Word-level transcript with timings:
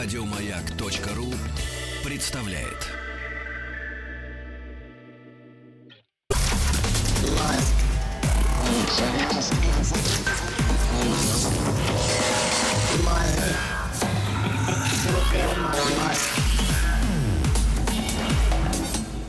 Радиомаяк.ру 0.00 1.34
представляет. 2.04 2.86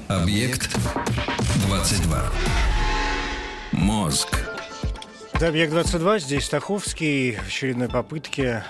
Объект 0.07 0.77
22. 1.65 2.31
Мозг. 3.71 4.37
Это 5.33 5.47
«Объект-22», 5.47 6.19
здесь 6.19 6.45
Стаховский 6.45 7.37
в 7.37 7.47
очередной 7.47 7.89
попытке 7.89 8.63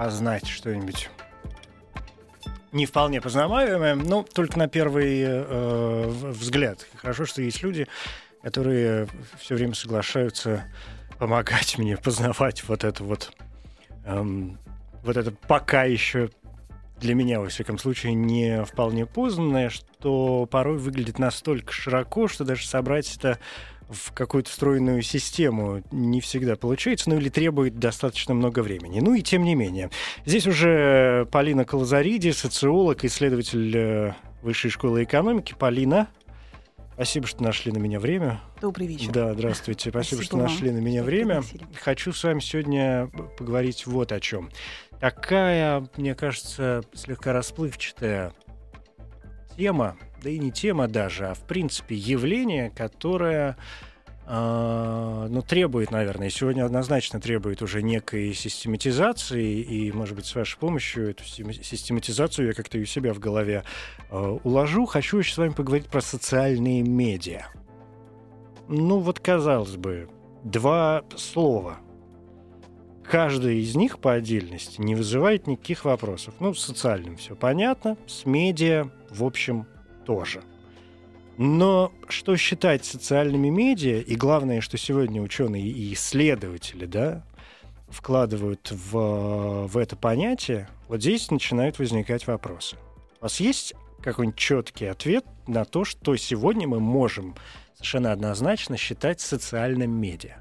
познать 0.00 0.48
что-нибудь 0.48 1.10
не 2.72 2.86
вполне 2.86 3.20
познаваемое, 3.20 3.94
но 3.94 4.22
только 4.22 4.58
на 4.58 4.68
первый 4.68 5.20
э, 5.22 6.08
взгляд. 6.08 6.86
Хорошо, 6.96 7.24
что 7.24 7.42
есть 7.42 7.62
люди, 7.62 7.86
которые 8.42 9.08
все 9.38 9.54
время 9.54 9.74
соглашаются 9.74 10.64
помогать 11.18 11.76
мне 11.78 11.96
познавать 11.96 12.66
вот 12.66 12.84
это 12.84 13.04
вот, 13.04 13.32
эм, 14.06 14.58
вот 15.02 15.16
это 15.16 15.30
пока 15.30 15.84
еще 15.84 16.30
для 16.98 17.14
меня, 17.14 17.40
во 17.40 17.48
всяком 17.48 17.78
случае, 17.78 18.14
не 18.14 18.64
вполне 18.64 19.06
познанное, 19.06 19.70
что 19.70 20.46
порой 20.50 20.78
выглядит 20.78 21.18
настолько 21.18 21.72
широко, 21.72 22.28
что 22.28 22.44
даже 22.44 22.66
собрать 22.66 23.16
это 23.16 23.38
в 23.90 24.12
какую-то 24.12 24.50
стройную 24.50 25.02
систему 25.02 25.82
не 25.90 26.20
всегда 26.20 26.56
получается, 26.56 27.10
ну 27.10 27.18
или 27.18 27.28
требует 27.28 27.78
достаточно 27.78 28.34
много 28.34 28.60
времени. 28.60 29.00
Ну 29.00 29.14
и 29.14 29.22
тем 29.22 29.42
не 29.42 29.54
менее. 29.54 29.90
Здесь 30.24 30.46
уже 30.46 31.26
Полина 31.30 31.64
Колозариди, 31.64 32.30
социолог, 32.30 33.04
исследователь 33.04 33.76
э, 33.76 34.12
Высшей 34.42 34.70
школы 34.70 35.04
экономики. 35.04 35.54
Полина, 35.58 36.08
Спасибо, 36.94 37.26
что 37.26 37.42
нашли 37.42 37.72
на 37.72 37.78
меня 37.78 37.98
время. 37.98 38.40
Добрый 38.60 38.86
вечер. 38.86 39.10
Да, 39.10 39.32
здравствуйте. 39.32 39.88
Спасибо, 39.88 40.16
Спасибо 40.16 40.22
что 40.22 40.36
вам. 40.36 40.46
нашли 40.46 40.70
на 40.70 40.80
меня 40.80 41.02
время. 41.02 41.42
Хочу 41.82 42.12
с 42.12 42.22
вами 42.22 42.40
сегодня 42.40 43.10
поговорить 43.38 43.86
вот 43.86 44.12
о 44.12 44.20
чем. 44.20 44.50
Такая, 45.00 45.88
мне 45.96 46.14
кажется, 46.14 46.82
слегка 46.92 47.32
расплывчатая 47.32 48.34
тема, 49.56 49.96
да 50.22 50.30
и 50.30 50.38
не 50.38 50.52
тема 50.52 50.88
даже, 50.88 51.28
а 51.28 51.34
в 51.34 51.40
принципе 51.40 51.94
явление, 51.94 52.70
которое 52.70 53.56
Uh, 54.26 55.26
ну, 55.28 55.42
требует, 55.42 55.90
наверное, 55.90 56.30
сегодня 56.30 56.64
однозначно 56.64 57.20
требует 57.20 57.62
уже 57.62 57.82
некой 57.82 58.32
систематизации, 58.32 59.60
и, 59.60 59.90
может 59.90 60.14
быть, 60.14 60.24
с 60.24 60.36
вашей 60.36 60.56
помощью 60.56 61.10
эту 61.10 61.24
систематизацию 61.24 62.46
я 62.46 62.54
как-то 62.54 62.78
у 62.78 62.84
себя 62.84 63.12
в 63.12 63.18
голове 63.18 63.64
uh, 64.10 64.40
уложу. 64.44 64.86
Хочу 64.86 65.18
еще 65.18 65.34
с 65.34 65.36
вами 65.36 65.50
поговорить 65.50 65.88
про 65.88 66.00
социальные 66.00 66.82
медиа. 66.82 67.46
Ну, 68.68 69.00
вот, 69.00 69.18
казалось 69.18 69.74
бы, 69.74 70.08
два 70.44 71.02
слова. 71.16 71.78
Каждый 73.02 73.58
из 73.58 73.74
них 73.74 73.98
по 73.98 74.12
отдельности 74.12 74.80
не 74.80 74.94
вызывает 74.94 75.48
никаких 75.48 75.84
вопросов. 75.84 76.34
Ну, 76.38 76.54
с 76.54 76.64
социальным 76.64 77.16
все 77.16 77.34
понятно, 77.34 77.96
с 78.06 78.26
медиа, 78.26 78.92
в 79.10 79.24
общем, 79.24 79.66
тоже. 80.10 80.42
Но 81.38 81.92
что 82.08 82.36
считать 82.36 82.84
социальными 82.84 83.48
медиа, 83.48 84.00
и 84.00 84.16
главное, 84.16 84.60
что 84.60 84.76
сегодня 84.76 85.22
ученые 85.22 85.68
и 85.68 85.94
исследователи 85.94 86.84
да, 86.84 87.24
вкладывают 87.88 88.72
в, 88.72 89.68
в 89.68 89.78
это 89.78 89.94
понятие, 89.94 90.68
вот 90.88 91.00
здесь 91.00 91.30
начинают 91.30 91.78
возникать 91.78 92.26
вопросы. 92.26 92.74
У 93.20 93.22
вас 93.22 93.38
есть 93.38 93.74
какой-нибудь 94.02 94.36
четкий 94.36 94.86
ответ 94.86 95.24
на 95.46 95.64
то, 95.64 95.84
что 95.84 96.16
сегодня 96.16 96.66
мы 96.66 96.80
можем 96.80 97.36
совершенно 97.74 98.10
однозначно 98.10 98.76
считать 98.76 99.20
социальным 99.20 99.92
медиа? 99.92 100.38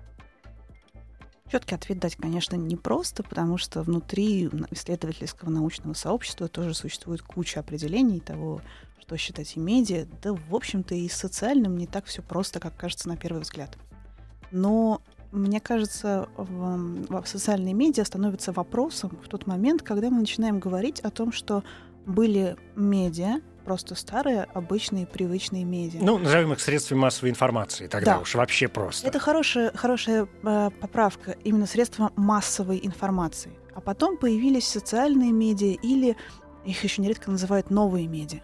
Четкий 1.51 1.75
ответ 1.75 1.99
дать, 1.99 2.15
конечно, 2.15 2.55
непросто, 2.55 3.21
потому 3.21 3.57
что 3.57 3.83
внутри 3.83 4.49
исследовательского 4.71 5.51
научного 5.51 5.93
сообщества 5.93 6.47
тоже 6.47 6.73
существует 6.73 7.21
куча 7.21 7.59
определений 7.59 8.19
того, 8.19 8.61
что 9.09 9.17
считать 9.17 9.57
и 9.57 9.59
медиа, 9.59 10.05
да, 10.21 10.33
в 10.33 10.55
общем-то, 10.55 10.93
и 10.93 11.09
социальным 11.09 11.77
не 11.77 11.87
так 11.87 12.05
все 12.05 12.21
просто, 12.21 12.59
как 12.59 12.77
кажется 12.77 13.09
на 13.09 13.17
первый 13.17 13.41
взгляд. 13.41 13.75
Но 14.51 15.01
мне 15.31 15.59
кажется, 15.59 16.29
в, 16.37 17.21
в 17.21 17.27
социальные 17.27 17.73
медиа 17.73 18.05
становится 18.05 18.51
вопросом 18.51 19.17
в 19.23 19.27
тот 19.27 19.47
момент, 19.47 19.81
когда 19.81 20.11
мы 20.11 20.19
начинаем 20.19 20.59
говорить 20.59 20.99
о 20.99 21.09
том, 21.09 21.31
что 21.31 21.63
были 22.05 22.55
медиа, 22.75 23.41
просто 23.65 23.95
старые, 23.95 24.43
обычные, 24.43 25.07
привычные 25.07 25.63
медиа. 25.63 26.01
Ну, 26.03 26.19
назовем 26.19 26.53
их 26.53 26.59
средствами 26.59 26.99
массовой 26.99 27.31
информации, 27.31 27.87
тогда 27.87 28.15
да. 28.15 28.19
уж 28.19 28.35
вообще 28.35 28.67
просто. 28.67 29.07
Это 29.07 29.17
хорошая, 29.17 29.71
хорошая 29.75 30.27
э, 30.43 30.69
поправка, 30.79 31.31
именно 31.43 31.65
средства 31.65 32.11
массовой 32.15 32.79
информации. 32.83 33.57
А 33.73 33.81
потом 33.81 34.17
появились 34.17 34.67
социальные 34.67 35.31
медиа 35.31 35.77
или 35.81 36.15
их 36.65 36.83
еще 36.83 37.01
нередко 37.01 37.31
называют 37.31 37.71
новые 37.71 38.07
медиа. 38.07 38.41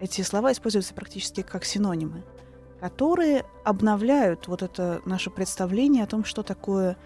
Эти 0.00 0.22
слова 0.22 0.52
используются 0.52 0.94
практически 0.94 1.42
как 1.42 1.64
синонимы, 1.64 2.24
которые 2.80 3.44
обновляют 3.64 4.48
вот 4.48 4.62
это 4.62 5.02
наше 5.04 5.30
представление 5.30 6.04
о 6.04 6.06
том, 6.06 6.24
что 6.24 6.42
такое 6.42 6.96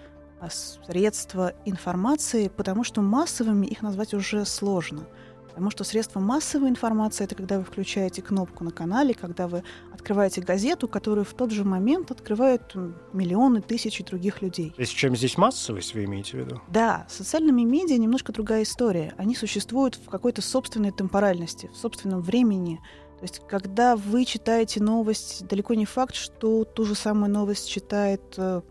а, 0.41 0.49
средства 0.49 1.55
информации, 1.65 2.47
потому 2.47 2.85
что 2.85 3.03
массовыми 3.03 3.67
их 3.67 3.83
назвать 3.83 4.15
уже 4.15 4.45
сложно. 4.45 5.09
Потому 5.55 5.71
что 5.71 5.85
средства 5.85 6.19
массовой 6.19 6.69
информации— 6.69 7.25
это 7.25 7.37
когда 7.37 7.59
вы 7.59 7.65
включаете 7.65 8.23
кнопку 8.23 8.65
на 8.65 8.73
канале, 8.73 9.15
когда 9.15 9.47
вы 9.47 9.63
открываете 9.93 10.41
газету, 10.41 10.89
которую 10.89 11.25
в 11.25 11.33
тот 11.33 11.53
же 11.53 11.65
момент 11.65 12.11
открывают 12.11 12.75
миллионы, 13.13 13.63
тысячи 13.63 14.03
других 14.03 14.43
людей. 14.43 14.73
То 14.75 14.81
есть 14.81 14.93
чем 14.93 15.15
здесь 15.15 15.39
массовость 15.39 15.95
вы 15.95 16.07
имеете 16.07 16.33
в 16.33 16.41
виду? 16.41 16.61
Да, 16.67 17.07
с 17.09 17.15
социальными 17.15 17.63
медиа 17.63 17.99
немножко 17.99 18.33
другая 18.33 18.65
история. 18.65 19.15
Они 19.17 19.37
существуют 19.37 19.95
в 19.95 20.11
какой-то 20.11 20.43
собственной 20.43 20.91
темпоральности, 20.91 21.71
в 21.73 21.77
собственном 21.77 22.21
времени. 22.21 22.81
То 23.21 23.23
есть 23.23 23.41
когда 23.49 23.95
вы 23.95 24.25
читаете 24.25 24.83
новость, 24.83 25.47
далеко 25.47 25.75
не 25.75 25.87
факт, 25.87 26.17
что 26.17 26.65
ту 26.65 26.85
же 26.85 26.97
самую 26.97 27.31
новость 27.31 27.71
читает 27.71 28.23
э, 28.39 28.63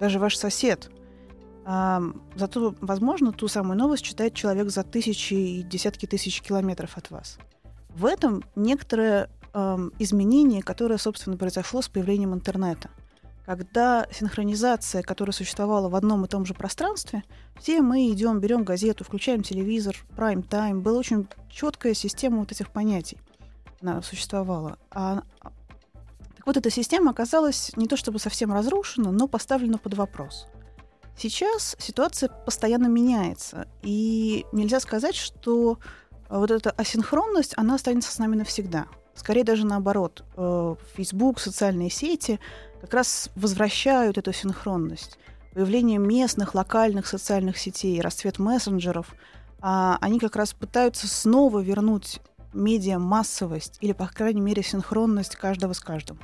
даже 0.00 0.18
ваш 0.18 0.36
сосед— 0.36 0.90
зато, 1.64 2.74
возможно, 2.80 3.32
ту 3.32 3.48
самую 3.48 3.78
новость 3.78 4.04
читает 4.04 4.34
человек 4.34 4.70
за 4.70 4.82
тысячи 4.82 5.34
и 5.34 5.62
десятки 5.62 6.06
тысяч 6.06 6.40
километров 6.42 6.96
от 6.96 7.10
вас. 7.10 7.38
В 7.90 8.06
этом 8.06 8.42
некоторое 8.56 9.30
э, 9.52 9.90
изменение, 9.98 10.62
которое, 10.62 10.98
собственно, 10.98 11.36
произошло 11.36 11.82
с 11.82 11.88
появлением 11.88 12.34
интернета. 12.34 12.90
Когда 13.46 14.06
синхронизация, 14.10 15.02
которая 15.02 15.32
существовала 15.32 15.88
в 15.88 15.94
одном 15.94 16.24
и 16.24 16.28
том 16.28 16.46
же 16.46 16.54
пространстве, 16.54 17.22
все 17.60 17.82
мы 17.82 18.10
идем, 18.10 18.40
берем 18.40 18.64
газету, 18.64 19.04
включаем 19.04 19.42
телевизор, 19.42 19.96
прайм-тайм, 20.16 20.80
была 20.80 20.98
очень 20.98 21.28
четкая 21.50 21.94
система 21.94 22.38
вот 22.38 22.52
этих 22.52 22.70
понятий. 22.70 23.18
Она 23.80 24.00
существовала. 24.02 24.78
А, 24.90 25.22
так 26.36 26.46
вот, 26.46 26.56
эта 26.56 26.70
система 26.70 27.10
оказалась 27.10 27.72
не 27.76 27.88
то 27.88 27.96
чтобы 27.96 28.20
совсем 28.20 28.52
разрушена, 28.52 29.12
но 29.12 29.28
поставлена 29.28 29.78
под 29.78 29.94
вопрос– 29.94 30.46
Сейчас 31.22 31.76
ситуация 31.78 32.30
постоянно 32.30 32.88
меняется, 32.88 33.68
и 33.82 34.44
нельзя 34.50 34.80
сказать, 34.80 35.14
что 35.14 35.78
э, 36.28 36.36
вот 36.36 36.50
эта 36.50 36.72
асинхронность, 36.72 37.54
она 37.56 37.76
останется 37.76 38.10
с 38.10 38.18
нами 38.18 38.34
навсегда. 38.34 38.86
Скорее 39.14 39.44
даже 39.44 39.64
наоборот. 39.64 40.24
Э, 40.36 40.74
Facebook, 40.96 41.38
социальные 41.38 41.90
сети 41.90 42.40
как 42.80 42.92
раз 42.94 43.30
возвращают 43.36 44.18
эту 44.18 44.32
синхронность. 44.32 45.16
Появление 45.54 45.98
местных, 45.98 46.56
локальных 46.56 47.06
социальных 47.06 47.56
сетей, 47.56 48.00
расцвет 48.00 48.40
мессенджеров, 48.40 49.14
а, 49.60 49.98
они 50.00 50.18
как 50.18 50.34
раз 50.34 50.52
пытаются 50.52 51.06
снова 51.06 51.60
вернуть 51.60 52.18
медиа 52.52 52.98
массовость 52.98 53.78
или, 53.80 53.92
по 53.92 54.08
крайней 54.08 54.40
мере, 54.40 54.64
синхронность 54.64 55.36
каждого 55.36 55.72
с 55.72 55.78
каждым. 55.78 56.18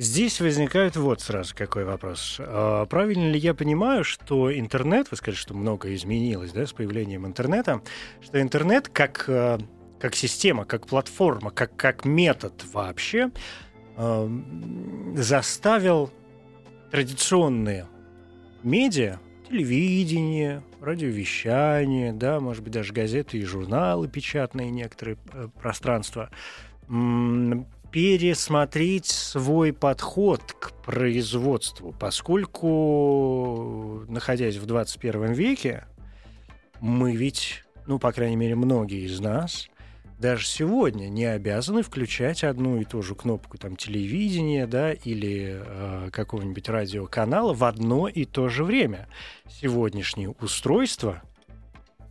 Здесь 0.00 0.40
возникает 0.40 0.94
вот 0.94 1.20
сразу 1.20 1.56
какой 1.56 1.84
вопрос. 1.84 2.36
А 2.38 2.86
правильно 2.86 3.32
ли 3.32 3.38
я 3.38 3.52
понимаю, 3.52 4.04
что 4.04 4.56
интернет, 4.56 5.10
вы 5.10 5.16
сказали, 5.16 5.36
что 5.36 5.54
многое 5.54 5.96
изменилось 5.96 6.52
да, 6.52 6.66
с 6.66 6.72
появлением 6.72 7.26
интернета, 7.26 7.82
что 8.20 8.40
интернет 8.40 8.88
как, 8.88 9.24
э, 9.26 9.58
как 9.98 10.14
система, 10.14 10.64
как 10.66 10.86
платформа, 10.86 11.50
как, 11.50 11.74
как 11.74 12.04
метод 12.04 12.52
вообще 12.72 13.32
э, 13.96 14.28
заставил 15.16 16.12
традиционные 16.92 17.88
медиа, 18.62 19.18
телевидение, 19.48 20.62
радиовещание, 20.80 22.12
да, 22.12 22.38
может 22.38 22.62
быть, 22.62 22.72
даже 22.72 22.92
газеты 22.92 23.38
и 23.38 23.44
журналы 23.44 24.06
печатные, 24.06 24.70
некоторые 24.70 25.18
э, 25.32 25.48
пространства, 25.60 26.30
пересмотреть 27.90 29.06
свой 29.06 29.72
подход 29.72 30.42
к 30.42 30.72
производству, 30.84 31.94
поскольку, 31.98 34.04
находясь 34.08 34.56
в 34.56 34.66
21 34.66 35.32
веке, 35.32 35.86
мы 36.80 37.16
ведь 37.16 37.64
ну, 37.88 37.98
по 37.98 38.12
крайней 38.12 38.36
мере, 38.36 38.54
многие 38.54 39.06
из 39.06 39.18
нас, 39.18 39.70
даже 40.18 40.46
сегодня 40.46 41.08
не 41.08 41.24
обязаны 41.24 41.82
включать 41.82 42.44
одну 42.44 42.78
и 42.78 42.84
ту 42.84 43.00
же 43.00 43.14
кнопку 43.14 43.56
там 43.56 43.76
телевидения, 43.76 44.66
да, 44.66 44.92
или 44.92 45.58
э, 45.58 46.10
какого-нибудь 46.12 46.68
радиоканала 46.68 47.54
в 47.54 47.64
одно 47.64 48.06
и 48.06 48.26
то 48.26 48.50
же 48.50 48.62
время. 48.62 49.08
Сегодняшние 49.48 50.28
устройства, 50.28 51.22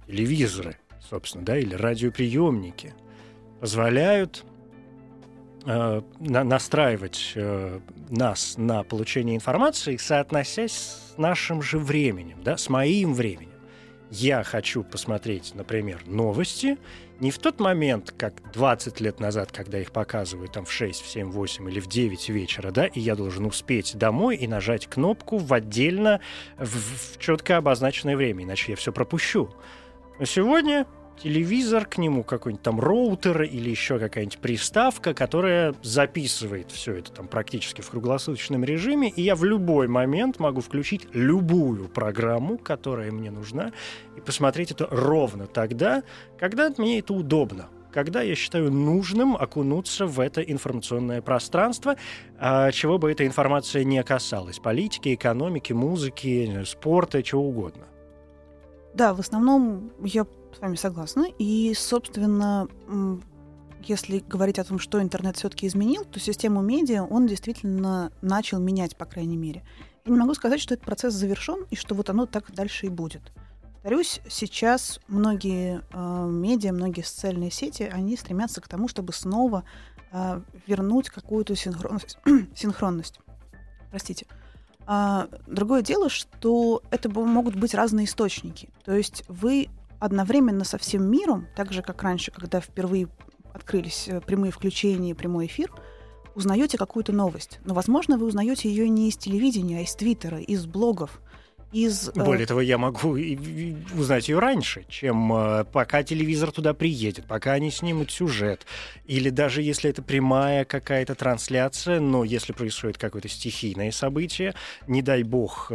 телевизоры, 0.07 0.77
собственно, 0.99 1.45
да, 1.45 1.59
или 1.59 1.75
радиоприемники 1.75 2.95
позволяют 3.59 4.45
э, 5.67 6.01
на, 6.19 6.43
настраивать 6.43 7.33
э, 7.35 7.79
нас 8.09 8.55
на 8.57 8.83
получение 8.83 9.35
информации, 9.35 9.97
соотносясь 9.97 10.71
с 10.71 11.17
нашим 11.17 11.61
же 11.61 11.77
временем, 11.77 12.41
да, 12.43 12.57
с 12.57 12.69
моим 12.69 13.13
временем. 13.13 13.51
Я 14.09 14.43
хочу 14.43 14.83
посмотреть, 14.83 15.53
например, 15.53 16.01
новости, 16.05 16.77
не 17.19 17.31
в 17.31 17.39
тот 17.39 17.59
момент, 17.59 18.13
как 18.15 18.51
20 18.53 19.01
лет 19.01 19.19
назад, 19.19 19.51
когда 19.51 19.79
их 19.79 19.91
показывают 19.91 20.53
там 20.53 20.65
в 20.65 20.71
6, 20.71 21.01
в 21.01 21.07
7, 21.07 21.31
8 21.31 21.69
или 21.69 21.79
в 21.79 21.87
9 21.87 22.29
вечера, 22.29 22.71
да, 22.71 22.85
и 22.85 22.99
я 22.99 23.15
должен 23.15 23.45
успеть 23.45 23.97
домой 23.97 24.37
и 24.37 24.47
нажать 24.47 24.87
кнопку 24.87 25.37
в 25.37 25.51
отдельно, 25.51 26.21
в, 26.57 26.67
в 26.67 27.19
четко 27.19 27.57
обозначенное 27.57 28.15
время, 28.15 28.43
иначе 28.43 28.71
я 28.71 28.75
все 28.75 28.93
пропущу. 28.93 29.49
Но 30.19 30.25
сегодня 30.25 30.85
телевизор, 31.21 31.85
к 31.85 31.97
нему 31.97 32.23
какой-нибудь 32.23 32.63
там 32.63 32.79
роутер 32.79 33.43
или 33.43 33.69
еще 33.69 33.99
какая-нибудь 33.99 34.39
приставка, 34.39 35.13
которая 35.13 35.73
записывает 35.81 36.71
все 36.71 36.95
это 36.95 37.11
там 37.11 37.27
практически 37.27 37.81
в 37.81 37.89
круглосуточном 37.89 38.63
режиме, 38.63 39.09
и 39.09 39.21
я 39.21 39.35
в 39.35 39.43
любой 39.43 39.87
момент 39.87 40.39
могу 40.39 40.61
включить 40.61 41.07
любую 41.13 41.89
программу, 41.89 42.57
которая 42.57 43.11
мне 43.11 43.31
нужна, 43.31 43.71
и 44.15 44.21
посмотреть 44.21 44.71
это 44.71 44.87
ровно 44.89 45.47
тогда, 45.47 46.03
когда 46.37 46.71
мне 46.77 46.99
это 46.99 47.13
удобно 47.13 47.69
когда 47.89 48.21
я 48.21 48.35
считаю 48.35 48.71
нужным 48.71 49.35
окунуться 49.35 50.05
в 50.05 50.19
это 50.19 50.41
информационное 50.41 51.23
пространство, 51.23 51.95
а, 52.37 52.71
чего 52.71 52.99
бы 52.99 53.11
эта 53.11 53.25
информация 53.25 53.83
не 53.83 54.03
касалась. 54.03 54.59
Политики, 54.59 55.15
экономики, 55.15 55.73
музыки, 55.73 56.63
спорта, 56.65 57.23
чего 57.23 57.47
угодно. 57.47 57.85
Да, 58.93 59.15
в 59.15 59.19
основном 59.19 59.91
я 60.03 60.27
с 60.55 60.59
вами 60.59 60.75
согласна. 60.75 61.25
И, 61.39 61.73
собственно, 61.75 62.67
если 63.83 64.19
говорить 64.19 64.59
о 64.59 64.63
том, 64.63 64.79
что 64.79 65.01
интернет 65.01 65.37
все-таки 65.37 65.67
изменил, 65.67 66.03
то 66.05 66.19
систему 66.19 66.61
медиа 66.61 67.03
он 67.03 67.27
действительно 67.27 68.11
начал 68.21 68.59
менять, 68.59 68.97
по 68.97 69.05
крайней 69.05 69.37
мере. 69.37 69.63
Я 70.05 70.13
не 70.13 70.19
могу 70.19 70.33
сказать, 70.33 70.59
что 70.59 70.73
этот 70.73 70.85
процесс 70.85 71.13
завершен 71.13 71.65
и 71.69 71.75
что 71.75 71.95
вот 71.95 72.09
оно 72.09 72.25
так 72.25 72.53
дальше 72.53 72.87
и 72.87 72.89
будет. 72.89 73.31
Повторюсь, 73.73 74.21
сейчас 74.29 74.99
многие 75.07 75.81
э, 75.93 76.27
медиа, 76.29 76.73
многие 76.73 77.03
социальные 77.03 77.51
сети, 77.51 77.83
они 77.83 78.17
стремятся 78.17 78.59
к 78.59 78.67
тому, 78.67 78.87
чтобы 78.87 79.13
снова 79.13 79.63
э, 80.11 80.41
вернуть 80.65 81.09
какую-то 81.09 81.55
синхронность. 81.55 82.17
синхронность. 82.55 83.19
Простите. 83.89 84.25
А, 84.85 85.27
другое 85.45 85.81
дело, 85.81 86.09
что 86.09 86.81
это 86.91 87.09
могут 87.09 87.55
быть 87.55 87.73
разные 87.73 88.05
источники. 88.05 88.69
То 88.85 88.95
есть 88.95 89.23
вы 89.27 89.69
одновременно 89.99 90.63
со 90.63 90.77
всем 90.77 91.09
миром, 91.09 91.47
так 91.55 91.71
же, 91.71 91.81
как 91.81 92.01
раньше, 92.03 92.31
когда 92.31 92.59
впервые 92.59 93.07
открылись 93.53 94.07
э, 94.07 94.21
прямые 94.21 94.51
включения, 94.51 95.15
прямой 95.15 95.47
эфир, 95.47 95.71
узнаете 96.35 96.77
какую-то 96.77 97.13
новость. 97.13 97.59
Но, 97.65 97.73
возможно, 97.73 98.17
вы 98.17 98.27
узнаете 98.27 98.69
ее 98.69 98.87
не 98.87 99.09
из 99.09 99.17
телевидения, 99.17 99.79
а 99.79 99.81
из 99.81 99.95
Твиттера, 99.95 100.39
из 100.39 100.65
блогов, 100.67 101.19
из... 101.71 102.09
Э, 102.09 102.23
Более 102.23 102.45
того, 102.45 102.61
я 102.61 102.77
могу 102.77 103.17
узнать 103.97 104.29
ее 104.29 104.39
раньше, 104.39 104.85
чем 104.87 105.33
э, 105.33 105.65
пока 105.65 106.03
телевизор 106.03 106.51
туда 106.51 106.73
приедет, 106.73 107.25
пока 107.25 107.53
они 107.53 107.71
снимут 107.71 108.11
сюжет. 108.11 108.65
Или 109.05 109.31
даже 109.31 109.61
если 109.61 109.89
это 109.89 110.01
прямая 110.01 110.63
какая-то 110.63 111.15
трансляция, 111.15 111.99
но 111.99 112.23
если 112.23 112.53
происходит 112.53 112.97
какое-то 112.97 113.27
стихийное 113.27 113.91
событие, 113.91 114.53
не 114.87 115.01
дай 115.01 115.23
бог 115.23 115.71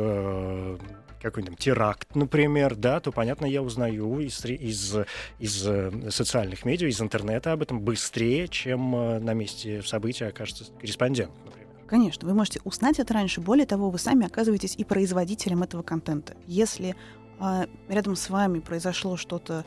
какой-нибудь 1.22 1.58
теракт, 1.58 2.14
например, 2.14 2.74
да, 2.74 3.00
то, 3.00 3.12
понятно, 3.12 3.46
я 3.46 3.62
узнаю 3.62 4.20
из, 4.20 4.44
из, 4.44 4.96
из 5.38 5.66
э, 5.66 6.10
социальных 6.10 6.64
медиа, 6.64 6.88
из 6.88 7.00
интернета 7.00 7.52
об 7.52 7.62
этом 7.62 7.80
быстрее, 7.80 8.48
чем 8.48 8.94
э, 8.94 9.18
на 9.20 9.32
месте 9.32 9.82
события 9.82 10.26
окажется 10.26 10.64
корреспондент, 10.80 11.30
например. 11.44 11.68
Конечно, 11.86 12.28
вы 12.28 12.34
можете 12.34 12.60
узнать 12.64 12.98
это 12.98 13.14
раньше. 13.14 13.40
Более 13.40 13.66
того, 13.66 13.90
вы 13.90 13.98
сами 13.98 14.26
оказываетесь 14.26 14.74
и 14.76 14.84
производителем 14.84 15.62
этого 15.62 15.82
контента. 15.82 16.34
Если 16.46 16.96
э, 17.40 17.66
рядом 17.88 18.16
с 18.16 18.28
вами 18.28 18.60
произошло 18.60 19.16
что-то 19.16 19.64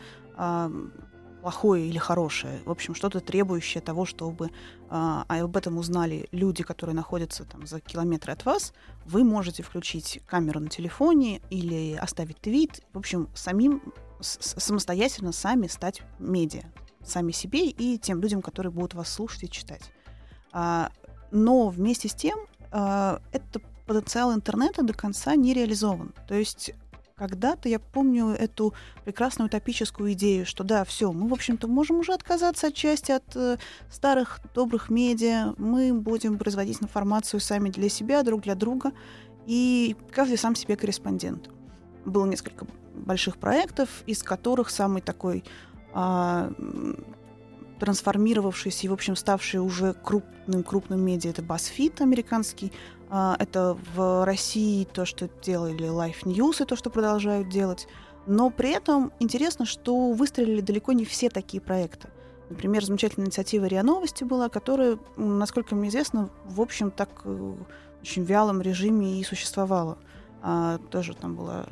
плохое 1.45 1.87
или 1.87 1.99
хорошее, 1.99 2.59
в 2.65 2.71
общем, 2.71 2.95
что-то 2.95 3.19
требующее 3.19 3.79
того, 3.79 4.05
чтобы 4.05 4.49
а, 4.89 5.25
об 5.27 5.55
этом 5.55 5.77
узнали 5.77 6.27
люди, 6.31 6.63
которые 6.63 6.95
находятся 6.95 7.43
там 7.43 7.67
за 7.67 7.79
километры 7.79 8.33
от 8.33 8.45
вас, 8.45 8.73
вы 9.05 9.23
можете 9.23 9.61
включить 9.61 10.21
камеру 10.25 10.59
на 10.59 10.69
телефоне 10.69 11.41
или 11.51 11.93
оставить 12.01 12.41
твит, 12.41 12.81
в 12.93 12.97
общем, 12.97 13.29
самим 13.35 13.93
самостоятельно 14.21 15.31
сами 15.31 15.67
стать 15.67 16.01
медиа, 16.17 16.63
сами 17.03 17.31
себе 17.31 17.69
и 17.69 17.99
тем 17.99 18.21
людям, 18.21 18.41
которые 18.41 18.71
будут 18.71 18.95
вас 18.95 19.07
слушать 19.07 19.43
и 19.43 19.49
читать. 19.51 19.91
А, 20.51 20.89
но 21.29 21.69
вместе 21.69 22.09
с 22.09 22.15
тем 22.15 22.39
а, 22.71 23.21
это 23.31 23.61
потенциал 23.85 24.33
интернета 24.33 24.81
до 24.81 24.95
конца 24.95 25.35
не 25.35 25.53
реализован. 25.53 26.11
То 26.27 26.33
есть 26.33 26.71
когда-то 27.15 27.69
я 27.69 27.79
помню 27.79 28.27
эту 28.27 28.73
прекрасную 29.05 29.47
утопическую 29.47 30.13
идею, 30.13 30.45
что 30.45 30.63
да, 30.63 30.83
все, 30.83 31.11
мы, 31.11 31.29
в 31.29 31.33
общем-то, 31.33 31.67
можем 31.67 31.97
уже 31.97 32.13
отказаться 32.13 32.67
отчасти 32.67 33.11
от 33.11 33.35
э, 33.35 33.57
старых 33.89 34.41
добрых 34.53 34.89
медиа, 34.89 35.53
мы 35.57 35.93
будем 35.93 36.37
производить 36.37 36.81
информацию 36.81 37.39
сами 37.39 37.69
для 37.69 37.89
себя, 37.89 38.23
друг 38.23 38.41
для 38.41 38.55
друга, 38.55 38.91
и 39.45 39.95
каждый 40.11 40.37
сам 40.37 40.55
себе 40.55 40.75
корреспондент. 40.75 41.49
Было 42.03 42.25
несколько 42.25 42.67
больших 42.93 43.37
проектов, 43.37 44.03
из 44.05 44.21
которых 44.21 44.69
самый 44.69 45.01
такой 45.01 45.43
а, 45.93 46.51
трансформировавшийся 47.79 48.87
и, 48.87 48.89
в 48.89 48.93
общем, 48.93 49.15
ставший 49.15 49.59
уже 49.59 49.93
крупным-крупным 49.93 50.99
медиа, 50.99 51.31
это 51.31 51.41
BuzzFeed 51.41 52.01
американский, 52.01 52.71
а, 53.09 53.35
это 53.39 53.77
в 53.93 54.25
России 54.25 54.85
то, 54.85 55.05
что 55.05 55.29
делали 55.43 55.87
Life 55.87 56.23
News 56.23 56.63
и 56.63 56.65
то, 56.65 56.75
что 56.75 56.89
продолжают 56.89 57.49
делать. 57.49 57.87
Но 58.27 58.49
при 58.49 58.71
этом 58.71 59.11
интересно, 59.19 59.65
что 59.65 60.11
выстрелили 60.11 60.61
далеко 60.61 60.93
не 60.93 61.05
все 61.05 61.29
такие 61.29 61.61
проекты. 61.61 62.09
Например, 62.49 62.83
замечательная 62.83 63.27
инициатива 63.27 63.65
РИА 63.65 63.83
Новости 63.83 64.23
была, 64.23 64.49
которая, 64.49 64.99
насколько 65.17 65.75
мне 65.75 65.89
известно, 65.89 66.29
в 66.45 66.61
общем, 66.61 66.91
так 66.91 67.09
э, 67.23 67.53
очень 68.01 68.23
вялом 68.23 68.61
режиме 68.61 69.19
и 69.19 69.23
существовала. 69.23 69.97
А, 70.41 70.77
тоже 70.91 71.15
там 71.15 71.35
была 71.35 71.65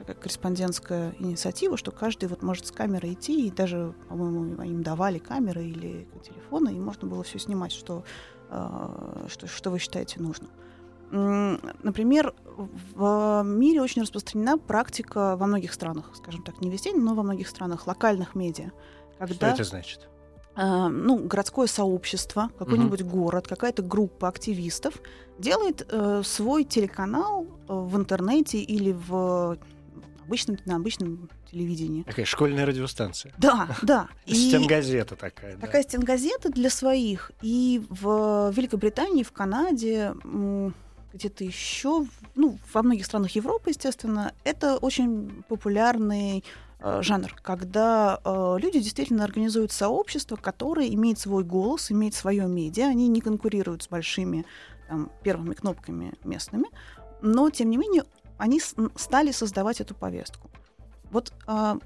такая 0.00 0.16
корреспондентская 0.16 1.14
инициатива, 1.18 1.76
что 1.76 1.90
каждый 1.90 2.28
вот 2.28 2.42
может 2.42 2.66
с 2.66 2.72
камерой 2.72 3.12
идти, 3.12 3.46
и 3.46 3.50
даже, 3.50 3.94
по-моему, 4.08 4.62
им 4.62 4.82
давали 4.82 5.18
камеры 5.18 5.64
или 5.64 6.08
телефоны, 6.22 6.70
и 6.70 6.80
можно 6.80 7.06
было 7.06 7.22
все 7.22 7.38
снимать, 7.38 7.72
что, 7.72 8.04
э, 8.48 9.26
что, 9.28 9.46
что 9.46 9.70
вы 9.70 9.78
считаете 9.78 10.20
нужным. 10.20 10.50
Например, 11.82 12.34
в 12.94 13.42
мире 13.44 13.82
очень 13.82 14.02
распространена 14.02 14.58
практика 14.58 15.36
во 15.36 15.46
многих 15.46 15.72
странах, 15.72 16.12
скажем 16.14 16.44
так, 16.44 16.60
не 16.60 16.70
везде, 16.70 16.92
но 16.94 17.14
во 17.14 17.24
многих 17.24 17.48
странах 17.48 17.88
локальных 17.88 18.36
медиа. 18.36 18.70
Когда, 19.18 19.34
Что 19.34 19.46
это 19.46 19.64
значит? 19.64 20.08
Э, 20.56 20.88
ну, 20.88 21.18
городское 21.18 21.66
сообщество, 21.66 22.50
какой-нибудь 22.58 23.02
угу. 23.02 23.10
город, 23.10 23.46
какая-то 23.48 23.82
группа 23.82 24.28
активистов 24.28 24.94
делает 25.38 25.86
э, 25.88 26.22
свой 26.24 26.64
телеканал 26.64 27.46
э, 27.46 27.72
в 27.72 27.96
интернете 27.96 28.58
или 28.58 28.92
в 28.92 29.58
обычном, 30.30 30.58
на 30.64 30.76
обычном 30.76 31.28
телевидении. 31.50 32.04
Такая 32.04 32.24
школьная 32.24 32.64
радиостанция. 32.64 33.34
Да, 33.36 33.76
да. 33.82 34.08
Стенгазета 34.26 35.16
такая. 35.16 35.56
Такая 35.56 35.82
стенгазета 35.82 36.50
для 36.50 36.70
своих. 36.70 37.32
И 37.42 37.82
в 37.88 38.52
Великобритании, 38.54 39.24
в 39.24 39.32
Канаде, 39.32 40.14
где-то 41.12 41.42
еще, 41.42 42.06
ну, 42.36 42.58
во 42.72 42.82
многих 42.82 43.06
странах 43.06 43.32
Европы, 43.32 43.70
естественно, 43.70 44.32
это 44.44 44.76
очень 44.76 45.42
популярный 45.48 46.44
э, 46.78 47.02
жанр, 47.02 47.34
когда 47.42 48.20
э, 48.24 48.56
люди 48.60 48.78
действительно 48.78 49.24
организуют 49.24 49.72
сообщество, 49.72 50.36
которое 50.36 50.86
имеет 50.94 51.18
свой 51.18 51.42
голос, 51.42 51.90
имеет 51.90 52.14
свое 52.14 52.46
медиа, 52.46 52.86
они 52.86 53.08
не 53.08 53.20
конкурируют 53.20 53.82
с 53.82 53.88
большими 53.88 54.46
там, 54.88 55.10
первыми 55.24 55.54
кнопками 55.54 56.12
местными, 56.22 56.66
но, 57.22 57.50
тем 57.50 57.70
не 57.70 57.76
менее, 57.76 58.04
они 58.40 58.60
стали 58.96 59.32
создавать 59.32 59.80
эту 59.80 59.94
повестку. 59.94 60.50
Вот 61.10 61.32
э, 61.46 61.78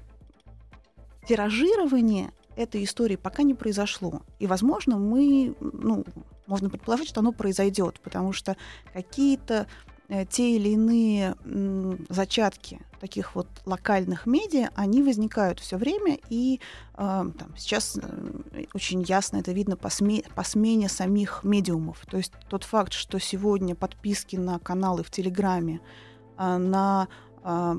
тиражирование 1.27 2.31
этой 2.55 2.83
истории 2.83 3.17
пока 3.17 3.43
не 3.43 3.53
произошло. 3.53 4.21
И, 4.39 4.47
возможно, 4.47 4.97
мы, 4.97 5.55
ну, 5.59 6.05
можно 6.47 6.69
предположить, 6.69 7.09
что 7.09 7.19
оно 7.19 7.33
произойдет, 7.33 7.99
потому 7.99 8.31
что 8.31 8.55
какие-то 8.93 9.67
э, 10.07 10.25
те 10.25 10.55
или 10.55 10.69
иные 10.69 11.35
м, 11.43 12.05
зачатки 12.07 12.79
таких 13.01 13.35
вот 13.35 13.47
локальных 13.65 14.25
медиа, 14.25 14.69
они 14.75 15.03
возникают 15.03 15.59
все 15.59 15.75
время, 15.75 16.17
и 16.29 16.61
э, 16.93 16.97
там, 16.97 17.53
сейчас 17.57 17.99
э, 18.01 18.65
очень 18.73 19.01
ясно 19.01 19.37
это 19.37 19.51
видно 19.51 19.75
по, 19.75 19.89
сме 19.89 20.23
по 20.35 20.43
смене 20.43 20.87
самих 20.87 21.43
медиумов. 21.43 22.05
То 22.09 22.15
есть 22.17 22.31
тот 22.47 22.63
факт, 22.63 22.93
что 22.93 23.19
сегодня 23.19 23.75
подписки 23.75 24.37
на 24.37 24.59
каналы 24.59 25.03
в 25.03 25.11
Телеграме, 25.11 25.81
э, 25.81 26.14
на 26.37 27.07
э, 27.43 27.73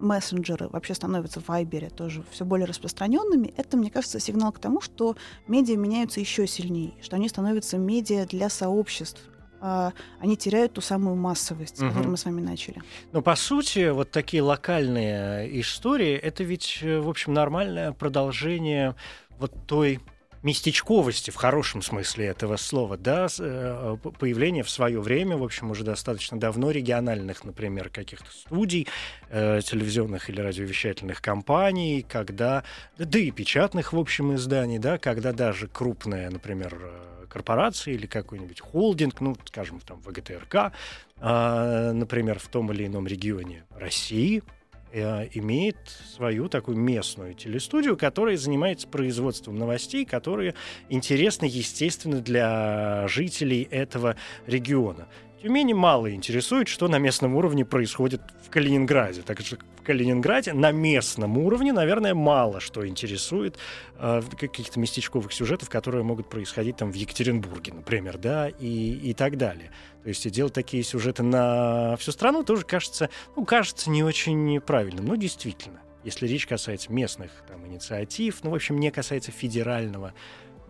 мессенджеры 0.00 0.68
вообще 0.68 0.94
становятся 0.94 1.40
в 1.40 1.48
Вайбере 1.48 1.90
тоже 1.90 2.24
все 2.30 2.44
более 2.44 2.66
распространенными, 2.66 3.52
это, 3.56 3.76
мне 3.76 3.90
кажется, 3.90 4.20
сигнал 4.20 4.52
к 4.52 4.58
тому, 4.58 4.80
что 4.80 5.16
медиа 5.46 5.76
меняются 5.76 6.20
еще 6.20 6.46
сильнее, 6.46 6.94
что 7.02 7.16
они 7.16 7.28
становятся 7.28 7.78
медиа 7.78 8.26
для 8.26 8.48
сообществ, 8.48 9.20
а, 9.60 9.92
они 10.18 10.36
теряют 10.36 10.72
ту 10.74 10.80
самую 10.80 11.16
массовость, 11.16 11.80
угу. 11.80 11.88
которую 11.88 12.10
мы 12.12 12.16
с 12.16 12.24
вами 12.24 12.40
начали. 12.40 12.82
Но 13.12 13.20
по 13.20 13.36
сути, 13.36 13.90
вот 13.90 14.10
такие 14.10 14.42
локальные 14.42 15.60
истории, 15.60 16.14
это 16.14 16.44
ведь, 16.44 16.78
э, 16.82 16.98
в 16.98 17.08
общем, 17.08 17.34
нормальное 17.34 17.92
продолжение 17.92 18.94
вот 19.38 19.52
той 19.66 20.00
местечковости 20.42 21.30
в 21.30 21.36
хорошем 21.36 21.82
смысле 21.82 22.26
этого 22.26 22.56
слова, 22.56 22.96
да, 22.96 23.26
э, 23.38 23.96
появление 24.18 24.62
в 24.62 24.70
свое 24.70 25.00
время, 25.00 25.36
в 25.36 25.44
общем, 25.44 25.70
уже 25.70 25.84
достаточно 25.84 26.38
давно 26.38 26.70
региональных, 26.70 27.44
например, 27.44 27.90
каких-то 27.90 28.30
студий, 28.30 28.88
э, 29.28 29.60
телевизионных 29.64 30.30
или 30.30 30.40
радиовещательных 30.40 31.20
компаний, 31.20 32.04
когда, 32.08 32.64
да 32.98 33.18
и 33.18 33.30
печатных, 33.30 33.92
в 33.92 33.98
общем, 33.98 34.34
изданий, 34.34 34.78
да, 34.78 34.98
когда 34.98 35.32
даже 35.32 35.68
крупная, 35.68 36.30
например, 36.30 36.90
корпорации 37.30 37.94
или 37.94 38.06
какой-нибудь 38.06 38.60
холдинг, 38.60 39.20
ну, 39.20 39.36
скажем, 39.46 39.80
там, 39.80 40.00
ВГТРК, 40.00 40.72
э, 41.16 41.92
например, 41.92 42.38
в 42.38 42.48
том 42.48 42.72
или 42.72 42.86
ином 42.86 43.06
регионе 43.06 43.64
России, 43.70 44.38
э, 44.38 44.59
имеет 44.92 45.76
свою 46.14 46.48
такую 46.48 46.76
местную 46.76 47.34
телестудию, 47.34 47.96
которая 47.96 48.36
занимается 48.36 48.88
производством 48.88 49.56
новостей, 49.56 50.04
которые 50.04 50.54
интересны, 50.88 51.44
естественно, 51.44 52.20
для 52.20 53.06
жителей 53.08 53.68
этого 53.70 54.16
региона. 54.46 55.08
Менее, 55.48 55.74
мало 55.74 56.12
интересует, 56.12 56.68
что 56.68 56.86
на 56.86 56.98
местном 56.98 57.34
уровне 57.34 57.64
происходит 57.64 58.20
в 58.44 58.50
Калининграде. 58.50 59.22
Так 59.22 59.40
что 59.40 59.56
в 59.56 59.82
Калининграде 59.82 60.52
на 60.52 60.70
местном 60.70 61.38
уровне, 61.38 61.72
наверное, 61.72 62.14
мало 62.14 62.60
что 62.60 62.86
интересует 62.86 63.56
э, 63.98 64.20
каких-то 64.38 64.78
местечковых 64.78 65.32
сюжетов, 65.32 65.70
которые 65.70 66.04
могут 66.04 66.28
происходить 66.28 66.76
там 66.76 66.92
в 66.92 66.94
Екатеринбурге, 66.94 67.72
например, 67.72 68.18
да, 68.18 68.48
и, 68.48 68.92
и 69.02 69.14
так 69.14 69.38
далее. 69.38 69.70
То 70.02 70.10
есть 70.10 70.30
делать 70.30 70.52
такие 70.52 70.82
сюжеты 70.82 71.22
на 71.22 71.96
всю 71.96 72.12
страну 72.12 72.42
тоже 72.42 72.64
кажется, 72.64 73.08
ну, 73.34 73.46
кажется 73.46 73.88
не 73.88 74.04
очень 74.04 74.60
правильным. 74.60 75.06
Но 75.06 75.16
действительно, 75.16 75.80
если 76.04 76.26
речь 76.26 76.46
касается 76.46 76.92
местных 76.92 77.30
там, 77.48 77.66
инициатив, 77.66 78.40
ну, 78.42 78.50
в 78.50 78.54
общем, 78.54 78.78
не 78.78 78.90
касается 78.90 79.32
федерального 79.32 80.12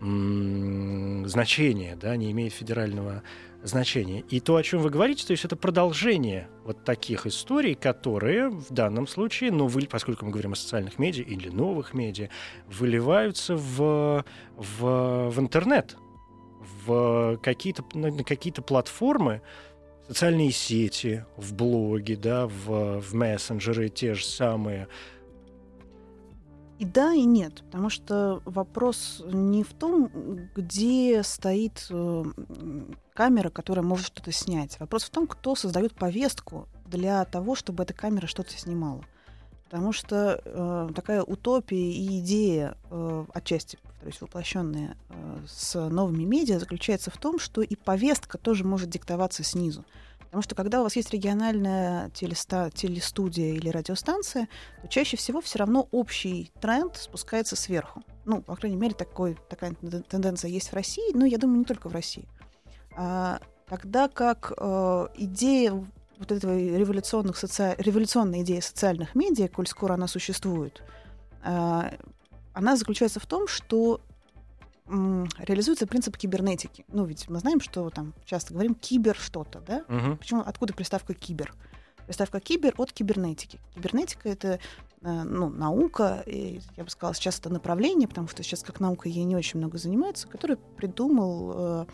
значения, 0.01 1.95
да, 1.95 2.15
не 2.15 2.31
имеет 2.31 2.53
федерального 2.53 3.21
значение. 3.63 4.21
И 4.29 4.39
то, 4.39 4.55
о 4.55 4.63
чем 4.63 4.81
вы 4.81 4.89
говорите, 4.89 5.25
то 5.25 5.31
есть 5.31 5.45
это 5.45 5.55
продолжение 5.55 6.49
вот 6.63 6.83
таких 6.83 7.27
историй, 7.27 7.75
которые 7.75 8.49
в 8.49 8.71
данном 8.71 9.07
случае, 9.07 9.51
ну, 9.51 9.67
вы, 9.67 9.87
поскольку 9.87 10.25
мы 10.25 10.31
говорим 10.31 10.53
о 10.53 10.55
социальных 10.55 10.97
медиа 10.97 11.23
или 11.23 11.49
новых 11.49 11.93
медиа, 11.93 12.29
выливаются 12.67 13.55
в, 13.55 14.25
в, 14.55 15.29
в 15.29 15.39
интернет, 15.39 15.95
в 16.85 17.37
какие-то, 17.43 17.85
на 17.93 18.23
какие-то 18.23 18.63
платформы, 18.63 19.41
социальные 20.07 20.51
сети, 20.51 21.25
в 21.37 21.53
блоги, 21.53 22.15
да, 22.15 22.47
в, 22.47 22.99
в 22.99 23.13
мессенджеры 23.13 23.89
те 23.89 24.15
же 24.15 24.25
самые, 24.25 24.87
и 26.81 26.85
да, 26.85 27.13
и 27.13 27.25
нет, 27.25 27.61
потому 27.65 27.91
что 27.91 28.41
вопрос 28.43 29.21
не 29.31 29.63
в 29.63 29.71
том, 29.71 30.09
где 30.55 31.21
стоит 31.21 31.85
э, 31.91 32.23
камера, 33.13 33.51
которая 33.51 33.85
может 33.85 34.07
что-то 34.07 34.31
снять. 34.31 34.79
Вопрос 34.79 35.03
в 35.03 35.11
том, 35.11 35.27
кто 35.27 35.53
создает 35.53 35.93
повестку 35.93 36.67
для 36.87 37.23
того, 37.25 37.53
чтобы 37.53 37.83
эта 37.83 37.93
камера 37.93 38.25
что-то 38.25 38.57
снимала. 38.57 39.05
Потому 39.65 39.93
что 39.93 40.41
э, 40.43 40.89
такая 40.95 41.21
утопия 41.21 41.91
и 41.91 42.19
идея, 42.19 42.75
э, 42.89 43.25
отчасти, 43.31 43.77
повторюсь, 43.83 44.19
воплощенная 44.19 44.97
э, 45.09 45.37
с 45.47 45.87
новыми 45.87 46.23
медиа, 46.23 46.57
заключается 46.57 47.11
в 47.11 47.17
том, 47.17 47.37
что 47.37 47.61
и 47.61 47.75
повестка 47.75 48.39
тоже 48.39 48.63
может 48.63 48.89
диктоваться 48.89 49.43
снизу. 49.43 49.85
Потому 50.31 50.43
что 50.43 50.55
когда 50.55 50.79
у 50.79 50.83
вас 50.83 50.95
есть 50.95 51.11
региональная 51.11 52.09
телеста, 52.11 52.71
телестудия 52.73 53.53
или 53.53 53.67
радиостанция, 53.67 54.47
то 54.81 54.87
чаще 54.87 55.17
всего 55.17 55.41
все 55.41 55.59
равно 55.59 55.89
общий 55.91 56.53
тренд 56.61 56.95
спускается 56.95 57.57
сверху. 57.57 58.01
Ну, 58.23 58.41
по 58.41 58.55
крайней 58.55 58.77
мере, 58.77 58.93
такой, 58.93 59.37
такая 59.49 59.73
тенденция 60.07 60.49
есть 60.49 60.69
в 60.69 60.73
России, 60.73 61.13
но 61.13 61.25
я 61.25 61.37
думаю, 61.37 61.59
не 61.59 61.65
только 61.65 61.89
в 61.89 61.93
России. 61.93 62.29
А, 62.95 63.41
тогда 63.67 64.07
как 64.07 64.53
э, 64.55 65.07
идея 65.15 65.73
вот 66.17 66.31
этой 66.31 66.77
революционных 66.77 67.35
соци... 67.35 67.75
революционной 67.77 68.43
идеи 68.43 68.61
социальных 68.61 69.15
медиа, 69.15 69.49
коль 69.49 69.67
скоро 69.67 69.95
она 69.95 70.07
существует, 70.07 70.81
э, 71.43 71.97
она 72.53 72.75
заключается 72.77 73.19
в 73.19 73.25
том, 73.25 73.49
что 73.49 73.99
реализуется 75.37 75.87
принцип 75.87 76.17
кибернетики. 76.17 76.85
Ну, 76.89 77.05
ведь 77.05 77.29
мы 77.29 77.39
знаем, 77.39 77.61
что 77.61 77.89
там 77.89 78.13
часто 78.25 78.53
говорим 78.53 78.75
кибер 78.75 79.15
что-то, 79.15 79.61
да? 79.61 79.85
Угу. 79.87 80.17
Почему, 80.17 80.41
откуда 80.41 80.73
приставка 80.73 81.13
кибер? 81.13 81.53
Приставка 82.05 82.39
кибер 82.39 82.73
от 82.77 82.91
кибернетики. 82.91 83.59
Кибернетика 83.73 84.27
это 84.27 84.59
э, 85.01 85.23
ну, 85.23 85.49
наука, 85.49 86.23
и, 86.25 86.59
я 86.75 86.83
бы 86.83 86.89
сказала, 86.89 87.15
сейчас 87.15 87.39
это 87.39 87.49
направление, 87.49 88.07
потому 88.07 88.27
что 88.27 88.43
сейчас 88.43 88.63
как 88.63 88.79
наука 88.79 89.07
ей 89.07 89.23
не 89.23 89.35
очень 89.35 89.59
много 89.59 89.77
занимается, 89.77 90.27
который 90.27 90.57
придумал 90.57 91.53
э, 91.55 91.85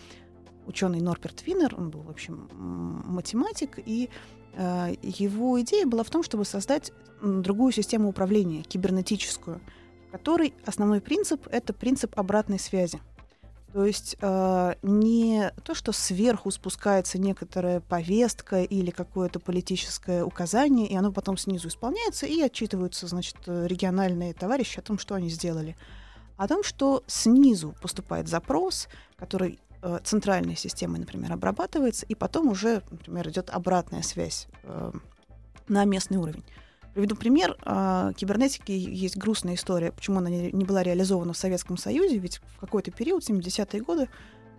ученый 0.66 1.02
Норберт 1.02 1.46
Винер, 1.46 1.76
он 1.78 1.92
был, 1.92 2.02
в 2.02 2.10
общем, 2.10 2.50
математик, 3.06 3.80
и 3.86 4.10
э, 4.54 4.96
его 5.04 5.62
идея 5.62 5.86
была 5.86 6.04
в 6.04 6.10
том, 6.10 6.24
чтобы 6.24 6.46
создать 6.46 6.92
другую 7.22 7.72
систему 7.72 8.10
управления, 8.10 8.64
кибернетическую– 8.64 9.62
который 10.12 10.54
основной 10.66 11.02
принцип— 11.02 11.48
это 11.52 11.74
принцип 11.74 12.18
обратной 12.18 12.60
связи. 12.60 13.00
То 13.74 13.86
есть 13.86 14.16
э, 14.22 14.76
не 14.82 15.52
то, 15.64 15.76
что 15.76 15.92
сверху 15.92 16.50
спускается 16.52 17.20
некоторая 17.20 17.82
повестка 17.82 18.64
или 18.64 18.92
какое-то 18.92 19.40
политическое 19.40 20.24
указание, 20.24 20.88
и 20.88 20.96
оно 20.96 21.12
потом 21.12 21.38
снизу 21.38 21.68
исполняется, 21.68 22.26
и 22.26 22.42
отчитываются, 22.42 23.08
значит, 23.08 23.36
региональные 23.46 24.34
товарищи 24.34 24.80
о 24.80 24.82
том, 24.82 24.98
что 24.98 25.16
они 25.16 25.30
сделали. 25.30 25.76
А 26.38 26.46
о 26.46 26.48
том, 26.48 26.64
что 26.64 27.04
снизу 27.08 27.76
поступает 27.82 28.28
запрос, 28.28 28.88
который 29.18 29.60
э, 29.82 30.00
центральной 30.04 30.56
системой, 30.56 31.00
например, 31.00 31.34
обрабатывается, 31.34 32.06
и 32.06 32.16
потом 32.16 32.48
уже, 32.48 32.84
например, 32.90 33.30
идет 33.30 33.50
обратная 33.50 34.02
связь 34.02 34.48
э, 34.64 34.92
на 35.68 35.84
местный 35.84 36.18
уровень. 36.18 36.44
Приведу 36.94 37.16
пример. 37.16 37.56
А, 37.64 38.14
кибернетики 38.14 38.72
есть 38.72 39.18
грустная 39.18 39.56
история, 39.56 39.92
почему 39.92 40.18
она 40.18 40.30
не 40.30 40.66
была 40.66 40.84
реализована 40.84 41.34
в 41.34 41.38
Советском 41.38 41.78
Союзе, 41.78 42.18
ведь 42.18 42.42
в 42.56 42.60
какой-то 42.60 42.92
период, 42.92 43.28
70-е 43.28 43.82
годы, 43.82 44.10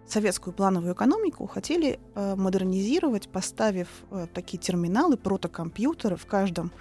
советскую 0.07 0.55
плановую 0.55 0.95
экономику 0.95 1.47
хотели 1.47 1.99
а, 2.15 2.37
модернизировать, 2.37 3.29
поставив 3.29 3.89
а, 4.11 4.27
такие 4.27 4.59
терминалы, 4.59 5.17
протокомпьютеры 5.17 6.17
в 6.17 6.27
каждом 6.27 6.73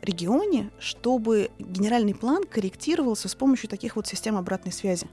регионе, 0.00 0.70
чтобы 0.78 1.50
генеральный 1.58 2.14
план 2.14 2.44
корректировался 2.44 3.28
с 3.28 3.34
помощью 3.34 3.68
таких 3.68 3.96
вот 3.96 4.06
систем 4.06 4.38
обратной 4.38 4.72
связи. 4.72 5.08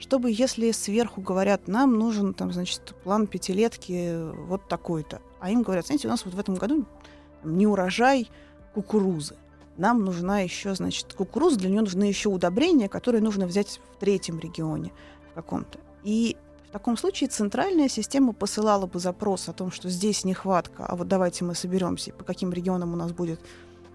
Чтобы, 0.00 0.32
если 0.32 0.72
сверху 0.72 1.20
говорят, 1.20 1.68
нам 1.68 1.96
нужен, 1.96 2.34
там, 2.34 2.52
значит, 2.52 2.96
план 3.04 3.28
пятилетки 3.28 4.32
вот 4.48 4.66
такой-то, 4.66 5.20
а 5.38 5.50
им 5.50 5.62
говорят, 5.62 5.86
знаете, 5.86 6.08
у 6.08 6.10
нас 6.10 6.24
вот 6.24 6.34
в 6.34 6.40
этом 6.40 6.56
году 6.56 6.86
не 7.44 7.66
урожай, 7.66 8.28
кукурузы. 8.74 9.36
Нам 9.76 10.04
нужна 10.04 10.40
еще, 10.40 10.74
значит, 10.74 11.14
кукуруза, 11.14 11.58
для 11.58 11.70
нее 11.70 11.80
нужны 11.80 12.04
еще 12.04 12.28
удобрения, 12.28 12.88
которые 12.88 13.22
нужно 13.22 13.46
взять 13.46 13.80
в 13.94 13.98
третьем 13.98 14.38
регионе 14.38 14.92
каком-то. 15.34 15.78
И 16.02 16.36
в 16.68 16.72
таком 16.72 16.96
случае 16.96 17.28
центральная 17.28 17.88
система 17.88 18.32
посылала 18.32 18.86
бы 18.86 18.98
запрос 18.98 19.48
о 19.48 19.52
том, 19.52 19.72
что 19.72 19.88
здесь 19.88 20.24
нехватка, 20.24 20.86
а 20.86 20.96
вот 20.96 21.08
давайте 21.08 21.44
мы 21.44 21.54
соберемся, 21.54 22.12
по 22.12 22.24
каким 22.24 22.52
регионам 22.52 22.92
у 22.92 22.96
нас 22.96 23.12
будет, 23.12 23.40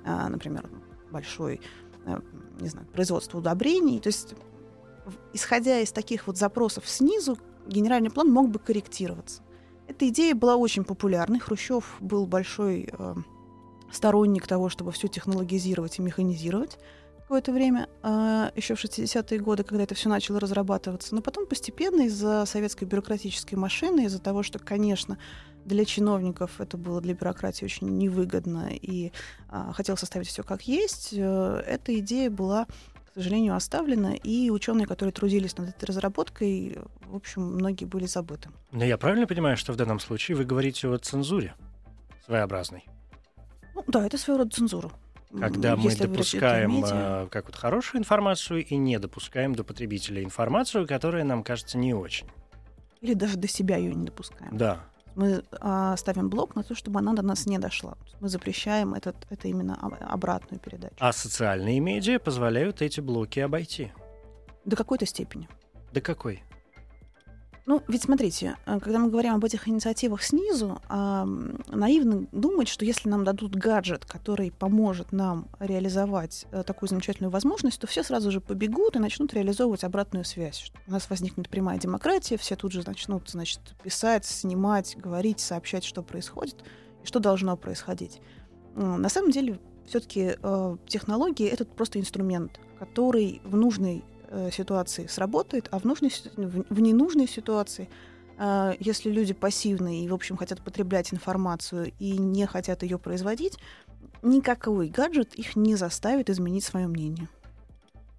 а, 0.03 0.27
например, 0.27 0.69
большой, 1.11 1.61
а, 2.05 2.21
не 2.59 2.67
знаю, 2.67 2.87
производство 2.87 3.37
удобрений. 3.37 3.99
То 3.99 4.07
есть, 4.07 4.33
исходя 5.33 5.79
из 5.79 5.91
таких 5.91 6.27
вот 6.27 6.37
запросов 6.37 6.87
снизу, 6.87 7.37
генеральный 7.67 8.09
план 8.09 8.29
мог 8.29 8.49
бы 8.49 8.59
корректироваться. 8.59 9.41
Эта 9.87 10.07
идея 10.09 10.35
была 10.35 10.55
очень 10.55 10.83
популярной. 10.83 11.39
Хрущев 11.39 11.95
был 11.99 12.25
большой 12.25 12.89
а, 12.91 13.15
сторонник 13.95 14.47
того, 14.47 14.69
чтобы 14.69 14.91
все 14.91 15.07
технологизировать 15.07 15.99
и 15.99 16.01
механизировать. 16.01 16.77
какое-то 17.21 17.51
время, 17.51 17.89
э, 18.03 18.51
еще 18.55 18.75
в 18.75 18.79
60-е 18.79 19.39
годы, 19.39 19.63
когда 19.63 19.83
это 19.83 19.95
все 19.95 20.09
начало 20.09 20.39
разрабатываться. 20.39 21.15
Но 21.15 21.21
потом 21.21 21.47
постепенно 21.47 22.01
из-за 22.01 22.45
советской 22.45 22.83
бюрократической 22.83 23.55
машины, 23.55 24.05
из-за 24.05 24.19
того, 24.19 24.43
что, 24.43 24.59
конечно, 24.59 25.17
для 25.65 25.85
чиновников 25.85 26.61
это 26.61 26.77
было 26.77 27.01
для 27.01 27.15
бюрократии 27.15 27.65
очень 27.65 27.97
невыгодно 27.97 28.69
и 28.71 29.11
э, 29.49 29.71
хотел 29.73 29.97
составить 29.97 30.27
все 30.27 30.43
как 30.43 30.61
есть, 30.63 31.09
э, 31.13 31.63
эта 31.65 31.97
идея 31.99 32.29
была 32.29 32.67
к 33.15 33.17
сожалению, 33.17 33.55
оставлена, 33.55 34.13
и 34.13 34.49
ученые, 34.49 34.85
которые 34.85 35.13
трудились 35.13 35.57
над 35.57 35.69
этой 35.69 35.85
разработкой, 35.85 36.79
в 37.05 37.15
общем, 37.15 37.43
многие 37.43 37.85
были 37.85 38.07
забыты. 38.07 38.49
Но 38.73 38.83
я 38.83 38.97
правильно 38.97 39.25
понимаю, 39.25 39.55
что 39.55 39.71
в 39.71 39.77
данном 39.77 40.01
случае 40.01 40.35
вы 40.35 40.43
говорите 40.43 40.89
о 40.89 40.97
цензуре 40.97 41.55
своеобразной? 42.25 42.83
Ну, 43.75 43.83
да, 43.87 44.05
это 44.05 44.17
своего 44.17 44.39
рода 44.39 44.55
цензура. 44.55 44.91
Когда 45.37 45.75
мы 45.75 45.93
допускаем 45.93 46.83
э, 46.85 47.27
как 47.29 47.47
вот 47.47 47.55
хорошую 47.55 47.99
информацию 47.99 48.65
и 48.65 48.75
не 48.77 48.97
допускаем 48.99 49.53
до 49.53 49.63
потребителя 49.63 50.23
информацию, 50.23 50.87
которая 50.87 51.23
нам 51.25 51.43
кажется 51.43 51.77
не 51.77 51.93
очень. 51.93 52.27
Или 53.01 53.13
даже 53.13 53.35
до 53.37 53.47
себя 53.47 53.75
ее 53.75 53.93
не 53.93 54.05
допускаем. 54.05 54.57
Да. 54.57 54.85
Мы 55.15 55.43
а, 55.59 55.95
ставим 55.97 56.29
блок 56.29 56.55
на 56.55 56.63
то, 56.63 56.75
чтобы 56.75 56.99
она 56.99 57.13
до 57.13 57.21
нас 57.21 57.45
не 57.45 57.57
дошла. 57.57 57.97
Мы 58.19 58.29
запрещаем 58.29 58.93
этот, 58.93 59.15
это 59.29 59.47
именно 59.47 59.77
обратную 60.09 60.59
передачу. 60.59 60.95
А 60.99 61.13
социальные 61.13 61.79
медиа 61.79 62.19
позволяют 62.19 62.81
эти 62.81 62.99
блоки 62.99 63.39
обойти? 63.39 63.91
До 64.65 64.75
какой-то 64.75 65.05
степени. 65.05 65.47
До 65.93 66.01
какой? 66.01 66.43
Ну, 67.67 67.81
ведь 67.87 68.03
смотрите, 68.03 68.57
э, 68.65 68.79
когда 68.79 68.99
мы 68.99 69.09
говорим 69.09 69.33
об 69.33 69.43
этих 69.43 69.67
инициативах 69.67 70.21
снизу, 70.21 70.79
э, 70.87 71.25
наивно 71.71 72.27
думать, 72.31 72.67
что 72.67 72.85
если 72.85 73.09
нам 73.09 73.23
дадут 73.23 73.55
гаджет, 73.55 74.05
который 74.05 74.51
поможет 74.51 75.11
нам 75.11 75.47
реализовать 75.59 76.45
э, 76.51 76.63
такую 76.63 76.89
замечательную 76.89 77.31
возможность, 77.31 77.79
то 77.79 77.87
все 77.87 78.03
сразу 78.03 78.29
же 78.29 78.39
побегут 78.39 78.95
и 78.95 78.99
начнут 78.99 79.33
реализовывать 79.33 79.83
обратную 79.83 80.25
связь. 80.25 80.59
Что 80.59 80.77
у 80.87 80.91
нас 80.91 81.09
возникнет 81.09 81.49
прямая 81.49 81.79
демократия, 81.79 82.37
все 82.37 82.55
тут 82.55 82.71
же 82.71 82.83
начнут 82.85 83.27
значит, 83.29 83.61
писать, 83.81 84.25
снимать, 84.25 84.95
говорить, 84.97 85.39
сообщать, 85.39 85.83
что 85.83 86.03
происходит 86.03 86.63
и 87.03 87.07
что 87.07 87.19
должно 87.19 87.57
происходить. 87.57 88.21
На 88.75 89.09
самом 89.09 89.31
деле, 89.31 89.59
все-таки 89.87 90.35
э, 90.41 90.77
технологии 90.87 91.47
это 91.47 91.65
просто 91.65 91.99
инструмент, 91.99 92.59
который 92.79 93.41
в 93.43 93.55
нужной 93.55 93.97
э, 93.97 94.14
ситуации 94.51 95.07
сработает, 95.07 95.67
а 95.71 95.79
в, 95.79 95.85
нужной, 95.85 96.11
в 96.35 96.79
ненужной 96.79 97.27
ситуации, 97.27 97.89
э, 98.37 98.73
если 98.79 99.09
люди 99.09 99.33
пассивные 99.33 100.05
и, 100.05 100.07
в 100.07 100.13
общем, 100.13 100.37
хотят 100.37 100.61
потреблять 100.61 101.13
информацию 101.13 101.91
и 101.99 102.17
не 102.17 102.45
хотят 102.45 102.83
ее 102.83 102.97
производить, 102.97 103.57
никакой 104.21 104.89
гаджет 104.89 105.35
их 105.35 105.55
не 105.55 105.75
заставит 105.75 106.29
изменить 106.29 106.63
свое 106.63 106.87
мнение. 106.87 107.27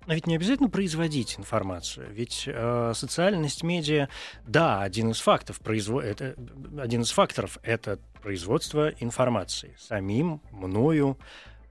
Но 0.06 0.14
ведь 0.14 0.26
не 0.28 0.36
обязательно 0.36 0.68
производить 0.68 1.36
информацию. 1.36 2.08
Ведь 2.12 2.44
э, 2.46 2.92
социальность 2.94 3.64
медиа, 3.64 4.08
да, 4.46 4.82
один 4.82 5.10
из 5.10 5.20
фактов, 5.20 5.58
произво... 5.58 6.00
это, 6.00 6.36
один 6.78 7.02
из 7.02 7.10
факторов 7.10 7.58
это 7.62 7.98
производство 8.22 8.90
информации 9.00 9.74
самим, 9.78 10.40
мною, 10.52 11.18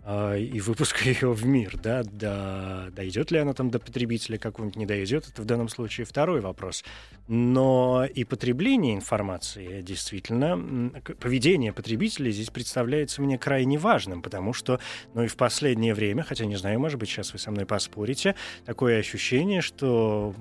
а, 0.07 0.35
и 0.35 0.59
выпуска 0.59 1.03
ее 1.09 1.33
в 1.33 1.45
мир, 1.45 1.77
да, 1.81 2.03
да, 2.03 2.89
дойдет 2.91 3.31
ли 3.31 3.39
она 3.39 3.53
там 3.53 3.71
до 3.71 3.79
потребителя 3.79 4.37
какого-нибудь, 4.37 4.75
не 4.77 4.85
дойдет, 4.85 5.27
это 5.27 5.41
в 5.41 5.45
данном 5.45 5.67
случае 5.67 6.05
второй 6.05 6.41
вопрос. 6.41 6.83
Но 7.27 8.05
и 8.05 8.23
потребление 8.23 8.93
информации, 8.93 9.81
действительно, 9.81 10.91
поведение 11.19 11.73
потребителей 11.73 12.31
здесь 12.31 12.51
представляется 12.51 13.23
мне 13.23 13.39
крайне 13.39 13.79
важным, 13.79 14.21
потому 14.21 14.53
что, 14.53 14.79
ну 15.15 15.23
и 15.23 15.27
в 15.27 15.35
последнее 15.37 15.95
время, 15.95 16.21
хотя 16.21 16.45
не 16.45 16.55
знаю, 16.55 16.79
может 16.79 16.99
быть, 16.99 17.09
сейчас 17.09 17.33
вы 17.33 17.39
со 17.39 17.49
мной 17.49 17.65
поспорите, 17.65 18.35
такое 18.63 18.99
ощущение, 18.99 19.61
что 19.61 20.35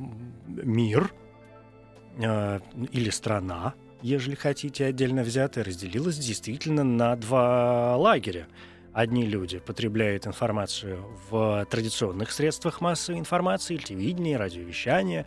мир 0.47 1.11
э, 2.19 2.61
или 2.93 3.09
страна, 3.09 3.73
ежели 4.03 4.35
хотите, 4.35 4.85
отдельно 4.85 5.23
взятая, 5.23 5.65
разделилась 5.65 6.19
действительно 6.19 6.85
на 6.85 7.17
два 7.17 7.97
лагеря 7.97 8.47
одни 8.95 9.27
люди 9.27 9.59
потребляют 9.59 10.27
информацию 10.27 11.05
в 11.29 11.67
традиционных 11.69 12.31
средствах 12.31 12.81
массовой 12.81 13.19
информации, 13.19 13.77
телевидении, 13.77 14.35
радиовещания, 14.35 15.27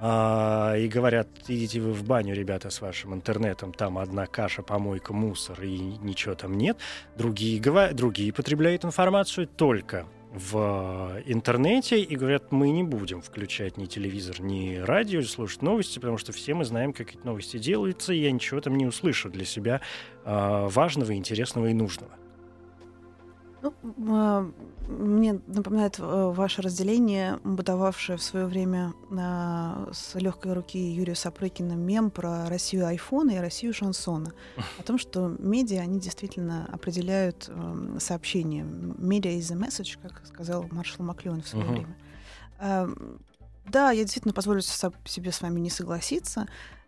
а, 0.00 0.76
и 0.76 0.86
говорят, 0.86 1.28
идите 1.48 1.80
вы 1.80 1.92
в 1.92 2.04
баню, 2.04 2.34
ребята, 2.34 2.70
с 2.70 2.80
вашим 2.80 3.14
интернетом, 3.14 3.72
там 3.72 3.98
одна 3.98 4.26
каша, 4.26 4.62
помойка, 4.62 5.12
мусор, 5.12 5.60
и 5.62 5.76
ничего 5.78 6.34
там 6.34 6.56
нет. 6.56 6.78
Другие, 7.16 7.60
другие 7.92 8.32
потребляют 8.32 8.84
информацию 8.84 9.48
только 9.48 10.06
в 10.32 11.20
интернете 11.26 12.00
и 12.00 12.14
говорят, 12.14 12.52
мы 12.52 12.70
не 12.70 12.84
будем 12.84 13.22
включать 13.22 13.76
ни 13.76 13.86
телевизор, 13.86 14.40
ни 14.40 14.76
радио, 14.76 15.22
слушать 15.22 15.62
новости, 15.62 15.98
потому 15.98 16.18
что 16.18 16.32
все 16.32 16.54
мы 16.54 16.64
знаем, 16.64 16.92
как 16.92 17.14
эти 17.14 17.24
новости 17.24 17.58
делаются, 17.58 18.12
и 18.12 18.20
я 18.20 18.30
ничего 18.30 18.60
там 18.60 18.76
не 18.76 18.86
услышу 18.86 19.30
для 19.30 19.44
себя 19.44 19.80
э, 20.24 20.68
важного, 20.70 21.14
интересного 21.14 21.66
и 21.66 21.74
нужного. 21.74 22.12
Ну, 23.60 23.74
а, 24.10 24.50
мне 24.86 25.40
напоминает 25.46 25.98
э, 25.98 26.32
ваше 26.34 26.62
разделение, 26.62 27.40
бытовавшее 27.42 28.16
в 28.16 28.22
свое 28.22 28.46
время 28.46 28.94
с 29.92 30.14
легкой 30.14 30.52
руки 30.52 30.78
Юрия 30.78 31.14
Сапрыкина 31.14 31.72
мем 31.72 32.10
про 32.10 32.48
Россию 32.48 32.86
айфона 32.86 33.32
и 33.32 33.36
Россию 33.38 33.74
шансона. 33.74 34.32
О 34.78 34.82
том, 34.82 34.98
что 34.98 35.28
медиа, 35.38 35.80
они 35.80 35.98
действительно 35.98 36.68
определяют 36.72 37.48
э, 37.48 37.96
сообщение. 37.98 38.64
Медиа 38.64 39.32
is 39.32 39.52
a 39.52 39.56
message, 39.56 39.98
как 40.00 40.24
сказал 40.26 40.66
маршал 40.70 41.04
Маклюэн 41.04 41.42
в 41.42 41.48
свое 41.48 41.64
uh-huh. 41.64 41.72
время. 41.72 41.96
Э, 42.60 42.88
да, 43.66 43.90
я 43.90 44.02
действительно 44.02 44.34
позволю 44.34 44.60
себе 44.62 45.32
с 45.32 45.42
вами 45.42 45.60
не 45.60 45.70
согласиться. 45.70 46.46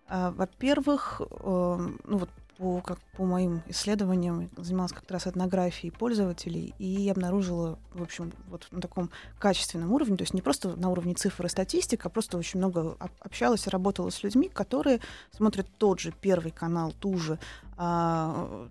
А, 0.08 0.30
во-первых, 0.32 1.20
ну 1.44 1.98
вот 2.04 2.30
по, 2.60 2.82
как, 2.82 2.98
по 3.16 3.24
моим 3.24 3.62
исследованиям 3.68 4.50
занималась 4.58 4.92
как 4.92 5.10
раз 5.10 5.26
этнографией 5.26 5.90
пользователей 5.90 6.74
и 6.78 7.08
обнаружила, 7.08 7.78
в 7.94 8.02
общем, 8.02 8.34
вот 8.48 8.68
на 8.70 8.82
таком 8.82 9.10
качественном 9.38 9.90
уровне, 9.92 10.18
то 10.18 10.24
есть 10.24 10.34
не 10.34 10.42
просто 10.42 10.76
на 10.76 10.90
уровне 10.90 11.14
цифр 11.14 11.46
и 11.46 11.48
статистик, 11.48 12.04
а 12.04 12.10
просто 12.10 12.36
очень 12.36 12.58
много 12.58 12.98
общалась 13.20 13.66
и 13.66 13.70
работала 13.70 14.10
с 14.10 14.22
людьми, 14.22 14.50
которые 14.50 15.00
смотрят 15.34 15.68
тот 15.78 16.00
же 16.00 16.12
первый 16.20 16.52
канал, 16.52 16.92
ту 17.00 17.16
же 17.16 17.38
а, 17.78 18.68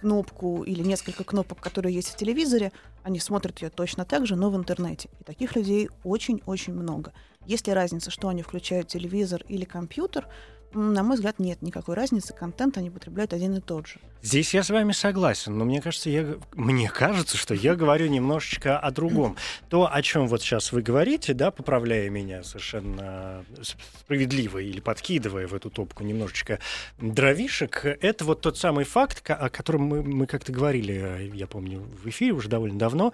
кнопку 0.00 0.64
или 0.64 0.82
несколько 0.82 1.22
кнопок, 1.22 1.60
которые 1.60 1.94
есть 1.94 2.08
в 2.08 2.16
телевизоре, 2.16 2.72
они 3.04 3.20
смотрят 3.20 3.62
ее 3.62 3.70
точно 3.70 4.04
так 4.06 4.26
же, 4.26 4.34
но 4.34 4.50
в 4.50 4.56
интернете. 4.56 5.08
И 5.20 5.24
таких 5.24 5.54
людей 5.54 5.88
очень-очень 6.02 6.74
много. 6.74 7.12
Есть 7.46 7.68
ли 7.68 7.72
разница, 7.72 8.10
что 8.10 8.26
они 8.26 8.42
включают 8.42 8.88
телевизор 8.88 9.44
или 9.46 9.64
компьютер, 9.64 10.26
на 10.74 11.02
мой 11.02 11.16
взгляд, 11.16 11.38
нет 11.38 11.62
никакой 11.62 11.94
разницы. 11.94 12.34
Контент 12.34 12.76
они 12.76 12.90
потребляют 12.90 13.32
один 13.32 13.56
и 13.56 13.60
тот 13.60 13.86
же. 13.86 14.00
Здесь 14.20 14.52
я 14.52 14.62
с 14.62 14.70
вами 14.70 14.92
согласен, 14.92 15.56
но 15.56 15.64
мне 15.64 15.80
кажется, 15.80 16.10
я, 16.10 16.36
мне 16.54 16.90
кажется, 16.90 17.36
что 17.36 17.54
я 17.54 17.76
говорю 17.76 18.08
немножечко 18.08 18.78
о 18.78 18.90
другом. 18.90 19.36
То, 19.68 19.88
о 19.92 20.02
чем 20.02 20.26
вот 20.26 20.42
сейчас 20.42 20.72
вы 20.72 20.82
говорите, 20.82 21.34
да, 21.34 21.50
поправляя 21.50 22.10
меня 22.10 22.42
совершенно 22.42 23.44
справедливо 23.62 24.58
или 24.58 24.80
подкидывая 24.80 25.46
в 25.46 25.54
эту 25.54 25.70
топку 25.70 26.02
немножечко 26.02 26.58
дровишек, 26.98 27.84
это 27.84 28.24
вот 28.24 28.40
тот 28.40 28.58
самый 28.58 28.84
факт, 28.84 29.22
о 29.30 29.48
котором 29.50 29.82
мы, 29.82 30.02
мы 30.02 30.26
как-то 30.26 30.50
говорили, 30.50 31.30
я 31.34 31.46
помню, 31.46 31.86
в 32.02 32.08
эфире 32.08 32.32
уже 32.32 32.48
довольно 32.48 32.78
давно, 32.78 33.12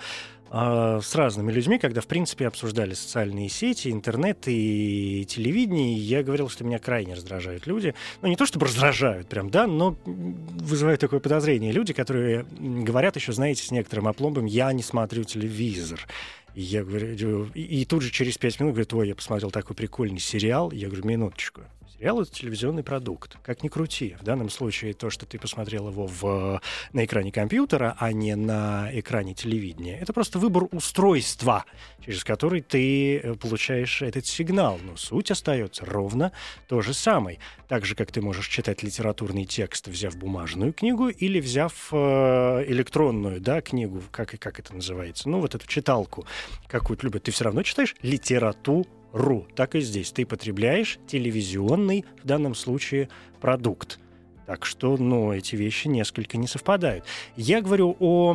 а, 0.56 1.00
с 1.00 1.12
разными 1.16 1.50
людьми, 1.50 1.80
когда, 1.80 2.00
в 2.00 2.06
принципе, 2.06 2.46
обсуждали 2.46 2.94
социальные 2.94 3.48
сети, 3.48 3.88
интернет 3.88 4.38
и 4.46 5.26
телевидение, 5.28 5.96
и 5.96 6.00
я 6.00 6.22
говорил, 6.22 6.48
что 6.48 6.62
меня 6.62 6.78
крайне 6.78 7.14
раздражают 7.14 7.66
люди. 7.66 7.92
Ну, 8.22 8.28
не 8.28 8.36
то 8.36 8.46
чтобы 8.46 8.66
раздражают 8.66 9.26
прям, 9.26 9.50
да, 9.50 9.66
но 9.66 9.96
вызывают 10.04 10.93
такое 10.96 11.20
подозрение. 11.20 11.72
Люди, 11.72 11.92
которые 11.92 12.44
говорят 12.59 13.16
еще, 13.16 13.33
знаете, 13.33 13.62
с 13.64 13.70
некоторым 13.70 14.09
опломбом, 14.09 14.44
я 14.46 14.72
не 14.72 14.83
смотрю 14.83 15.24
телевизор. 15.24 16.07
И 16.54 16.62
я 16.62 16.85
говорю, 16.85 17.46
и 17.54 17.85
тут 17.85 18.02
же 18.02 18.11
через 18.11 18.38
пять 18.38 18.61
минут 18.61 18.74
говорит, 18.74 18.94
ой, 18.94 19.09
я 19.09 19.14
посмотрел 19.14 19.50
такой 19.50 19.74
прикольный 19.74 20.20
сериал. 20.20 20.70
Я 20.70 20.87
говорю, 20.87 21.04
минуточку. 21.04 21.62
Сериал— 21.92 22.20
это 22.22 22.30
телевизионный 22.32 22.82
продукт. 22.82 23.36
Как 23.42 23.62
ни 23.62 23.68
крути. 23.68 24.16
В 24.20 24.24
данном 24.24 24.50
случае 24.50 24.94
то, 24.94 25.10
что 25.10 25.26
ты 25.26 25.38
посмотрел 25.38 25.88
его 25.88 26.06
в, 26.06 26.60
на 26.92 27.04
экране 27.04 27.30
компьютера, 27.30 27.96
а 27.98 28.12
не 28.12 28.34
на 28.34 28.88
экране 28.92 29.34
телевидения, 29.34 29.98
это 29.98 30.12
просто 30.12 30.38
выбор 30.38 30.64
устройства, 30.72 31.64
через 32.04 32.24
который 32.24 32.62
ты 32.62 33.18
э, 33.18 33.34
получаешь 33.34 34.02
этот 34.02 34.26
сигнал. 34.26 34.78
Но 34.82 34.96
суть 34.96 35.30
остается 35.30 35.84
ровно 35.84 36.32
то 36.68 36.80
же 36.82 36.94
самое. 36.94 37.38
Так 37.68 37.84
же, 37.84 37.94
как 37.94 38.10
ты 38.10 38.20
можешь 38.20 38.48
читать 38.48 38.82
литературный 38.82 39.44
текст, 39.44 39.86
взяв 39.88 40.16
бумажную 40.16 40.72
книгу 40.72 41.08
или 41.08 41.40
взяв 41.40 41.88
э, 41.92 42.64
электронную 42.66 43.40
да, 43.40 43.60
книгу, 43.60 44.02
как, 44.10 44.38
как 44.38 44.58
это 44.58 44.74
называется, 44.74 45.28
ну, 45.28 45.40
вот 45.40 45.54
эту 45.54 45.66
читалку 45.66 46.26
какую-то 46.66 47.06
любят. 47.06 47.24
Ты 47.24 47.30
все 47.30 47.44
равно 47.44 47.62
читаешь 47.62 47.94
литературу 48.02 48.86
ру. 49.14 49.46
Так 49.55 49.77
и 49.77 49.81
здесь. 49.81 50.11
Ты 50.11 50.27
потребляешь 50.27 50.98
телевизионный, 51.07 52.05
в 52.22 52.27
данном 52.27 52.55
случае, 52.55 53.09
продукт. 53.40 53.98
Так 54.46 54.66
что, 54.66 54.98
ну, 54.98 55.33
эти 55.33 55.57
вещи 55.57 55.88
несколько 55.88 56.37
не 56.37 56.46
совпадают. 56.46 57.07
Я 57.37 57.62
говорю 57.62 57.96
о 57.98 58.35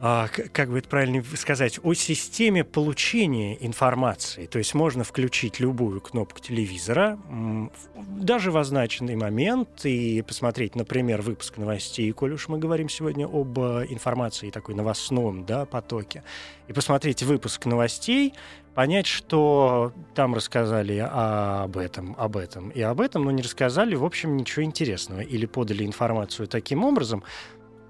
как 0.00 0.70
бы 0.70 0.78
это 0.78 0.88
правильно 0.88 1.24
сказать, 1.36 1.80
о 1.82 1.92
системе 1.94 2.64
получения 2.64 3.56
информации. 3.64 4.46
То 4.46 4.58
есть 4.58 4.74
можно 4.74 5.02
включить 5.02 5.58
любую 5.58 6.00
кнопку 6.00 6.40
телевизора, 6.40 7.18
даже 7.96 8.50
в 8.50 8.56
означенный 8.56 9.16
момент, 9.16 9.84
и 9.84 10.22
посмотреть, 10.22 10.76
например, 10.76 11.22
выпуск 11.22 11.56
новостей, 11.56 12.12
коль 12.12 12.34
уж 12.34 12.48
мы 12.48 12.58
говорим 12.58 12.88
сегодня 12.88 13.26
об 13.26 13.58
э, 13.58 13.86
информации 13.88 14.50
такой 14.50 14.74
новостном 14.74 15.44
да, 15.44 15.64
потоке, 15.64 16.22
и 16.68 16.72
посмотреть 16.72 17.22
выпуск 17.22 17.66
новостей, 17.66 18.34
понять, 18.74 19.06
что 19.06 19.92
там 20.14 20.34
рассказали 20.34 21.04
об 21.10 21.76
этом, 21.76 22.14
об 22.16 22.36
этом 22.36 22.68
и 22.70 22.80
об 22.80 23.00
этом, 23.00 23.24
но 23.24 23.32
не 23.32 23.42
рассказали, 23.42 23.96
в 23.96 24.04
общем, 24.04 24.36
ничего 24.36 24.64
интересного. 24.64 25.20
Или 25.20 25.46
подали 25.46 25.84
информацию 25.84 26.46
таким 26.46 26.84
образом, 26.84 27.24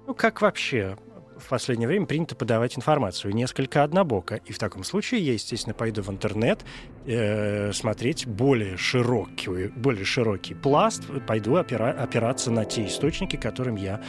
ну, 0.07 0.15
как 0.15 0.41
вообще 0.41 0.97
в 1.39 1.47
последнее 1.49 1.87
время 1.87 2.05
принято 2.05 2.35
подавать 2.35 2.77
информацию 2.77 3.33
несколько 3.33 3.83
однобоко. 3.83 4.35
И 4.45 4.51
в 4.51 4.59
таком 4.59 4.83
случае 4.83 5.21
я, 5.21 5.33
естественно, 5.33 5.73
пойду 5.73 6.01
в 6.01 6.09
интернет 6.09 6.63
э, 7.05 7.71
смотреть 7.73 8.27
более 8.27 8.77
широкий, 8.77 9.67
более 9.69 10.05
широкий 10.05 10.53
пласт, 10.53 11.03
пойду 11.27 11.55
опира, 11.55 11.91
опираться 11.91 12.51
на 12.51 12.65
те 12.65 12.85
источники, 12.85 13.35
которым 13.35 13.75
я 13.75 14.01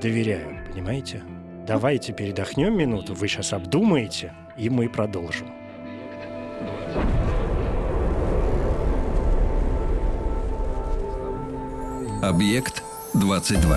доверяю. 0.00 0.64
Понимаете? 0.72 1.22
Давайте 1.66 2.14
передохнем 2.14 2.76
минуту, 2.76 3.14
вы 3.14 3.28
сейчас 3.28 3.52
обдумаете, 3.52 4.32
и 4.56 4.70
мы 4.70 4.88
продолжим. 4.88 5.48
Объект 12.22 12.82
22. 13.14 13.76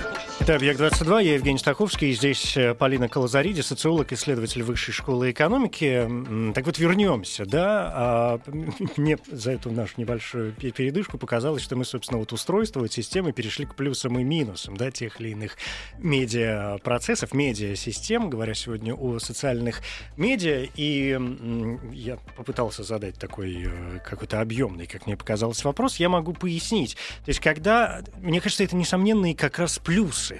Это 0.41 0.55
«Объект-22», 0.55 1.23
я 1.23 1.33
Евгений 1.35 1.59
Стаховский, 1.59 2.09
и 2.09 2.13
здесь 2.13 2.57
э, 2.57 2.73
Полина 2.73 3.07
Колозариди, 3.07 3.61
социолог, 3.61 4.11
исследователь 4.11 4.63
Высшей 4.63 4.91
школы 4.91 5.29
экономики. 5.29 6.09
Так 6.55 6.65
вот, 6.65 6.79
вернемся, 6.79 7.45
да. 7.45 7.91
А, 7.93 8.39
мне 8.97 9.19
за 9.29 9.51
эту 9.51 9.69
нашу 9.69 9.93
небольшую 9.97 10.53
передышку 10.53 11.19
показалось, 11.19 11.61
что 11.61 11.75
мы, 11.75 11.85
собственно, 11.85 12.17
вот 12.17 12.33
устройство, 12.33 12.79
вот 12.79 12.91
системы 12.91 13.33
перешли 13.33 13.67
к 13.67 13.75
плюсам 13.75 14.17
и 14.17 14.23
минусам, 14.23 14.75
да, 14.75 14.89
тех 14.89 15.21
или 15.21 15.29
иных 15.29 15.57
медиапроцессов, 15.99 17.35
медиасистем, 17.35 18.31
говоря 18.31 18.55
сегодня 18.55 18.95
о 18.95 19.19
социальных 19.19 19.81
медиа, 20.17 20.67
и 20.75 21.19
я 21.93 22.17
попытался 22.35 22.81
задать 22.81 23.13
такой 23.19 23.67
э, 23.67 23.99
какой-то 24.03 24.41
объемный, 24.41 24.87
как 24.87 25.05
мне 25.05 25.15
показалось, 25.15 25.63
вопрос, 25.63 25.97
я 25.97 26.09
могу 26.09 26.33
пояснить. 26.33 26.95
То 27.25 27.29
есть, 27.29 27.41
когда, 27.41 28.01
мне 28.17 28.41
кажется, 28.41 28.63
это 28.63 28.75
несомненные 28.75 29.35
как 29.35 29.59
раз 29.59 29.77
плюсы 29.77 30.31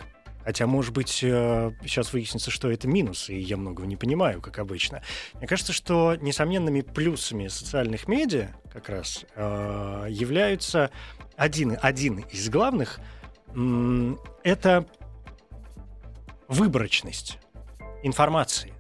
Хотя, 0.44 0.68
может 0.68 0.94
быть, 0.94 1.10
сейчас 1.10 2.08
э, 2.08 2.12
выяснится, 2.14 2.52
что 2.52 2.72
это 2.72 2.88
минусы, 2.88 3.34
и 3.34 3.40
я 3.40 3.58
многого 3.58 3.88
не 3.88 3.96
понимаю, 3.96 4.42
как 4.42 4.60
обычно. 4.60 5.02
Мне 5.36 5.48
кажется, 5.48 5.74
что 5.74 6.16
несомненными 6.16 6.82
плюсами 6.82 7.48
социальных 7.48 8.08
медиа 8.08 8.50
как 8.72 8.90
раз 8.90 9.26
э, 9.36 10.08
являются 10.10 10.92
один, 11.38 11.78
один 11.82 12.20
из 12.32 12.50
главных— 12.50 13.00
это 14.44 14.86
выборочность 16.48 17.38
информации. 18.04 18.74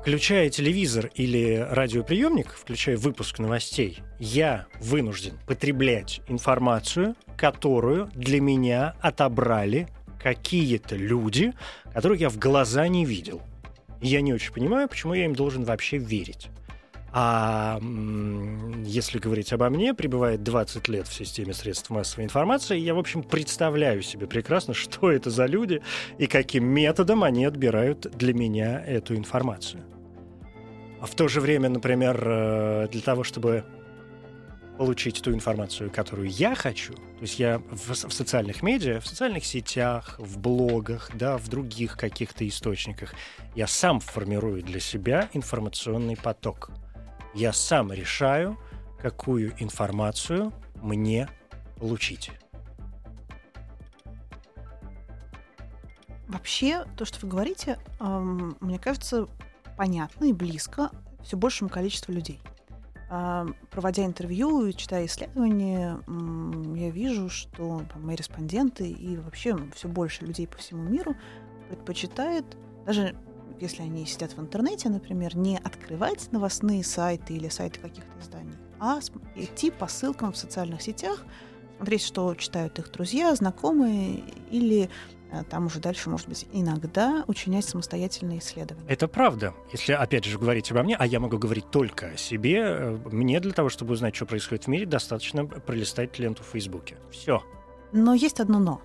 Включая 0.00 0.48
телевизор 0.48 1.10
или 1.14 1.66
радиоприемник, 1.70 2.52
включая 2.52 2.96
выпуск 2.96 3.40
новостей, 3.40 3.98
я 4.18 4.66
вынужден 4.80 5.38
потреблять 5.46 6.20
информацию, 6.28 7.14
которую 7.36 8.06
для 8.14 8.40
меня 8.40 8.94
отобрали 9.00 9.88
какие-то 10.22 10.96
люди, 10.96 11.52
которых 11.92 12.20
я 12.20 12.28
в 12.28 12.38
глаза 12.38 12.86
не 12.88 13.04
видел. 13.04 13.42
Я 14.00 14.20
не 14.20 14.32
очень 14.32 14.52
понимаю, 14.52 14.88
почему 14.88 15.14
я 15.14 15.24
им 15.24 15.34
должен 15.34 15.64
вообще 15.64 15.98
верить. 15.98 16.48
А 17.10 17.80
если 18.84 19.18
говорить 19.18 19.52
обо 19.52 19.70
мне, 19.70 19.94
пребывает 19.94 20.42
20 20.42 20.88
лет 20.88 21.08
в 21.08 21.14
системе 21.14 21.54
средств 21.54 21.88
массовой 21.90 22.24
информации, 22.24 22.78
я, 22.78 22.94
в 22.94 22.98
общем, 22.98 23.22
представляю 23.22 24.02
себе 24.02 24.26
прекрасно, 24.26 24.74
что 24.74 25.10
это 25.10 25.30
за 25.30 25.46
люди 25.46 25.82
и 26.18 26.26
каким 26.26 26.66
методом 26.66 27.24
они 27.24 27.44
отбирают 27.44 28.06
для 28.14 28.34
меня 28.34 28.84
эту 28.84 29.16
информацию. 29.16 29.82
А 31.00 31.06
в 31.06 31.14
то 31.14 31.28
же 31.28 31.40
время, 31.40 31.68
например, 31.68 32.20
э, 32.24 32.88
для 32.90 33.00
того, 33.00 33.24
чтобы 33.24 33.64
получить 34.78 35.20
ту 35.20 35.32
информацию, 35.32 35.90
которую 35.90 36.30
я 36.30 36.54
хочу, 36.54 36.94
то 36.94 37.22
есть 37.22 37.40
я 37.40 37.58
в, 37.58 37.90
в 37.90 38.12
социальных 38.12 38.62
медиа, 38.62 39.00
в 39.00 39.06
социальных 39.08 39.44
сетях, 39.44 40.14
в 40.18 40.38
блогах, 40.38 41.10
да, 41.14 41.36
в 41.36 41.48
других 41.48 41.96
каких-то 41.96 42.46
источниках, 42.46 43.12
я 43.56 43.66
сам 43.66 43.98
формирую 43.98 44.62
для 44.62 44.78
себя 44.78 45.28
информационный 45.32 46.16
поток. 46.16 46.70
Я 47.34 47.52
сам 47.52 47.92
решаю, 47.92 48.56
какую 49.02 49.52
информацию 49.60 50.52
мне 50.76 51.28
получить. 51.78 52.30
Вообще, 56.28 56.84
то, 56.96 57.04
что 57.04 57.18
вы 57.22 57.28
говорите, 57.28 57.78
эм, 57.98 58.56
мне 58.60 58.78
кажется, 58.78 59.26
понятно 59.76 60.26
и 60.26 60.32
близко 60.32 60.90
все 61.24 61.36
большему 61.36 61.68
количеству 61.68 62.12
людей. 62.12 62.40
А, 63.10 63.46
проводя 63.70 64.04
интервью 64.04 64.66
и 64.66 64.74
читая 64.74 65.06
исследования, 65.06 65.98
я 66.76 66.90
вижу, 66.90 67.30
что 67.30 67.82
мои 67.96 68.16
респонденты 68.16 68.88
и 68.90 69.16
вообще 69.16 69.56
все 69.74 69.88
больше 69.88 70.26
людей 70.26 70.46
по 70.46 70.58
всему 70.58 70.82
миру 70.82 71.16
предпочитают, 71.68 72.56
даже 72.84 73.16
если 73.60 73.82
они 73.82 74.06
сидят 74.06 74.32
в 74.32 74.40
интернете, 74.40 74.88
например, 74.88 75.36
не 75.36 75.56
открывать 75.56 76.30
новостные 76.32 76.84
сайты 76.84 77.34
или 77.34 77.48
сайты 77.48 77.80
каких-то 77.80 78.10
изданий, 78.20 78.54
а 78.78 79.00
идти 79.34 79.70
по 79.70 79.86
ссылкам 79.86 80.32
в 80.32 80.36
социальных 80.36 80.82
сетях, 80.82 81.24
смотреть, 81.78 82.02
что 82.02 82.34
читают 82.34 82.78
их 82.78 82.90
друзья, 82.92 83.34
знакомые 83.34 84.22
или 84.50 84.90
Э, 85.30 85.42
там 85.48 85.66
уже 85.66 85.80
дальше, 85.80 86.08
может 86.10 86.28
быть, 86.28 86.46
иногда 86.52 87.24
учинять 87.26 87.64
самостоятельные 87.64 88.38
исследования. 88.38 88.86
Это 88.88 89.08
правда. 89.08 89.54
Если, 89.72 89.92
опять 89.92 90.24
же, 90.24 90.38
говорить 90.38 90.70
обо 90.70 90.82
мне, 90.82 90.96
а 90.96 91.06
я 91.06 91.20
могу 91.20 91.38
говорить 91.38 91.70
только 91.70 92.08
о 92.08 92.16
себе, 92.16 92.60
э, 92.60 92.98
мне 93.10 93.40
для 93.40 93.52
того, 93.52 93.68
чтобы 93.68 93.92
узнать, 93.92 94.16
что 94.16 94.26
происходит 94.26 94.64
в 94.64 94.68
мире, 94.68 94.86
достаточно 94.86 95.44
пролистать 95.44 96.18
ленту 96.18 96.42
в 96.42 96.46
Фейсбуке. 96.46 96.96
Все. 97.10 97.42
Но 97.92 98.14
есть 98.14 98.40
одно 98.40 98.58
«но». 98.58 98.80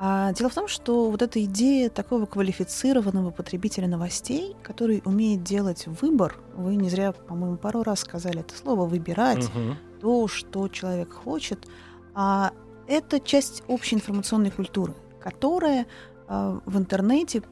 А, 0.00 0.32
дело 0.32 0.50
в 0.50 0.54
том, 0.54 0.66
что 0.66 1.08
вот 1.08 1.22
эта 1.22 1.42
идея 1.44 1.88
такого 1.88 2.26
квалифицированного 2.26 3.30
потребителя 3.30 3.86
новостей, 3.86 4.56
который 4.62 5.00
умеет 5.04 5.44
делать 5.44 5.86
выбор, 5.86 6.36
вы 6.56 6.74
не 6.74 6.90
зря, 6.90 7.12
по-моему, 7.12 7.56
пару 7.56 7.84
раз 7.84 8.00
сказали 8.00 8.40
это 8.40 8.56
слово, 8.56 8.86
выбирать 8.86 9.44
угу. 9.44 9.76
то, 10.00 10.28
что 10.28 10.68
человек 10.68 11.12
хочет, 11.12 11.68
это 12.14 13.20
часть 13.20 13.62
общей 13.66 13.96
информационной 13.96 14.50
культуры 14.50 14.94
которая 15.24 15.86
э, 16.28 16.60
в 16.66 16.76
интернете, 16.76 17.42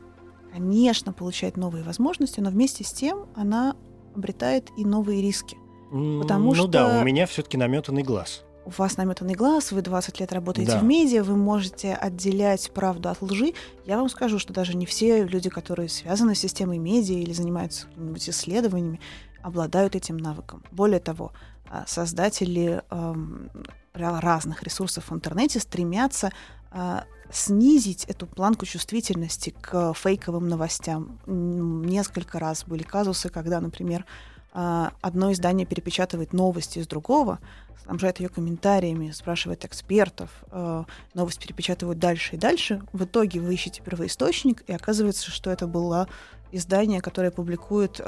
конечно, 0.53 1.15
получает 1.15 1.57
новые 1.57 1.83
возможности, 1.83 2.39
но 2.39 2.51
вместе 2.51 2.85
с 2.85 2.93
тем 2.93 3.27
она 3.35 3.77
обретает 4.15 4.69
и 4.77 4.85
новые 4.85 5.23
риски. 5.23 5.57
Потому 5.91 6.51
ну 6.51 6.55
что 6.55 6.67
да, 6.67 7.01
у 7.01 7.05
меня 7.05 7.27
все-таки 7.27 7.57
наметанный 7.57 8.03
глаз. 8.03 8.45
У 8.67 8.71
вас 8.71 8.99
наметанный 8.99 9.35
глаз, 9.35 9.73
вы 9.73 9.81
20 9.81 10.21
лет 10.21 10.33
работаете 10.35 10.73
да. 10.73 10.79
в 10.81 10.85
медиа, 10.85 11.25
вы 11.25 11.37
можете 11.37 11.95
отделять 11.95 12.71
правду 12.73 13.09
от 13.09 13.23
лжи. 13.23 13.55
Я 13.87 13.97
вам 13.97 14.11
скажу, 14.11 14.39
что 14.39 14.53
даже 14.53 14.77
не 14.77 14.85
все 14.85 15.25
люди, 15.25 15.49
которые 15.49 15.89
связаны 15.89 16.35
с 16.35 16.41
системой 16.41 16.77
медиа 16.77 17.17
или 17.17 17.33
занимаются 17.33 17.87
какими-нибудь 17.87 18.29
исследованиями, 18.29 19.01
обладают 19.43 19.97
этим 19.97 20.19
навыком. 20.19 20.63
Более 20.71 21.01
того, 21.01 21.33
а, 21.71 21.85
создатели 21.87 22.83
эм, 22.91 23.51
разных 23.95 24.63
ресурсов 24.63 25.11
в 25.11 25.15
интернете 25.15 25.61
стремятся 25.61 26.33
э, 26.71 27.01
снизить 27.33 28.05
эту 28.05 28.27
планку 28.27 28.67
чувствительности 28.67 29.55
к 29.61 29.95
фейковым 29.95 30.49
новостям. 30.49 31.19
Несколько 31.27 32.39
раз 32.39 32.65
были 32.65 32.83
казусы, 32.83 33.31
когда, 33.31 33.61
например, 33.61 34.05
а, 34.53 34.93
одно 35.01 35.33
издание 35.33 35.67
перепечатывает 35.67 36.35
новости 36.35 36.79
из 36.79 36.87
другого, 36.87 37.39
снабжает 37.85 38.21
ее 38.21 38.29
комментариями, 38.29 39.11
спрашивает 39.11 39.65
экспертов, 39.65 40.31
а, 40.51 40.85
новость 41.15 41.41
перепечатывают 41.41 41.99
дальше 41.99 42.37
и 42.37 42.39
дальше. 42.39 42.83
В 42.93 43.05
итоге 43.05 43.41
вы 43.41 43.55
ищете 43.55 43.83
первоисточник, 43.83 44.63
и 44.69 44.73
оказывается, 44.73 45.31
что 45.31 45.51
это 45.51 45.67
было 45.67 46.07
издание, 46.53 47.01
которое 47.01 47.31
публикует 47.31 47.99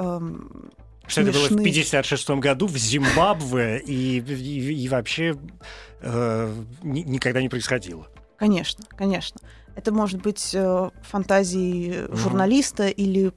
что 1.07 1.21
это 1.21 1.33
было 1.33 1.49
в 1.49 1.62
56 1.62 2.31
году 2.31 2.67
в 2.67 2.77
Зимбабве 2.77 3.81
и, 3.81 4.19
и, 4.21 4.85
и 4.85 4.88
вообще 4.88 5.37
э, 6.01 6.55
никогда 6.83 7.43
не 7.43 7.49
происходило. 7.49 8.07
Конечно, 8.37 8.85
конечно. 8.97 9.40
Это 9.77 9.93
может 9.93 10.23
быть 10.23 10.55
э, 10.55 10.90
фантазии 11.03 11.88
mm-hmm. 11.88 12.17
журналиста 12.17 12.88
или 12.88 13.33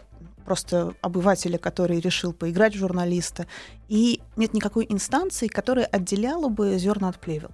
просто 0.45 0.93
обывателя, 1.01 1.57
который 1.57 1.99
решил 1.99 2.31
поиграть 2.31 2.73
в 2.73 2.77
журналиста. 2.77 3.47
И 3.89 4.21
нет 4.37 4.53
никакой 4.53 4.85
инстанции, 4.87 5.47
которая 5.47 5.85
отделяла 5.85 6.47
бы 6.47 6.77
зерна 6.77 7.09
от 7.09 7.19
плевел. 7.19 7.51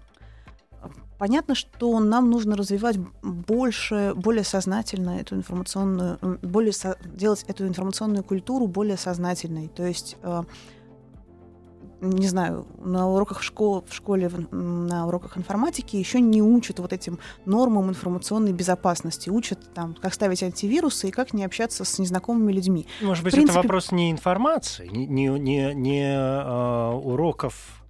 Понятно, 1.23 1.55
что 1.55 1.97
нам 2.01 2.29
нужно 2.29 2.57
развивать 2.57 2.97
больше, 3.21 4.11
более 4.13 4.43
сознательно 4.43 5.21
эту 5.21 5.37
информационную, 5.37 6.19
более 6.41 6.73
со, 6.73 6.97
делать 7.05 7.45
эту 7.47 7.65
информационную 7.65 8.25
культуру 8.25 8.67
более 8.67 8.97
сознательной. 8.97 9.69
То 9.69 9.85
есть 9.85 10.17
э, 10.21 10.43
не 12.01 12.27
знаю, 12.27 12.67
на 12.77 13.07
уроках 13.07 13.39
в, 13.39 13.43
школ, 13.43 13.85
в 13.87 13.93
школе, 13.93 14.29
на 14.51 15.07
уроках 15.07 15.37
информатики 15.37 15.95
еще 15.95 16.19
не 16.19 16.41
учат 16.41 16.79
вот 16.79 16.91
этим 16.91 17.19
нормам 17.45 17.87
информационной 17.87 18.51
безопасности. 18.51 19.29
Учат 19.29 19.73
там, 19.73 19.93
как 19.93 20.13
ставить 20.13 20.43
антивирусы 20.43 21.07
и 21.07 21.11
как 21.11 21.31
не 21.31 21.45
общаться 21.45 21.85
с 21.85 21.99
незнакомыми 21.99 22.51
людьми. 22.51 22.85
Может 23.01 23.23
быть, 23.23 23.31
принципе... 23.31 23.59
это 23.59 23.65
вопрос 23.65 23.93
не 23.93 24.11
информации, 24.11 24.89
не, 24.89 25.07
не, 25.07 25.29
не, 25.39 25.73
не 25.73 26.03
а, 26.17 26.91
уроков 26.91 27.81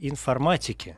информатики, 0.00 0.96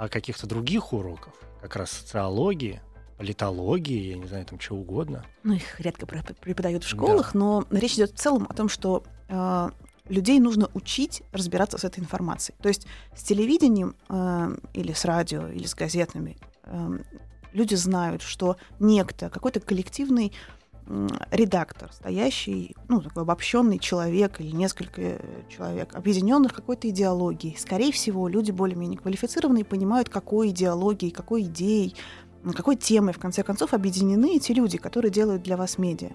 а 0.00 0.08
каких-то 0.08 0.46
других 0.46 0.94
уроков, 0.94 1.34
как 1.60 1.76
раз 1.76 1.90
социологии, 1.90 2.80
политологии, 3.18 4.12
я 4.12 4.16
не 4.16 4.26
знаю, 4.26 4.46
там 4.46 4.58
чего 4.58 4.78
угодно. 4.78 5.26
Ну, 5.42 5.52
их 5.52 5.78
редко 5.78 6.06
преподают 6.06 6.84
в 6.84 6.88
школах, 6.88 7.34
да. 7.34 7.38
но 7.38 7.64
речь 7.70 7.96
идет 7.96 8.12
в 8.12 8.14
целом 8.14 8.46
о 8.48 8.54
том, 8.54 8.70
что 8.70 9.04
э, 9.28 9.70
людей 10.08 10.40
нужно 10.40 10.70
учить 10.72 11.22
разбираться 11.32 11.76
с 11.76 11.84
этой 11.84 12.00
информацией. 12.00 12.56
То 12.62 12.68
есть 12.68 12.86
с 13.14 13.22
телевидением 13.22 13.94
э, 14.08 14.56
или 14.72 14.94
с 14.94 15.04
радио, 15.04 15.48
или 15.48 15.66
с 15.66 15.74
газетами 15.74 16.38
э, 16.64 16.98
люди 17.52 17.74
знают, 17.74 18.22
что 18.22 18.56
некто, 18.78 19.28
какой-то 19.28 19.60
коллективный 19.60 20.32
редактор, 21.30 21.92
стоящий, 21.92 22.74
ну, 22.88 23.00
такой 23.00 23.22
обобщенный 23.22 23.78
человек 23.78 24.40
или 24.40 24.50
несколько 24.50 25.20
человек, 25.48 25.94
объединенных 25.94 26.52
какой-то 26.52 26.88
идеологией. 26.88 27.56
Скорее 27.56 27.92
всего, 27.92 28.26
люди 28.26 28.50
более-менее 28.50 28.98
квалифицированные 28.98 29.64
понимают, 29.64 30.08
какой 30.08 30.48
идеологией, 30.48 31.12
какой 31.12 31.42
идеей, 31.42 31.94
какой 32.56 32.74
темой, 32.74 33.14
в 33.14 33.18
конце 33.18 33.44
концов, 33.44 33.72
объединены 33.72 34.36
эти 34.36 34.50
люди, 34.52 34.78
которые 34.78 35.12
делают 35.12 35.42
для 35.42 35.56
вас 35.56 35.78
медиа. 35.78 36.10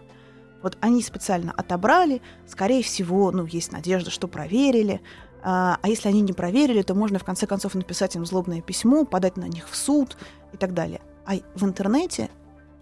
Вот 0.62 0.78
они 0.82 1.02
специально 1.02 1.54
отобрали, 1.54 2.22
скорее 2.46 2.84
всего, 2.84 3.32
ну, 3.32 3.46
есть 3.46 3.72
надежда, 3.72 4.10
что 4.10 4.28
проверили. 4.28 5.00
А, 5.42 5.78
а 5.82 5.88
если 5.88 6.10
они 6.10 6.22
не 6.22 6.34
проверили, 6.34 6.82
то 6.82 6.96
можно 6.96 7.20
в 7.20 7.24
конце 7.24 7.46
концов 7.48 7.76
написать 7.76 8.16
им 8.16 8.26
злобное 8.26 8.62
письмо, 8.62 9.06
подать 9.06 9.38
на 9.38 9.46
них 9.46 9.70
в 9.70 9.76
суд 9.76 10.18
и 10.52 10.58
так 10.58 10.74
далее. 10.74 11.02
А 11.26 11.36
в 11.54 11.64
интернете 11.64 12.30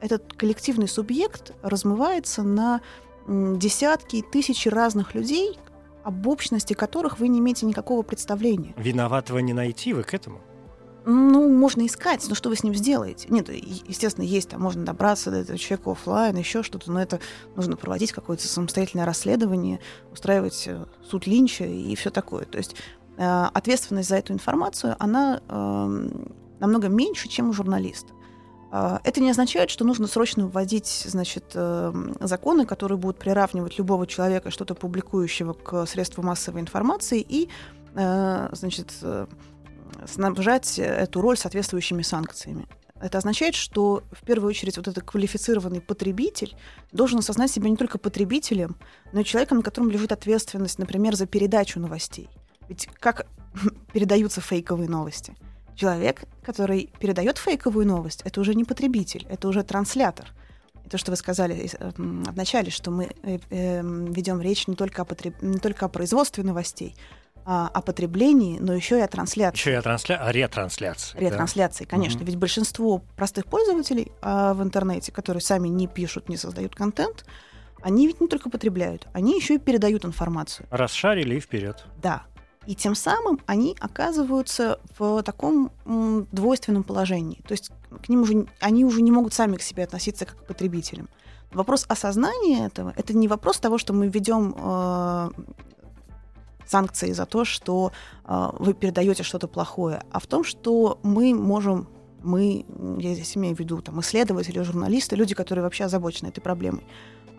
этот 0.03 0.33
коллективный 0.33 0.89
субъект 0.89 1.53
размывается 1.61 2.43
на 2.43 2.81
десятки 3.25 4.17
и 4.17 4.21
тысячи 4.21 4.67
разных 4.67 5.15
людей, 5.15 5.57
об 6.03 6.27
общности 6.27 6.73
которых 6.73 7.19
вы 7.19 7.29
не 7.29 7.39
имеете 7.39 7.65
никакого 7.65 8.01
представления. 8.01 8.73
Виноватого 8.75 9.37
не 9.37 9.53
найти, 9.53 9.93
вы 9.93 10.03
к 10.03 10.13
этому? 10.13 10.41
Ну, 11.05 11.49
можно 11.49 11.85
искать, 11.85 12.25
но 12.27 12.35
что 12.35 12.49
вы 12.49 12.57
с 12.57 12.63
ним 12.63 12.75
сделаете? 12.75 13.27
Нет, 13.29 13.47
естественно, 13.49 14.25
есть, 14.25 14.49
там 14.49 14.61
можно 14.61 14.83
добраться 14.83 15.31
до 15.31 15.37
этого 15.37 15.57
человека 15.57 15.91
офлайн, 15.91 16.35
еще 16.35 16.63
что-то, 16.63 16.91
но 16.91 17.01
это 17.01 17.21
нужно 17.55 17.77
проводить 17.77 18.11
какое-то 18.11 18.45
самостоятельное 18.45 19.05
расследование, 19.05 19.79
устраивать 20.11 20.65
э, 20.67 20.85
суд 21.09 21.27
Линча 21.27 21.63
и 21.63 21.95
все 21.95 22.09
такое. 22.09 22.43
То 22.43 22.57
есть 22.57 22.75
э, 23.17 23.45
ответственность 23.53 24.09
за 24.09 24.17
эту 24.17 24.33
информацию, 24.33 24.97
она 24.99 25.41
э, 25.47 26.09
намного 26.59 26.89
меньше, 26.89 27.29
чем 27.29 27.49
у 27.49 27.53
журналиста. 27.53 28.13
Э, 28.73 28.97
это 29.03 29.21
не 29.21 29.29
означает, 29.29 29.69
что 29.69 29.86
нужно 29.86 30.07
срочно 30.07 30.47
вводить 30.47 31.05
значит, 31.07 31.51
э, 31.53 31.93
законы, 32.19 32.65
которые 32.65 32.97
будут 32.97 33.19
приравнивать 33.19 33.77
любого 33.77 34.07
человека, 34.07 34.51
что-то 34.51 34.73
публикующего 34.73 35.53
к 35.53 35.86
средству 35.86 36.23
массовой 36.23 36.62
информации 36.62 37.25
и 37.27 37.49
значит, 37.95 38.91
снабжать 40.07 40.79
эту 40.79 41.21
роль 41.21 41.38
соответствующими 41.38 42.01
санкциями. 42.01 42.67
Это 42.99 43.19
означает, 43.19 43.53
что 43.53 44.01
в 44.12 44.25
первую 44.25 44.49
очередь 44.49 44.77
вот 44.77 44.88
этот 44.88 45.03
квалифицированный 45.03 45.79
потребитель 45.79 46.55
должен 46.91 47.19
осознать 47.19 47.51
себя 47.51 47.69
не 47.69 47.75
только 47.75 47.99
потребителем, 47.99 48.77
но 49.12 49.19
и 49.19 49.23
человеком, 49.25 49.57
на 49.57 49.63
котором 49.63 49.91
лежит 49.91 50.12
ответственность, 50.12 50.79
например, 50.79 51.13
за 51.15 51.27
передачу 51.27 51.79
новостей. 51.79 52.29
Ведь 52.67 52.88
как 52.99 53.27
передаются 53.93 54.41
фейковые 54.41 54.89
новости? 54.89 55.36
Человек, 55.75 56.23
который 56.43 56.89
передает 56.99 57.38
фейковую 57.38 57.86
новость, 57.86 58.21
это 58.25 58.41
уже 58.41 58.53
не 58.55 58.63
потребитель, 58.63 59.25
это 59.29 59.47
уже 59.47 59.63
транслятор. 59.63 60.27
И 60.86 60.89
то, 60.89 60.97
что 60.97 61.12
вы 61.12 61.17
сказали 61.17 61.69
э, 61.71 61.91
в 61.95 62.36
начале, 62.36 62.69
что 62.69 62.91
мы 62.91 63.09
э, 63.23 63.39
эм, 63.49 64.12
ведем 64.12 64.41
речь 64.41 64.67
не 64.67 64.75
только 64.75 65.01
о, 65.01 65.05
потреб... 65.05 65.41
не 65.41 65.57
только 65.57 65.86
о 65.86 65.89
производстве 65.89 66.43
новостей, 66.43 66.95
а, 67.45 67.69
о 67.73 67.81
потреблении, 67.81 68.57
но 68.59 68.73
еще 68.73 68.99
и 68.99 69.01
о 69.01 69.07
трансляции. 69.07 69.57
Еще 69.57 69.71
и 69.71 69.75
о, 69.75 69.81
трансля... 69.81 70.15
о 70.15 70.31
ретрансляции. 70.31 71.17
Ретрансляции, 71.19 71.83
да? 71.83 71.89
конечно. 71.89 72.19
Mm-hmm. 72.19 72.25
Ведь 72.25 72.36
большинство 72.38 73.03
простых 73.17 73.45
пользователей 73.47 74.12
а, 74.21 74.53
в 74.53 74.63
интернете, 74.63 75.12
которые 75.12 75.41
сами 75.41 75.67
не 75.67 75.88
пишут, 75.88 76.29
не 76.29 76.38
создают 76.38 76.73
контент, 76.75 77.25
они 77.81 78.07
ведь 78.07 78.21
не 78.21 78.27
только 78.27 78.49
потребляют, 78.49 79.07
они 79.12 79.36
еще 79.36 79.55
и 79.55 79.57
передают 79.57 80.05
информацию. 80.05 80.67
Расшарили 80.71 81.36
и 81.36 81.39
вперед. 81.41 81.83
Да. 82.01 82.23
И 82.65 82.76
тем 82.76 82.95
самым 82.95 83.39
они 83.45 83.76
оказываются 83.80 84.80
в 84.97 85.21
таком 85.23 85.71
двойственном 86.32 86.84
положении. 86.84 87.41
То 87.47 87.54
есть 87.54 87.71
к 88.04 88.10
ним 88.10 88.21
уже, 88.21 88.47
они 88.60 88.86
уже 88.86 89.02
не 89.02 89.12
могут 89.12 89.34
сами 89.34 89.58
к 89.58 89.62
себе 89.62 89.84
относиться 89.84 90.26
как 90.26 90.38
к 90.38 90.47
потребителям. 90.47 91.10
Вопрос 91.52 91.86
осознания 91.88 92.65
этого 92.65 92.93
это 92.95 93.13
не 93.13 93.28
вопрос 93.28 93.60
того, 93.60 93.78
что 93.78 93.93
мы 93.93 94.08
ведем 94.08 94.56
э, 94.58 95.30
санкции 96.65 97.12
за 97.12 97.26
то, 97.26 97.45
что 97.45 97.91
э, 98.26 98.49
вы 98.58 98.73
передаете 98.73 99.23
что-то 99.23 99.47
плохое, 99.47 100.02
а 100.12 100.19
в 100.19 100.26
том, 100.26 100.43
что 100.43 100.99
мы 101.04 101.36
можем 101.36 101.88
мы, 102.23 102.65
я 102.99 103.13
здесь 103.13 103.36
имею 103.38 103.56
в 103.56 103.60
виду 103.60 103.82
там, 103.82 103.99
исследователи, 103.99 104.62
журналисты, 104.62 105.15
люди, 105.15 105.36
которые 105.36 105.63
вообще 105.63 105.84
озабочены 105.84 106.30
этой 106.30 106.39
проблемой, 106.41 106.84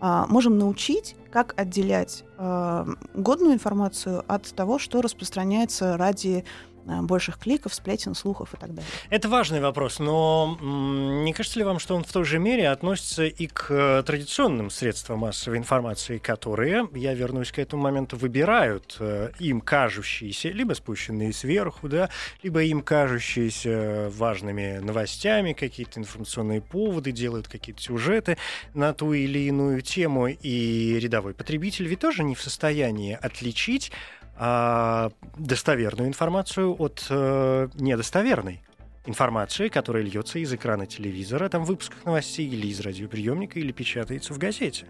можем 0.01 0.57
научить, 0.57 1.15
как 1.31 1.53
отделять 1.59 2.23
э, 2.37 2.85
годную 3.13 3.53
информацию 3.53 4.23
от 4.27 4.43
того, 4.55 4.79
что 4.79 5.01
распространяется 5.01 5.97
ради 5.97 6.45
больших 6.85 7.39
кликов, 7.39 7.73
сплетен, 7.73 8.15
слухов 8.15 8.53
и 8.53 8.57
так 8.57 8.73
далее. 8.73 8.89
Это 9.09 9.27
важный 9.29 9.59
вопрос, 9.59 9.99
но 9.99 10.57
не 10.61 11.33
кажется 11.33 11.59
ли 11.59 11.65
вам, 11.65 11.79
что 11.79 11.95
он 11.95 12.03
в 12.03 12.11
той 12.11 12.25
же 12.25 12.39
мере 12.39 12.69
относится 12.69 13.25
и 13.25 13.47
к 13.47 13.67
э, 13.69 14.03
традиционным 14.05 14.69
средствам 14.69 15.19
массовой 15.19 15.57
информации, 15.57 16.17
которые, 16.17 16.87
я 16.93 17.13
вернусь 17.13 17.51
к 17.51 17.59
этому 17.59 17.83
моменту, 17.83 18.17
выбирают 18.17 18.97
э, 18.99 19.31
им 19.39 19.61
кажущиеся, 19.61 20.49
либо 20.49 20.73
спущенные 20.73 21.33
сверху, 21.33 21.89
да, 21.89 22.09
либо 22.43 22.63
им 22.63 22.81
кажущиеся 22.81 24.09
важными 24.15 24.79
новостями, 24.79 25.53
какие-то 25.53 25.99
информационные 25.99 26.61
поводы, 26.61 27.11
делают 27.11 27.47
какие-то 27.47 27.81
сюжеты 27.81 28.37
на 28.73 28.93
ту 28.93 29.13
или 29.13 29.39
иную 29.39 29.81
тему, 29.81 30.27
и 30.27 30.99
рядовой 30.99 31.33
потребитель 31.33 31.87
ведь 31.87 31.99
тоже 31.99 32.23
не 32.23 32.35
в 32.35 32.41
состоянии 32.41 33.17
отличить 33.19 33.91
а, 34.37 35.11
достоверную 35.37 36.09
информацию 36.09 36.75
от 36.77 37.05
э, 37.09 37.69
недостоверной 37.75 38.61
информации, 39.05 39.69
которая 39.69 40.03
льется 40.03 40.39
из 40.39 40.53
экрана 40.53 40.85
телевизора, 40.85 41.47
там 41.49 41.63
в 41.63 41.67
выпусках 41.67 42.03
новостей 42.05 42.47
или 42.47 42.67
из 42.67 42.79
радиоприемника, 42.79 43.59
или 43.59 43.71
печатается 43.71 44.33
в 44.33 44.37
газете. 44.37 44.87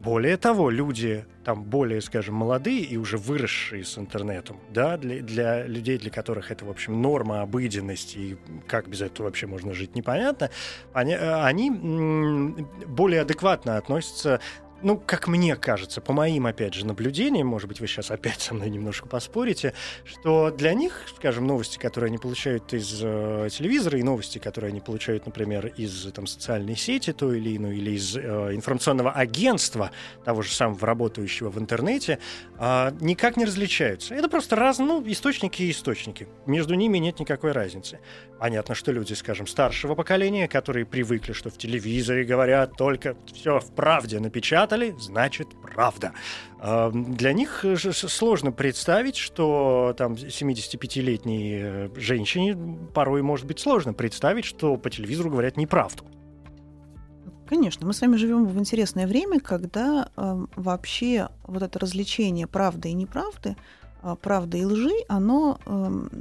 Более 0.00 0.38
того, 0.38 0.70
люди 0.70 1.26
там 1.44 1.62
более, 1.62 2.00
скажем, 2.00 2.34
молодые 2.34 2.80
и 2.80 2.96
уже 2.96 3.18
выросшие 3.18 3.84
с 3.84 3.98
интернетом, 3.98 4.58
да, 4.70 4.96
для, 4.96 5.20
для 5.20 5.66
людей, 5.66 5.98
для 5.98 6.10
которых 6.10 6.50
это, 6.50 6.64
в 6.64 6.70
общем, 6.70 7.02
норма 7.02 7.42
обыденности, 7.42 8.16
и 8.16 8.38
как 8.66 8.88
без 8.88 9.02
этого 9.02 9.26
вообще 9.26 9.46
можно 9.46 9.74
жить, 9.74 9.94
непонятно, 9.94 10.50
они, 10.94 11.12
э, 11.12 11.42
они 11.42 11.70
более 12.86 13.20
адекватно 13.20 13.76
относятся 13.76 14.40
ну, 14.82 14.96
как 14.98 15.28
мне 15.28 15.56
кажется, 15.56 16.00
по 16.00 16.12
моим, 16.12 16.46
опять 16.46 16.74
же, 16.74 16.86
наблюдениям, 16.86 17.46
может 17.46 17.68
быть, 17.68 17.80
вы 17.80 17.86
сейчас 17.86 18.10
опять 18.10 18.40
со 18.40 18.54
мной 18.54 18.70
немножко 18.70 19.08
поспорите, 19.08 19.74
что 20.04 20.50
для 20.50 20.74
них, 20.74 21.06
скажем, 21.16 21.46
новости, 21.46 21.78
которые 21.78 22.08
они 22.08 22.18
получают 22.18 22.72
из 22.72 23.00
э, 23.02 23.48
телевизора, 23.50 23.98
и 23.98 24.02
новости, 24.02 24.38
которые 24.38 24.70
они 24.70 24.80
получают, 24.80 25.26
например, 25.26 25.66
из 25.66 26.10
там, 26.12 26.26
социальной 26.26 26.76
сети 26.76 27.12
той 27.12 27.38
или 27.38 27.56
иной, 27.56 27.76
или 27.76 27.92
из 27.92 28.16
э, 28.16 28.20
информационного 28.54 29.12
агентства, 29.12 29.90
того 30.24 30.42
же 30.42 30.50
самого 30.50 30.86
работающего 30.86 31.50
в 31.50 31.58
интернете, 31.58 32.18
э, 32.58 32.92
никак 33.00 33.36
не 33.36 33.44
различаются. 33.44 34.14
Это 34.14 34.28
просто 34.28 34.56
раз, 34.56 34.78
ну, 34.78 35.02
источники 35.06 35.62
и 35.62 35.70
источники. 35.70 36.28
Между 36.46 36.74
ними 36.74 36.98
нет 36.98 37.20
никакой 37.20 37.52
разницы. 37.52 37.98
Понятно, 38.38 38.74
что 38.74 38.92
люди, 38.92 39.12
скажем, 39.12 39.46
старшего 39.46 39.94
поколения, 39.94 40.48
которые 40.48 40.86
привыкли, 40.86 41.32
что 41.32 41.50
в 41.50 41.58
телевизоре 41.58 42.24
говорят 42.24 42.76
только 42.76 43.16
все 43.26 43.60
в 43.60 43.74
правде 43.74 44.18
напечатано, 44.18 44.69
спрятали, 44.70 44.94
значит 44.98 45.48
правда. 45.60 46.12
А, 46.58 46.90
для 46.90 47.32
них 47.32 47.64
сложно 47.92 48.52
представить, 48.52 49.16
что 49.16 49.94
там 49.96 50.14
75-летней 50.14 51.58
э, 51.60 51.88
женщине 51.96 52.56
порой 52.94 53.22
может 53.22 53.46
быть 53.46 53.58
сложно 53.58 53.92
представить, 53.92 54.44
что 54.44 54.76
по 54.76 54.90
телевизору 54.90 55.30
говорят 55.30 55.56
неправду. 55.56 56.04
Конечно, 57.48 57.84
мы 57.86 57.92
с 57.92 58.00
вами 58.00 58.16
живем 58.16 58.46
в 58.46 58.58
интересное 58.58 59.06
время, 59.06 59.40
когда 59.40 60.10
э, 60.16 60.46
вообще 60.56 61.28
вот 61.44 61.62
это 61.62 61.78
развлечение 61.78 62.46
правды 62.46 62.90
и 62.90 62.92
неправды, 62.92 63.56
э, 64.02 64.16
правды 64.22 64.58
и 64.60 64.64
лжи, 64.64 64.94
оно 65.08 65.58
э, 65.66 66.20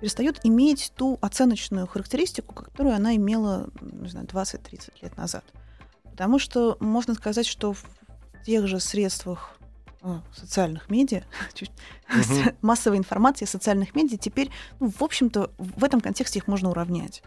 перестает 0.00 0.40
иметь 0.44 0.92
ту 0.96 1.16
оценочную 1.20 1.86
характеристику, 1.86 2.54
которую 2.54 2.96
она 2.96 3.14
имела, 3.14 3.68
не 3.80 4.08
знаю, 4.08 4.26
20-30 4.26 4.92
лет 5.02 5.16
назад. 5.16 5.44
Потому 6.18 6.40
что 6.40 6.76
можно 6.80 7.14
сказать, 7.14 7.46
что 7.46 7.72
в 7.72 7.84
тех 8.44 8.66
же 8.66 8.80
средствах 8.80 9.56
о, 10.02 10.18
социальных 10.34 10.90
медиа, 10.90 11.22
mm-hmm. 11.54 12.56
массовой 12.60 12.98
информации 12.98 13.44
социальных 13.44 13.94
медиа 13.94 14.18
теперь, 14.18 14.50
ну, 14.80 14.90
в 14.90 15.00
общем-то, 15.00 15.52
в 15.58 15.84
этом 15.84 16.00
контексте 16.00 16.40
их 16.40 16.48
можно 16.48 16.70
уравнять. 16.70 17.22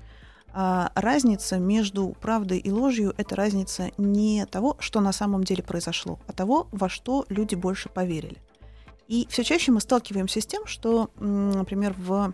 А 0.54 0.92
разница 0.94 1.58
между 1.58 2.10
правдой 2.20 2.58
и 2.58 2.70
ложью— 2.70 3.14
это 3.18 3.38
разница 3.38 3.92
не 3.98 4.46
того, 4.46 4.76
что 4.82 5.00
на 5.00 5.14
самом 5.14 5.46
деле 5.46 5.64
произошло, 5.64 6.20
а 6.28 6.34
того, 6.34 6.68
во 6.74 6.90
что 6.90 7.26
люди 7.30 7.56
больше 7.56 7.88
поверили. 7.88 8.40
И 9.08 9.26
все 9.30 9.46
чаще 9.46 9.72
мы 9.72 9.80
сталкиваемся 9.80 10.42
с 10.42 10.46
тем, 10.46 10.68
что, 10.68 11.12
например, 11.16 11.96
в, 11.98 12.34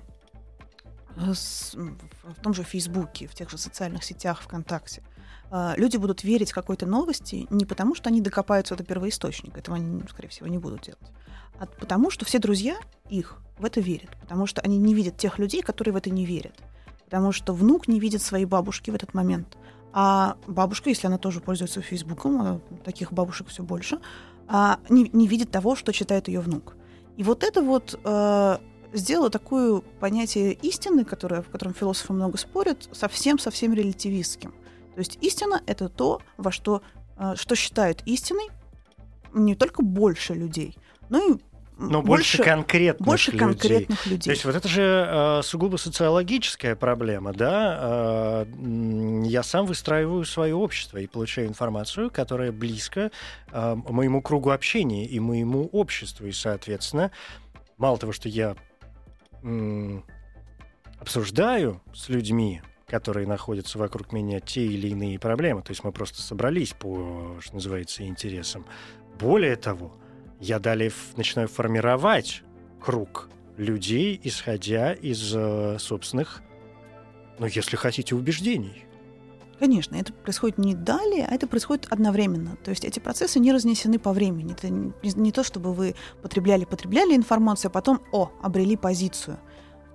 э, 1.17 1.34
в 1.34 2.41
том 2.41 2.56
же 2.56 2.63
Фейсбуке, 2.63 3.28
в 3.28 3.36
тех 3.36 3.48
же 3.52 3.60
социальных 3.60 4.04
сетях, 4.04 4.41
ВКонтакте, 4.41 5.04
а, 5.04 5.16
люди 5.51 5.97
будут 5.97 6.23
верить 6.23 6.51
какой-то 6.51 6.86
новости 6.86 7.47
не 7.49 7.65
потому, 7.65 7.95
что 7.95 8.10
они 8.10 8.21
докопаются 8.21 8.75
до 8.75 8.83
первоисточника, 8.83 9.60
этого 9.60 9.77
они, 9.77 10.01
скорее 10.10 10.29
всего, 10.29 10.47
не 10.47 10.57
будут 10.57 10.81
делать, 10.81 11.12
а 11.60 11.65
потому, 11.65 12.10
что 12.10 12.25
все 12.25 12.39
друзья 12.39 12.75
их 13.10 13.38
в 13.57 13.65
это 13.65 13.79
верят, 13.79 14.10
потому 14.19 14.45
что 14.45 14.62
они 14.62 14.77
не 14.77 14.93
видят 14.93 15.17
тех 15.17 15.39
людей, 15.39 15.62
которые 15.62 15.93
в 15.93 15.97
это 15.97 16.10
не 16.10 16.25
верят 16.25 16.62
потому 17.07 17.31
что 17.31 17.53
внук 17.53 17.88
не 17.88 18.01
видит 18.01 18.21
своей 18.21 18.43
бабушки 18.43 18.91
в 18.91 18.95
этот 18.95 19.13
момент. 19.13 19.57
А 19.93 20.36
бабушка, 20.45 20.89
если 20.89 21.07
она 21.07 21.17
тоже 21.17 21.39
пользуется 21.39 21.81
Фейсбуком, 21.81 22.41
а 22.41 22.60
таких 22.83 23.13
бабушек 23.13 23.47
все 23.47 23.63
больше, 23.63 23.99
а, 24.47 24.79
не, 24.89 25.10
не 25.13 25.25
видит 25.25 25.49
того, 25.49 25.77
что 25.77 25.93
читает 25.93 26.27
ее 26.27 26.41
внук. 26.41 26.75
И 27.15 27.23
вот 27.23 27.43
это 27.43 27.62
вот 27.62 27.97
э, 28.03 28.57
сделало 28.91 29.29
такое 29.29 29.81
понятие 30.01 30.51
истины, 30.51 31.05
которое, 31.05 31.41
в 31.41 31.49
котором 31.49 31.73
философы 31.73 32.12
много 32.12 32.38
спорят, 32.38 32.89
совсем-совсем 32.91 33.73
релятивистским. 33.73 34.53
То 34.97 35.01
есть 35.01 35.19
истина— 35.21 35.62
это 35.67 35.89
то, 35.89 36.23
во 36.38 36.51
что, 36.51 36.81
э, 37.19 37.36
что 37.36 37.53
считают 37.53 38.01
истиной 38.07 38.47
не 39.31 39.53
только 39.53 39.83
больше 39.83 40.33
людей, 40.33 40.75
но 41.10 41.19
и 41.19 41.33
но 41.77 42.01
больше, 42.01 42.38
больше 42.39 42.43
конкретных 42.43 43.05
больше 43.05 43.29
людей. 43.29 43.39
конкретных 43.45 44.07
людей. 44.07 44.23
То 44.23 44.31
есть 44.31 44.45
вот 44.45 44.55
это 44.55 44.67
же 44.67 44.81
э, 45.07 45.41
сугубо 45.43 45.77
социологическая 45.77 46.75
проблема, 46.75 47.31
да? 47.33 47.77
Э, 47.79 49.23
я 49.27 49.43
сам 49.43 49.67
выстраиваю 49.67 50.25
свое 50.25 50.55
общество 50.55 50.97
и 50.97 51.05
получаю 51.05 51.47
информацию, 51.47 52.10
которая 52.10 52.51
близко 52.51 53.12
э, 53.51 53.75
моему 53.75 54.23
кругу 54.23 54.49
общения 54.49 55.05
и 55.05 55.19
моему 55.19 55.69
обществу, 55.73 56.25
и 56.25 56.31
соответственно, 56.31 57.12
мало 57.77 57.99
того, 57.99 58.13
что 58.13 58.29
я 58.29 58.55
э, 59.43 59.99
обсуждаю 60.99 61.83
с 61.93 62.10
людьми 62.10 62.63
которые 62.88 63.28
находятся 63.28 63.78
вокруг 63.78 64.13
меня, 64.13 64.39
те 64.39 64.65
или 64.65 64.88
иные 64.88 65.19
проблемы. 65.19 65.62
То 65.62 65.71
есть 65.71 65.84
мы 65.84 65.91
просто 65.91 66.21
собрались 66.21 66.73
по, 66.73 67.38
что 67.41 67.56
называется, 67.56 68.04
интересам. 68.04 68.65
Более 69.19 69.58
того, 69.58 69.93
я 70.39 70.58
далее 70.60 70.91
начинаю 71.17 71.50
формировать 71.50 72.43
круг 72.82 73.30
людей, 73.58 74.19
исходя 74.23 74.93
из 74.93 75.34
э, 75.36 75.78
собственных, 75.80 76.41
ну, 77.39 77.47
если 77.47 77.76
хотите, 77.76 78.15
убеждений. 78.15 78.86
Конечно, 79.60 79.95
это 79.95 80.13
происходит 80.13 80.58
не 80.60 80.76
далее, 80.76 81.28
а 81.30 81.34
это 81.34 81.47
происходит 81.47 81.88
одновременно. 81.89 82.56
То 82.63 82.69
есть 82.69 82.86
эти 82.86 83.00
процессы 83.00 83.39
не 83.39 83.52
разнесены 83.52 84.00
по 84.00 84.13
времени. 84.13 84.54
Это 84.54 84.69
не, 84.69 84.93
не 85.02 85.32
то, 85.32 85.43
чтобы 85.43 85.73
вы 85.73 85.95
потребляли-потребляли 86.21 87.15
информацию, 87.15 87.69
а 87.69 87.71
потом, 87.71 88.02
о, 88.12 88.32
обрели 88.41 88.78
позицию. 88.78 89.39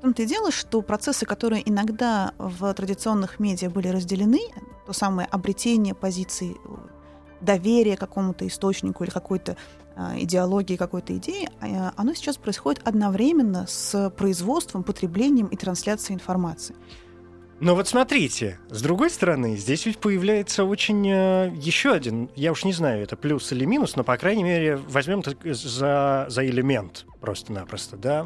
Том-то 0.02 0.22
и 0.22 0.26
дело, 0.26 0.50
что 0.50 0.82
процессы, 0.82 1.24
которые 1.24 1.62
иногда 1.68 2.34
в 2.36 2.74
традиционных 2.74 3.38
медиа 3.38 3.70
были 3.70 3.86
разделены, 3.86 4.40
то 4.84 4.92
самое 4.92 5.28
обретение 5.30 5.94
позиции, 5.94 6.56
доверие 7.40 7.96
какому-то 7.96 8.44
источнику 8.48 9.04
или 9.04 9.10
какой-то 9.10 9.56
а, 9.94 10.18
идеологии, 10.18 10.74
какой-то 10.74 11.16
идеи, 11.18 11.48
а, 11.60 11.92
оно 11.96 12.14
сейчас 12.14 12.36
происходит 12.36 12.82
одновременно 12.84 13.66
с 13.68 14.10
производством, 14.10 14.82
потреблением 14.82 15.46
и 15.46 15.56
трансляцией 15.56 16.16
информации. 16.16 16.74
Но 17.62 17.77
вот 17.77 17.87
смотрите, 17.87 18.59
с 18.70 18.83
другой 18.83 19.09
стороны, 19.09 19.57
здесь 19.57 19.87
ведь 19.87 19.98
появляется 19.98 20.64
очень 20.64 21.09
э, 21.09 21.53
еще 21.55 21.92
один, 21.92 22.29
я 22.35 22.51
уж 22.51 22.64
не 22.64 22.72
знаю, 22.72 23.05
это 23.05 23.16
плюс 23.16 23.53
или 23.53 23.64
минус, 23.64 23.94
но, 23.94 24.03
по 24.03 24.16
крайней 24.16 24.42
мере, 24.42 24.75
возьмем 24.75 25.22
за, 25.44 26.27
за 26.29 26.44
элемент 26.44 27.07
просто-напросто, 27.20 27.96
да, 27.96 28.25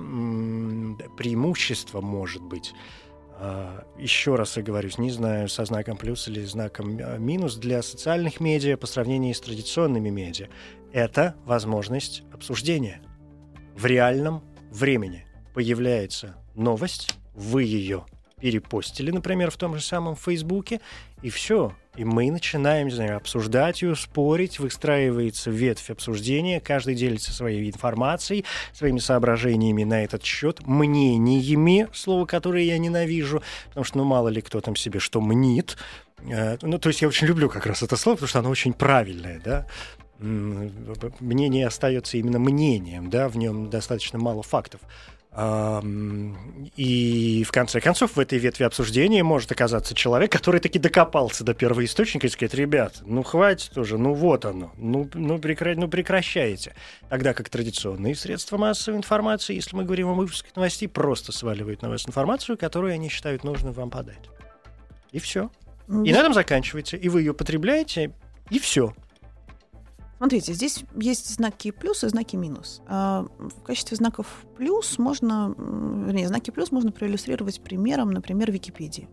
преимущество 1.18 2.01
может 2.01 2.40
быть. 2.40 2.72
Uh, 3.38 3.85
еще 3.99 4.37
раз 4.37 4.57
я 4.57 4.62
говорю, 4.62 4.88
не 4.96 5.11
знаю, 5.11 5.51
со 5.51 5.66
знаком 5.66 5.99
плюс 5.99 6.27
или 6.29 6.42
знаком 6.46 6.99
э, 6.99 7.18
минус 7.18 7.57
для 7.57 7.83
социальных 7.83 8.40
медиа 8.40 8.79
по 8.79 8.87
сравнению 8.87 9.35
с 9.35 9.40
традиционными 9.42 10.09
медиа 10.09 10.46
это 10.94 11.37
возможность 11.44 12.22
обсуждения. 12.33 13.03
В 13.77 13.85
реальном 13.85 14.42
времени 14.70 15.27
появляется 15.53 16.42
новость, 16.55 17.14
вы 17.35 17.64
ее 17.64 18.07
перепостили, 18.40 19.11
например, 19.11 19.51
в 19.51 19.57
том 19.57 19.77
же 19.77 19.83
самом 19.83 20.14
Фейсбуке, 20.14 20.81
и 21.22 21.31
все. 21.31 21.75
И 21.96 22.05
мы 22.05 22.31
начинаем, 22.31 22.88
не 22.88 22.94
знаю, 22.94 23.16
обсуждать 23.16 23.81
ее, 23.81 23.96
спорить, 23.96 24.59
выстраивается 24.59 25.51
ветвь 25.51 25.90
обсуждения, 25.90 26.61
каждый 26.61 26.94
делится 26.94 27.33
своей 27.33 27.70
информацией, 27.70 28.44
своими 28.75 28.99
соображениями 28.99 29.85
на 29.85 30.05
этот 30.05 30.22
счет, 30.22 30.66
мнениями, 30.66 31.88
слово, 31.94 32.27
которое 32.27 32.64
я 32.64 32.77
ненавижу, 32.77 33.42
потому 33.68 33.85
что, 33.85 33.99
ну, 33.99 34.05
мало 34.05 34.29
ли 34.29 34.42
кто 34.42 34.61
там 34.61 34.77
себе 34.77 35.01
что 35.01 35.22
мнит. 35.22 35.79
Э, 36.31 36.59
ну, 36.61 36.79
то 36.79 36.90
есть 36.90 37.01
я 37.01 37.09
очень 37.09 37.27
люблю 37.27 37.49
как 37.49 37.64
раз 37.64 37.83
это 37.83 37.96
слово, 37.96 38.16
потому 38.16 38.29
что 38.29 38.38
оно 38.40 38.51
очень 38.51 38.75
правильное, 38.75 39.40
да 39.42 39.66
мнение 40.18 41.66
остается 41.66 42.16
именно 42.16 42.38
мнением, 42.38 43.11
да, 43.11 43.29
в 43.29 43.37
нем 43.37 43.68
достаточно 43.68 44.18
мало 44.18 44.42
фактов. 44.42 44.81
И 45.38 47.44
в 47.46 47.53
конце 47.53 47.81
концов 47.83 48.16
в 48.16 48.20
этой 48.20 48.38
ветви 48.38 48.64
обсуждения 48.64 49.22
может 49.22 49.53
оказаться 49.53 49.94
человек, 49.94 50.33
который 50.33 50.61
таки 50.61 50.79
докопался 50.79 51.44
до 51.44 51.53
первоисточника 51.53 52.27
и 52.27 52.31
сказать, 52.31 52.55
ребят, 52.55 53.03
ну 53.05 53.22
хватит 53.22 53.77
уже, 53.77 53.99
ну 53.99 54.14
вот 54.14 54.46
оно, 54.46 54.72
ну, 54.79 55.07
ну, 55.12 55.38
прекра... 55.38 55.75
ну 55.77 55.88
прекращайте. 55.88 56.75
Тогда 57.11 57.35
как 57.35 57.51
традиционные 57.51 58.14
средства 58.14 58.57
массовой 58.57 58.96
информации, 58.96 59.55
если 59.55 59.77
мы 59.77 59.85
говорим 59.85 60.09
о 60.09 60.14
выпуске 60.14 60.49
новостей, 60.57 60.88
просто 60.88 61.33
сваливают 61.33 61.83
на 61.83 61.90
вас 61.90 62.09
информацию, 62.09 62.57
которую 62.57 62.94
они 62.94 63.11
считают 63.11 63.44
нужным 63.44 63.75
вам 63.75 63.90
подать. 63.90 64.31
И 65.12 65.18
все. 65.18 65.51
И 65.88 66.12
на 66.12 66.18
этом 66.18 66.33
заканчивается. 66.33 66.96
И 66.96 67.11
вы 67.11 67.20
ее 67.20 67.35
потребляете, 67.35 68.14
и 68.49 68.59
все. 68.59 68.94
Смотрите, 70.18 70.55
здесь 70.55 70.83
есть 70.98 71.35
знаки 71.35 71.70
плюс 71.70 72.02
и 72.02 72.09
знаки 72.09 72.37
минус. 72.37 72.81
А, 72.87 73.26
в 73.38 73.62
качестве 73.62 73.96
знаков 73.96 74.46
плюс 74.57 74.98
можно, 74.98 75.55
вернее, 75.59 76.29
знаки 76.29 76.50
плюс 76.50 76.72
можно 76.72 76.90
проиллюстрировать 76.90 77.61
примером, 77.61 78.12
например, 78.12 78.50
Википедии. 78.50 79.09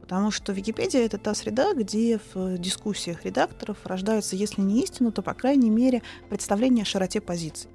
Потому 0.00 0.30
что 0.30 0.52
Википедия— 0.52 1.00
это 1.04 1.18
та 1.18 1.34
среда, 1.34 1.74
где 1.74 2.20
в 2.32 2.56
дискуссиях 2.56 3.24
редакторов 3.24 3.78
рождается, 3.84 4.36
если 4.36 4.62
не 4.62 4.82
истина, 4.82 5.10
то, 5.10 5.22
по 5.22 5.34
крайней 5.34 5.70
мере, 5.70 6.02
представление 6.30 6.84
о 6.84 6.86
широте 6.86 7.20
позиций. 7.20 7.70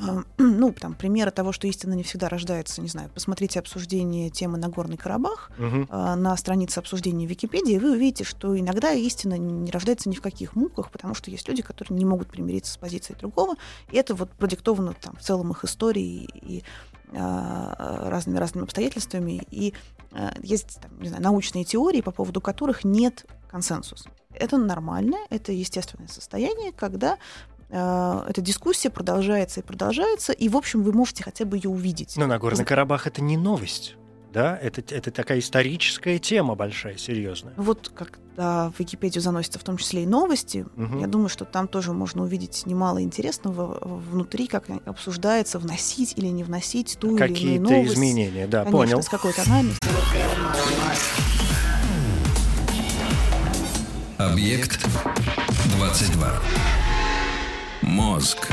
А, 0.00 0.22
ну, 0.38 0.72
там, 0.72 0.94
примеры 0.94 1.30
того, 1.30 1.52
что 1.52 1.66
истина 1.66 1.94
не 1.94 2.02
всегда 2.02 2.28
рождается, 2.28 2.80
не 2.80 2.88
знаю, 2.88 3.10
посмотрите 3.10 3.58
обсуждение 3.58 4.30
темы 4.30 4.58
Нагорный 4.58 4.96
Карабах 4.96 5.50
угу. 5.58 5.86
на 5.90 6.36
странице 6.36 6.78
обсуждения 6.78 7.26
Википедии, 7.26 7.74
и 7.74 7.78
вы 7.78 7.92
увидите, 7.92 8.24
что 8.24 8.58
иногда 8.58 8.92
истина 8.92 9.36
не 9.38 9.70
рождается 9.70 10.08
ни 10.08 10.14
в 10.14 10.22
каких 10.22 10.56
муках, 10.56 10.90
потому 10.90 11.14
что 11.14 11.30
есть 11.30 11.48
люди, 11.48 11.62
которые 11.62 11.96
не 11.96 12.04
могут 12.04 12.28
примириться 12.28 12.72
с 12.72 12.76
позицией 12.76 13.18
другого, 13.18 13.54
и 13.90 13.96
это 13.96 14.14
вот 14.14 14.30
продиктовано 14.30 14.94
там 14.94 15.16
в 15.16 15.22
целом 15.22 15.50
их 15.50 15.64
историей 15.64 16.28
и 16.34 16.62
разными 17.14 18.38
разными 18.38 18.64
обстоятельствами, 18.64 19.42
и 19.50 19.74
есть 20.42 20.80
там, 20.80 20.98
не 21.00 21.08
знаю, 21.08 21.22
научные 21.22 21.64
теории, 21.64 22.00
по 22.00 22.10
поводу 22.10 22.40
которых 22.40 22.84
нет 22.84 23.26
консенсуса. 23.50 24.08
Это 24.34 24.56
нормально, 24.56 25.18
это 25.28 25.52
естественное 25.52 26.08
состояние, 26.08 26.72
когда 26.72 27.18
эта 27.72 28.40
дискуссия 28.42 28.90
продолжается 28.90 29.60
и 29.60 29.62
продолжается, 29.62 30.32
и, 30.32 30.48
в 30.48 30.56
общем, 30.56 30.82
вы 30.82 30.92
можете 30.92 31.24
хотя 31.24 31.44
бы 31.44 31.56
ее 31.56 31.70
увидеть. 31.70 32.16
Но 32.16 32.26
Нагорный 32.26 32.64
Карабах— 32.64 33.06
это 33.08 33.22
не 33.22 33.36
новость. 33.36 33.96
Да, 34.32 34.58
это, 34.62 34.82
это 34.94 35.10
такая 35.10 35.40
историческая 35.40 36.18
тема 36.18 36.54
большая, 36.54 36.96
серьезная. 36.96 37.52
Вот 37.58 37.90
когда 37.94 38.70
в 38.70 38.78
Википедию 38.78 39.20
заносятся 39.20 39.58
в 39.58 39.62
том 39.62 39.76
числе 39.76 40.04
и 40.04 40.06
новости, 40.06 40.64
угу. 40.74 41.00
я 41.00 41.06
думаю, 41.06 41.28
что 41.28 41.44
там 41.44 41.68
тоже 41.68 41.92
можно 41.92 42.22
увидеть 42.22 42.64
немало 42.64 43.02
интересного 43.02 43.78
внутри, 43.82 44.46
как 44.46 44.64
обсуждается, 44.86 45.58
вносить 45.58 46.14
или 46.16 46.28
не 46.28 46.44
вносить 46.44 46.96
ту 46.98 47.14
или 47.16 47.56
иную 47.56 47.60
новость. 47.60 47.68
Какие-то 47.68 47.94
изменения, 47.94 48.46
да, 48.46 48.64
Конечно, 48.64 48.78
понял. 48.78 49.02
с 49.02 49.08
какой 49.08 49.32
тональностью. 49.34 49.80
Объект 54.18 54.82
22. 55.76 56.81
Мозг. 57.92 58.48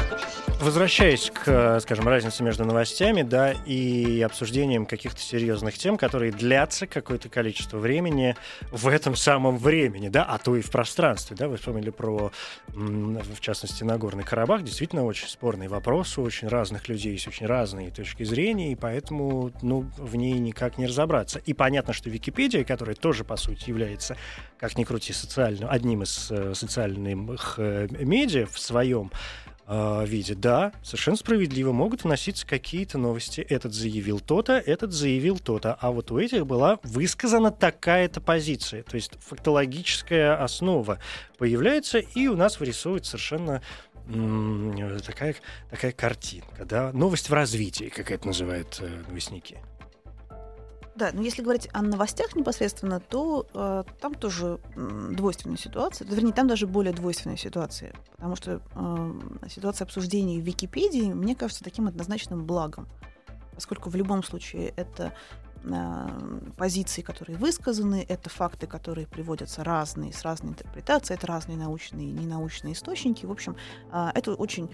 Возвращаясь 0.60 1.32
к, 1.34 1.80
скажем, 1.80 2.06
разнице 2.06 2.44
между 2.44 2.66
новостями, 2.66 3.22
да, 3.22 3.54
и 3.66 4.22
обсуждением 4.22 4.86
каких-то 4.86 5.22
серьезных 5.22 5.78
тем, 5.78 5.98
которые 5.98 6.34
длятся 6.34 6.86
какое-то 6.86 7.30
количество 7.30 7.78
времени 7.78 8.36
в 8.70 8.90
этом 8.90 9.16
самом 9.16 9.58
времени, 9.58 10.10
да, 10.10 10.26
а 10.26 10.38
то 10.38 10.58
и 10.58 10.62
в 10.62 10.70
пространстве, 10.70 11.38
да, 11.38 11.48
вы 11.48 11.56
вспомнили 11.56 11.92
про, 11.92 12.34
в 12.68 13.40
частности, 13.40 13.86
Нагорный 13.86 14.26
Карабах, 14.26 14.64
действительно 14.64 15.06
очень 15.06 15.30
спорный 15.30 15.70
вопрос, 15.70 16.18
у 16.18 16.24
очень 16.24 16.50
разных 16.50 16.90
людей 16.90 17.14
есть 17.14 17.30
очень 17.30 17.46
разные 17.46 17.90
точки 17.90 18.24
зрения, 18.24 18.74
и 18.74 18.76
поэтому, 18.76 19.54
ну, 19.62 19.90
в 19.98 20.18
ней 20.18 20.34
никак 20.34 20.78
не 20.78 20.88
разобраться. 20.88 21.40
И 21.40 21.54
понятно, 21.54 21.94
что 21.94 22.10
Википедия, 22.10 22.66
которая 22.66 22.98
тоже, 22.98 23.24
по 23.24 23.38
сути, 23.38 23.70
является, 23.70 24.18
как 24.58 24.78
ни 24.78 24.84
крути, 24.84 25.14
социальным, 25.14 25.70
одним 25.70 26.04
из 26.04 26.30
э, 26.32 26.54
социальных 26.54 27.56
э, 27.58 27.88
медиа 27.92 28.46
в 28.46 28.60
своем 28.60 29.10
э, 29.70 30.06
виде. 30.06 30.36
Да, 30.36 30.74
совершенно 30.84 31.16
справедливо 31.16 31.72
могут 31.72 32.04
вноситься 32.04 32.46
какие-то 32.46 32.98
новости. 32.98 33.42
Этот 33.42 33.74
заявил 33.74 34.20
то-то, 34.20 34.54
этот 34.54 34.92
заявил 34.92 35.40
то-то. 35.40 35.78
А 35.80 35.92
вот 35.92 36.12
у 36.12 36.20
этих 36.20 36.46
была 36.46 36.80
высказана 36.84 37.52
такая-то 37.52 38.20
позиция. 38.20 38.84
То 38.84 38.96
есть 38.96 39.12
фактологическая 39.22 40.44
основа 40.44 41.00
появляется, 41.38 42.00
и 42.00 42.28
у 42.28 42.36
нас 42.36 42.60
вырисовывается 42.60 43.12
совершенно 43.12 43.62
такая, 45.06 45.36
такая 45.70 45.92
картинка. 45.92 46.66
Да? 46.66 46.92
Новость 46.94 47.30
в 47.30 47.34
развитии, 47.34 47.90
как 47.96 48.12
это 48.12 48.28
называют 48.28 48.80
э, 48.82 49.04
новостники. 49.08 49.60
Да, 51.00 51.12
но 51.14 51.22
если 51.22 51.42
говорить 51.42 51.70
о 51.72 51.82
новостях 51.82 52.36
непосредственно, 52.36 53.00
то 53.00 53.48
э, 53.54 53.84
там 54.02 54.16
тоже 54.16 54.60
э, 54.76 55.12
двойственная 55.16 55.56
ситуация. 55.56 56.06
Вернее, 56.06 56.34
там 56.34 56.46
даже 56.46 56.68
более 56.68 56.92
двойственная 56.92 57.38
ситуация. 57.38 57.94
Потому 58.18 58.36
что 58.36 58.62
э, 58.76 59.48
ситуация 59.48 59.86
обсуждений 59.86 60.42
в 60.42 60.44
Википедии, 60.44 61.14
мне 61.14 61.38
кажется, 61.38 61.64
таким 61.64 61.88
однозначным 61.88 62.44
благом. 62.46 62.86
Поскольку 63.56 63.90
в 63.90 63.96
любом 63.96 64.24
случае 64.24 64.74
это 64.76 65.14
э, 65.64 66.08
позиции, 66.58 67.02
которые 67.02 67.38
высказаны, 67.38 68.06
это 68.10 68.30
факты, 68.30 68.68
которые 68.68 69.08
приводятся 69.08 69.64
разные, 69.64 70.12
с 70.12 70.24
разной 70.24 70.52
интерпретацией, 70.52 71.18
это 71.18 71.28
разные 71.28 71.58
научные 71.58 72.10
и 72.10 72.12
ненаучные 72.12 72.74
источники. 72.74 73.26
В 73.26 73.32
общем, 73.32 73.56
э, 73.94 74.10
это 74.16 74.34
очень 74.34 74.70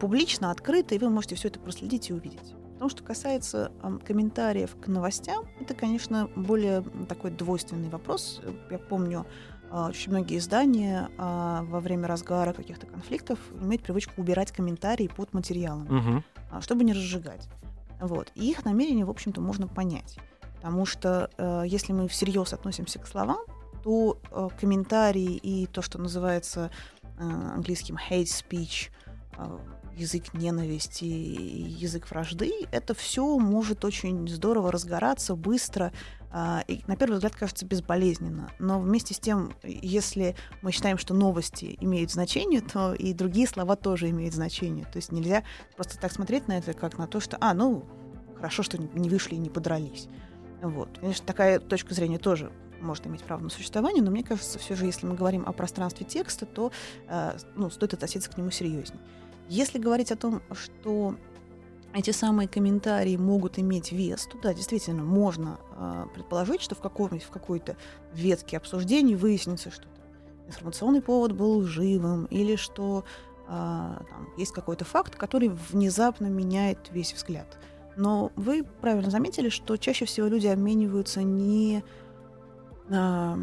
публично, 0.00 0.50
открыто, 0.50 0.94
и 0.94 0.98
вы 0.98 1.10
можете 1.10 1.34
все 1.34 1.48
это 1.48 1.60
проследить 1.60 2.08
и 2.08 2.14
увидеть. 2.14 2.54
Том, 2.80 2.88
что 2.88 3.02
касается 3.02 3.72
комментариев 4.06 4.74
к 4.80 4.86
новостям, 4.86 5.44
это, 5.60 5.74
конечно, 5.74 6.30
более 6.34 6.82
такой 7.10 7.30
двойственный 7.30 7.90
вопрос. 7.90 8.40
Я 8.70 8.78
помню, 8.78 9.26
э, 9.70 9.88
очень 9.90 10.10
многие 10.10 10.38
издания 10.38 11.10
э, 11.18 11.58
во 11.62 11.80
время 11.80 12.08
разгара 12.08 12.54
каких-то 12.54 12.86
конфликтов 12.86 13.38
имеют 13.60 13.82
привычку 13.82 14.14
убирать 14.16 14.50
комментарии 14.50 15.10
под 15.14 15.34
материалом, 15.34 15.94
угу. 15.94 16.62
чтобы 16.62 16.84
не 16.84 16.94
разжигать. 16.94 17.50
Вот. 18.00 18.32
И 18.34 18.50
их 18.50 18.64
намерение, 18.64 19.04
в 19.04 19.10
общем-то, 19.10 19.42
можно 19.42 19.68
понять. 19.68 20.16
Потому 20.54 20.86
что 20.86 21.28
э, 21.36 21.64
если 21.66 21.92
мы 21.92 22.08
всерьез 22.08 22.54
относимся 22.54 22.98
к 22.98 23.06
словам, 23.06 23.40
то 23.84 24.18
э, 24.30 24.48
комментарии 24.58 25.36
и 25.36 25.66
то, 25.66 25.82
что 25.82 25.98
называется 25.98 26.70
э, 27.02 27.08
английским 27.18 27.98
hate 27.98 28.24
speech, 28.24 28.88
язык 30.00 30.34
ненависти, 30.34 31.04
язык 31.04 32.10
вражды, 32.10 32.52
это 32.72 32.94
все 32.94 33.38
может 33.38 33.84
очень 33.84 34.26
здорово 34.28 34.72
разгораться, 34.72 35.36
быстро, 35.36 35.92
а, 36.32 36.64
и 36.68 36.82
на 36.86 36.96
первый 36.96 37.14
взгляд 37.14 37.34
кажется 37.34 37.66
безболезненно. 37.66 38.50
Но 38.58 38.80
вместе 38.80 39.14
с 39.14 39.18
тем, 39.18 39.52
если 39.62 40.36
мы 40.62 40.72
считаем, 40.72 40.96
что 40.96 41.12
новости 41.12 41.76
имеют 41.80 42.10
значение, 42.10 42.60
то 42.60 42.94
и 42.94 43.12
другие 43.12 43.46
слова 43.46 43.76
тоже 43.76 44.10
имеют 44.10 44.34
значение. 44.34 44.84
То 44.86 44.96
есть 44.96 45.12
нельзя 45.12 45.44
просто 45.76 45.98
так 45.98 46.12
смотреть 46.12 46.48
на 46.48 46.58
это, 46.58 46.72
как 46.72 46.98
на 46.98 47.06
то, 47.06 47.20
что, 47.20 47.36
а, 47.40 47.52
ну, 47.52 47.84
хорошо, 48.36 48.62
что 48.62 48.78
не 48.78 49.08
вышли 49.08 49.34
и 49.34 49.38
не 49.38 49.50
подрались. 49.50 50.08
Вот. 50.62 50.98
Конечно, 51.00 51.26
такая 51.26 51.58
точка 51.58 51.94
зрения 51.94 52.18
тоже 52.18 52.52
может 52.80 53.06
иметь 53.06 53.22
право 53.22 53.42
на 53.42 53.50
существование, 53.50 54.02
но 54.02 54.10
мне 54.10 54.24
кажется, 54.24 54.58
все 54.58 54.74
же, 54.74 54.86
если 54.86 55.06
мы 55.06 55.14
говорим 55.14 55.44
о 55.46 55.52
пространстве 55.52 56.06
текста, 56.06 56.46
то 56.46 56.72
э, 57.08 57.36
ну, 57.54 57.70
стоит 57.70 57.94
относиться 57.94 58.30
к 58.30 58.38
нему 58.38 58.50
серьезнее. 58.50 59.00
Если 59.50 59.80
говорить 59.80 60.12
о 60.12 60.16
том, 60.16 60.42
что 60.52 61.16
эти 61.92 62.12
самые 62.12 62.46
комментарии 62.46 63.16
могут 63.16 63.58
иметь 63.58 63.90
вес, 63.90 64.26
то 64.26 64.38
да, 64.38 64.54
действительно, 64.54 65.02
можно 65.02 65.58
э, 65.76 66.06
предположить, 66.14 66.62
что 66.62 66.76
в, 66.76 66.80
каком-нибудь, 66.80 67.24
в 67.24 67.30
какой-то 67.30 67.76
ветке 68.14 68.56
обсуждений 68.56 69.16
выяснится, 69.16 69.72
что 69.72 69.88
информационный 70.46 71.02
повод 71.02 71.32
был 71.32 71.58
лживым, 71.58 72.26
или 72.26 72.54
что 72.54 73.04
э, 73.48 73.48
там, 73.48 74.28
есть 74.36 74.52
какой-то 74.52 74.84
факт, 74.84 75.16
который 75.16 75.48
внезапно 75.48 76.26
меняет 76.26 76.78
весь 76.92 77.12
взгляд. 77.12 77.58
Но 77.96 78.30
вы 78.36 78.62
правильно 78.62 79.10
заметили, 79.10 79.48
что 79.48 79.76
чаще 79.76 80.04
всего 80.04 80.28
люди 80.28 80.46
обмениваются 80.46 81.24
не 81.24 81.82
э, 82.88 83.36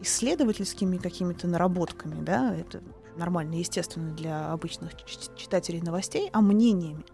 исследовательскими 0.00 0.96
какими-то 0.96 1.46
наработками, 1.46 2.20
да, 2.20 2.52
это 2.52 2.82
нормально, 3.16 3.54
естественно, 3.54 4.12
для 4.12 4.52
обычных 4.52 4.92
читателей 5.36 5.80
новостей, 5.80 6.30
а 6.32 6.40
мнениями. 6.40 7.04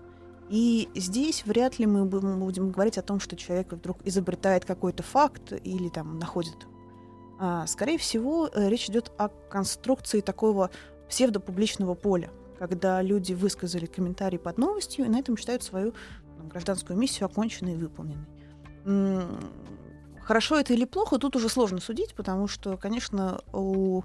И 0.49 0.88
здесь 0.94 1.44
вряд 1.44 1.78
ли 1.78 1.86
мы 1.86 2.07
будем 2.07 2.70
говорить 2.70 2.96
о 2.96 3.03
том, 3.03 3.20
что 3.20 3.36
человек 3.36 3.72
вдруг 3.72 3.99
изобретает 4.05 4.64
какой-то 4.64 5.03
факт 5.03 5.53
или 5.53 5.88
там 5.88 6.18
находит. 6.18 6.66
А, 7.38 7.66
скорее 7.66 7.99
всего, 7.99 8.49
э, 8.49 8.68
речь 8.68 8.88
идет 8.88 9.12
о 9.18 9.28
конструкции 9.28 10.20
такого 10.20 10.70
псевдопубличного 11.09 11.94
поля, 11.94 12.30
когда 12.59 13.01
люди 13.03 13.32
высказали 13.34 13.86
комментарий 13.86 14.38
под 14.38 14.59
новостью 14.59 15.05
и 15.05 15.09
на 15.09 15.18
этом 15.20 15.36
считают 15.36 15.62
свою 15.62 15.92
там, 16.36 16.49
гражданскую 16.49 16.99
миссию 16.99 17.26
оконченной 17.26 17.74
и 17.74 17.76
выполненной. 17.76 18.26
Хорошо 20.22 20.59
это 20.59 20.74
или 20.74 20.84
плохо, 20.84 21.18
тут 21.18 21.36
уже 21.36 21.49
сложно 21.49 21.80
судить, 21.80 22.14
потому 22.14 22.49
что, 22.49 22.76
конечно, 22.76 23.40
у 23.53 24.03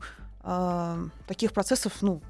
таких 1.27 1.53
процессов, 1.53 1.93
ну, 2.01 2.21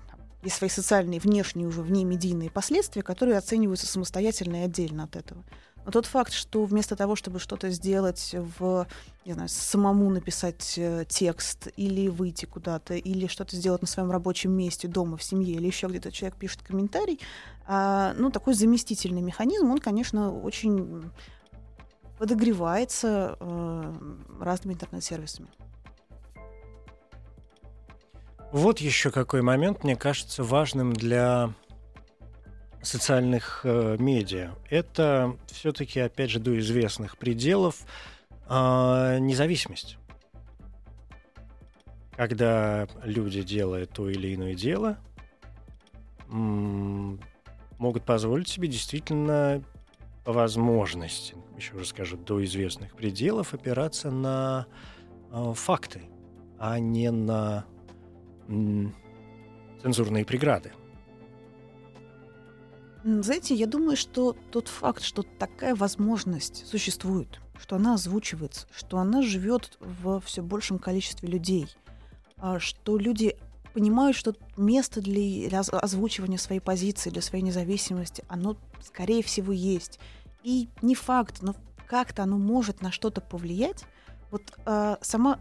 есть 0.44 0.58
свои 0.58 0.70
социальные, 0.70 1.20
внешние 1.20 1.68
уже, 1.68 1.82
вне 1.82 2.04
медийные 2.04 2.52
последствия, 2.52 3.02
которые 3.02 3.38
оцениваются 3.38 3.88
самостоятельно 3.88 4.58
и 4.58 4.66
отдельно 4.66 5.06
от 5.06 5.16
этого. 5.16 5.44
Но 5.86 5.92
тот 5.92 6.06
факт, 6.06 6.32
что 6.32 6.64
вместо 6.64 6.96
того, 6.96 7.16
чтобы 7.16 7.40
что-то 7.40 7.70
сделать 7.70 8.34
в, 8.58 8.88
не 9.26 9.34
знаю, 9.34 9.50
самому 9.50 10.10
написать 10.10 10.76
э, 10.78 11.06
текст 11.08 11.68
или 11.76 12.08
выйти 12.08 12.46
куда-то, 12.46 12.94
или 12.94 13.28
что-то 13.28 13.56
сделать 13.56 13.82
на 13.82 13.88
своем 13.88 14.10
рабочем 14.10 14.52
месте, 14.52 14.88
дома, 14.88 15.18
в 15.18 15.24
семье, 15.24 15.56
или 15.56 15.68
еще 15.68 15.88
где-то 15.88 16.12
человек 16.12 16.38
пишет 16.38 16.62
комментарий, 16.62 17.20
а, 17.66 18.14
ну, 18.18 18.32
такой 18.32 18.54
заместительный 18.54 19.22
механизм, 19.22 19.72
он, 19.72 19.80
конечно, 19.80 20.34
очень 20.34 21.12
подогревается 22.18 23.36
э, 23.40 23.94
разными 24.40 24.76
интернет-сервисами. 24.76 25.50
Вот 28.54 28.80
еще 28.80 29.10
какой 29.10 29.42
момент, 29.42 29.84
мне 29.84 29.96
кажется, 29.96 30.44
важным 30.44 30.94
для 30.94 31.52
социальных 32.84 33.62
э, 33.64 33.98
медиа. 33.98 34.52
Это 34.70 35.36
все-таки, 35.48 36.00
опять 36.00 36.30
же, 36.30 36.40
до 36.40 36.60
известных 36.60 37.18
пределов 37.18 37.80
э, 38.48 39.18
независимость. 39.20 39.98
Когда 42.16 42.88
люди, 43.04 43.42
делая 43.42 43.88
то 43.88 44.08
или 44.08 44.36
иное 44.36 44.54
дело, 44.54 45.00
могут 46.28 48.06
позволить 48.06 48.50
себе 48.50 48.68
действительно 48.68 49.64
по 50.26 50.32
возможности, 50.32 51.34
еще 51.58 51.76
раз 51.76 51.88
скажу, 51.88 52.18
до 52.18 52.44
известных 52.46 52.96
пределов 52.96 53.56
опираться 53.56 54.12
на 54.12 54.68
э, 55.32 55.54
факты, 55.56 56.04
а 56.60 56.78
не 56.78 57.10
на 57.10 57.66
цензурные 59.82 60.26
преграды. 60.26 60.72
Знаете, 63.04 63.54
я 63.54 63.68
думаю, 63.68 63.98
что 63.98 64.36
тот 64.52 64.70
факт, 64.70 65.04
что 65.04 65.24
такая 65.24 65.76
возможность 65.76 66.66
существует, 66.66 67.42
что 67.60 67.76
она 67.76 67.96
озвучивается, 67.96 68.66
что 68.74 68.98
она 68.98 69.22
живет 69.22 69.78
в 69.82 70.22
все 70.22 70.42
большем 70.42 70.80
количестве 70.80 71.28
людей, 71.28 71.68
а, 72.38 72.60
что 72.60 72.98
люди 72.98 73.36
понимают, 73.74 74.16
что 74.16 74.36
место 74.56 75.02
для 75.02 75.60
озвучивания 75.60 76.38
своей 76.38 76.62
позиции, 76.62 77.10
для 77.10 77.22
своей 77.22 77.44
независимости, 77.44 78.24
оно, 78.30 78.56
скорее 78.82 79.22
всего, 79.22 79.52
есть. 79.52 80.00
И 80.44 80.70
не 80.82 80.96
факт, 80.96 81.42
но 81.42 81.56
как-то 81.88 82.24
оно 82.24 82.38
может 82.38 82.82
на 82.82 82.92
что-то 82.92 83.20
повлиять, 83.20 83.84
вот 84.32 84.42
э, 84.66 84.96
сама 85.02 85.40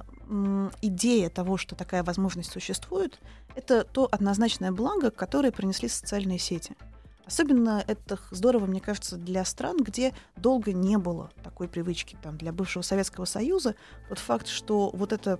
идея 0.80 1.28
того, 1.30 1.56
что 1.56 1.74
такая 1.74 2.02
возможность 2.02 2.52
существует, 2.52 3.20
это 3.54 3.84
то 3.84 4.08
однозначное 4.10 4.72
благо, 4.72 5.10
которое 5.10 5.52
принесли 5.52 5.88
социальные 5.88 6.38
сети. 6.38 6.76
Особенно 7.24 7.84
это 7.86 8.18
здорово, 8.30 8.66
мне 8.66 8.80
кажется, 8.80 9.16
для 9.16 9.44
стран, 9.44 9.78
где 9.78 10.12
долго 10.36 10.72
не 10.72 10.98
было 10.98 11.30
такой 11.44 11.68
привычки. 11.68 12.16
Там, 12.22 12.36
для 12.36 12.52
бывшего 12.52 12.82
Советского 12.82 13.26
Союза 13.26 13.74
тот 14.08 14.18
факт, 14.18 14.48
что 14.48 14.90
вот 14.92 15.12
эта 15.12 15.38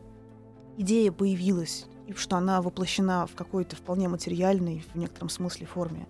идея 0.77 1.11
появилась, 1.11 1.87
и 2.07 2.13
что 2.15 2.37
она 2.37 2.63
воплощена 2.63 3.27
в 3.27 3.35
какой-то 3.35 3.77
вполне 3.77 4.09
материальной, 4.09 4.85
в 4.93 4.97
некотором 4.97 5.29
смысле, 5.29 5.67
форме 5.67 6.07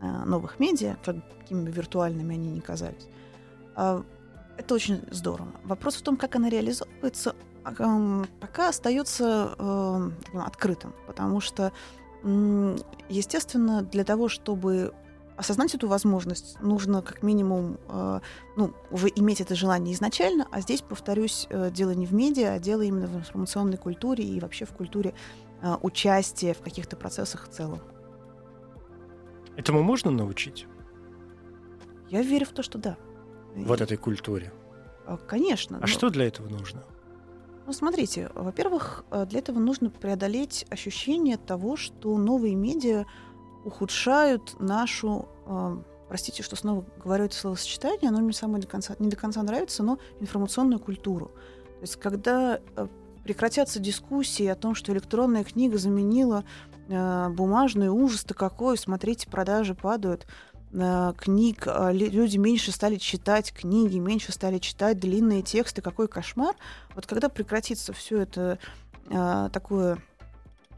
э, 0.00 0.24
новых 0.24 0.58
медиа, 0.58 0.96
какими 1.04 1.64
бы 1.64 1.70
виртуальными 1.70 2.34
они 2.34 2.50
ни 2.50 2.60
казались, 2.60 3.06
э, 3.76 4.02
это 4.56 4.74
очень 4.74 5.02
здорово. 5.10 5.52
Вопрос 5.64 5.96
в 5.96 6.02
том, 6.02 6.16
как 6.16 6.36
она 6.36 6.48
реализовывается, 6.48 7.34
пока 7.62 8.68
остается 8.68 9.54
э, 9.58 10.10
открытым, 10.34 10.94
потому 11.06 11.40
что, 11.40 11.72
естественно, 13.08 13.82
для 13.82 14.04
того, 14.04 14.28
чтобы 14.28 14.92
осознать 15.40 15.74
эту 15.74 15.88
возможность, 15.88 16.60
нужно 16.60 17.00
как 17.00 17.22
минимум 17.22 17.78
э, 17.88 18.20
ну, 18.56 18.74
уже 18.90 19.08
иметь 19.08 19.40
это 19.40 19.54
желание 19.54 19.94
изначально, 19.94 20.46
а 20.50 20.60
здесь, 20.60 20.82
повторюсь, 20.82 21.46
э, 21.48 21.70
дело 21.70 21.92
не 21.92 22.04
в 22.04 22.12
медиа, 22.12 22.52
а 22.52 22.58
дело 22.58 22.82
именно 22.82 23.06
в 23.06 23.16
информационной 23.16 23.78
культуре 23.78 24.22
и 24.22 24.38
вообще 24.38 24.66
в 24.66 24.72
культуре 24.72 25.14
э, 25.62 25.76
участия 25.80 26.52
в 26.52 26.60
каких-то 26.60 26.94
процессах 26.96 27.48
в 27.48 27.48
целом. 27.48 27.80
Этому 29.56 29.82
можно 29.82 30.10
научить? 30.10 30.66
Я 32.10 32.20
верю 32.20 32.44
в 32.44 32.50
то, 32.50 32.62
что 32.62 32.76
да. 32.76 32.98
Вот 33.56 33.80
этой 33.80 33.96
культуре? 33.96 34.52
Э, 35.06 35.16
конечно. 35.26 35.78
А 35.78 35.80
но... 35.80 35.86
что 35.86 36.10
для 36.10 36.26
этого 36.26 36.48
нужно? 36.48 36.84
Ну, 37.70 37.74
смотрите, 37.74 38.32
во-первых, 38.34 39.04
э, 39.12 39.26
для 39.26 39.38
этого 39.38 39.60
нужно 39.60 39.90
преодолеть 39.90 40.66
ощущение 40.70 41.36
того, 41.36 41.76
что 41.76 42.18
новые 42.18 42.56
медиа 42.56 43.06
ухудшают 43.64 44.58
нашу, 44.58 45.28
э, 45.46 45.76
простите, 46.08 46.42
что 46.42 46.56
снова 46.56 46.84
говорю 47.00 47.26
это 47.26 47.36
словосочетание, 47.36 48.08
оно 48.08 48.22
мне 48.22 48.32
самое 48.32 48.60
до 48.60 48.66
конца, 48.66 48.96
не 48.98 49.08
до 49.08 49.14
конца 49.14 49.40
нравится, 49.44 49.84
но 49.84 50.00
информационную 50.18 50.80
культуру. 50.80 51.26
То 51.26 51.82
есть 51.82 51.94
когда 51.94 52.58
э, 52.74 52.88
прекратятся 53.22 53.78
дискуссии 53.78 54.46
о 54.46 54.56
том, 54.56 54.74
что 54.74 54.92
электронная 54.92 55.44
книга 55.44 55.78
заменила 55.78 56.42
э, 56.88 57.28
бумажную, 57.28 57.94
ужас-то 57.94 58.34
какой, 58.34 58.78
смотрите, 58.78 59.30
продажи 59.30 59.76
падают, 59.76 60.26
книг, 60.72 61.64
э, 61.66 61.92
люди 61.92 62.36
меньше 62.36 62.72
стали 62.72 62.96
читать 62.96 63.52
книги, 63.52 63.98
меньше 63.98 64.32
стали 64.32 64.58
читать 64.58 64.98
длинные 64.98 65.42
тексты, 65.42 65.82
какой 65.82 66.08
кошмар. 66.08 66.54
Вот 66.94 67.06
когда 67.06 67.28
прекратится 67.28 67.92
все 67.92 68.20
это 68.20 68.58
э, 69.08 69.50
такое 69.52 69.98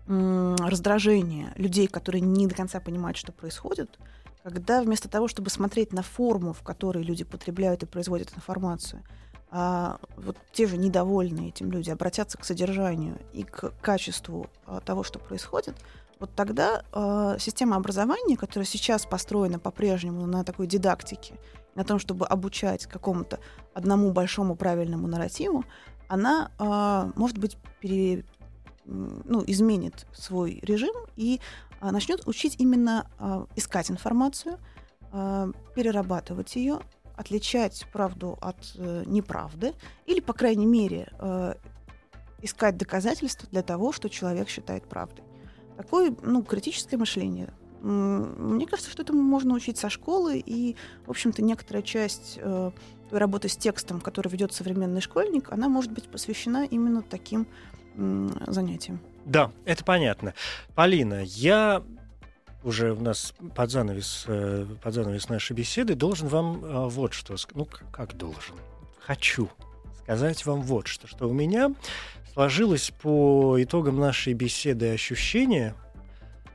раздражение 0.09 1.53
людей, 1.55 1.87
которые 1.87 2.21
не 2.21 2.49
до 2.49 2.55
конца 2.57 2.81
понимают, 2.81 3.17
что 3.17 3.31
происходит, 3.31 3.99
когда 4.43 4.83
вместо 4.83 5.09
того, 5.09 5.29
чтобы 5.29 5.49
смотреть 5.49 5.93
на 5.93 6.03
форму, 6.03 6.53
в 6.53 6.63
которой 6.63 7.05
люди 7.05 7.23
потребляют 7.23 7.85
и 7.85 7.87
производят 7.87 8.35
информацию, 8.35 9.05
а 9.51 9.99
вот 10.17 10.37
те 10.53 10.67
же 10.67 10.77
недовольные 10.77 11.51
этим 11.51 11.71
люди 11.71 11.91
обратятся 11.91 12.39
к 12.39 12.45
содержанию 12.45 13.19
и 13.33 13.45
к 13.45 13.73
качеству 13.81 14.49
а, 14.67 14.81
того, 14.81 15.05
что 15.05 15.19
происходит, 15.19 15.77
вот 16.23 16.37
тогда 16.37 16.85
а, 16.93 17.37
система 17.41 17.75
образования, 17.75 18.37
которая 18.37 18.65
сейчас 18.65 19.07
построена 19.07 19.59
по-прежнему 19.59 20.25
на 20.27 20.45
такой 20.45 20.69
дидактике, 20.69 21.35
на 21.75 21.83
том, 21.83 21.99
чтобы 21.99 22.27
обучать 22.27 22.87
какому-то 22.87 23.41
одному 23.75 24.13
большому 24.13 24.55
правильному 24.55 25.09
нарративу, 25.09 25.65
она 26.07 26.53
а, 26.59 27.11
может 27.17 27.39
быть 27.39 27.59
пере, 27.81 28.25
ну, 28.85 29.43
изменит 29.49 30.07
свой 30.13 30.61
режим 30.63 30.95
и 31.17 31.41
а, 31.81 31.91
начнет 31.91 32.29
учить 32.29 32.55
именно 32.59 33.11
а, 33.19 33.47
искать 33.57 33.91
информацию, 33.91 34.59
а, 35.11 35.51
перерабатывать 35.75 36.55
ее, 36.55 36.79
отличать 37.17 37.85
правду 37.93 38.39
от 38.41 38.75
э, 38.77 39.03
неправды, 39.07 39.75
или, 40.07 40.21
по 40.21 40.33
крайней 40.33 40.65
мере, 40.67 41.09
э, 41.19 41.55
искать 42.41 42.79
доказательства 42.79 43.47
для 43.51 43.63
того, 43.63 43.93
что 43.93 44.09
человек 44.09 44.49
считает 44.49 44.89
правдой. 44.89 45.25
Такое 45.77 46.15
ну, 46.23 46.43
критическое 46.43 46.97
мышление. 46.97 47.53
Мне 47.83 48.67
кажется, 48.67 48.91
что 48.91 49.03
этому 49.03 49.23
можно 49.23 49.55
учить 49.55 49.77
со 49.77 49.91
школы, 49.91 50.39
и, 50.39 50.77
в 51.07 51.11
общем-то, 51.11 51.43
некоторая 51.43 51.83
часть 51.83 52.39
э, 52.41 52.71
работы 53.11 53.49
с 53.49 53.57
текстом, 53.57 54.01
которую 54.01 54.33
ведет 54.33 54.53
современный 54.53 55.01
школьник, 55.01 55.51
она 55.51 55.69
может 55.69 55.91
быть 55.91 56.09
посвящена 56.09 56.65
именно 56.65 57.03
таким 57.03 57.47
занятием. 58.47 59.01
Да, 59.25 59.51
это 59.65 59.85
понятно. 59.85 60.35
Полина, 60.75 61.23
я 61.25 61.83
уже 62.65 62.93
у 62.93 63.01
нас 63.01 63.35
под 63.55 63.71
занавес, 63.71 64.25
э, 64.29 64.67
под 64.83 64.95
занавес 64.95 65.29
нашей 65.29 65.55
беседы 65.55 65.95
должен 65.95 66.29
вам 66.29 66.65
э, 66.65 66.89
вот 66.89 67.13
что... 67.13 67.35
Ну, 67.55 67.67
как 67.91 68.17
должен? 68.17 68.57
Хочу 69.01 69.51
сказать 70.03 70.45
вам 70.47 70.63
вот 70.63 70.87
что. 70.87 71.07
Что 71.07 71.29
у 71.29 71.33
меня 71.33 71.73
сложилось 72.33 72.91
по 72.91 73.63
итогам 73.63 73.99
нашей 73.99 74.33
беседы 74.35 74.93
ощущение, 74.93 75.75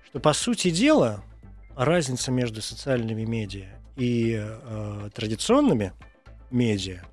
что, 0.06 0.20
по 0.20 0.34
сути 0.34 0.70
дела, 0.70 1.24
разница 1.76 2.32
между 2.32 2.62
социальными 2.62 3.24
медиа 3.24 3.68
и 3.96 4.38
э, 4.40 5.10
традиционными 5.14 5.94
медиа, 6.52 7.04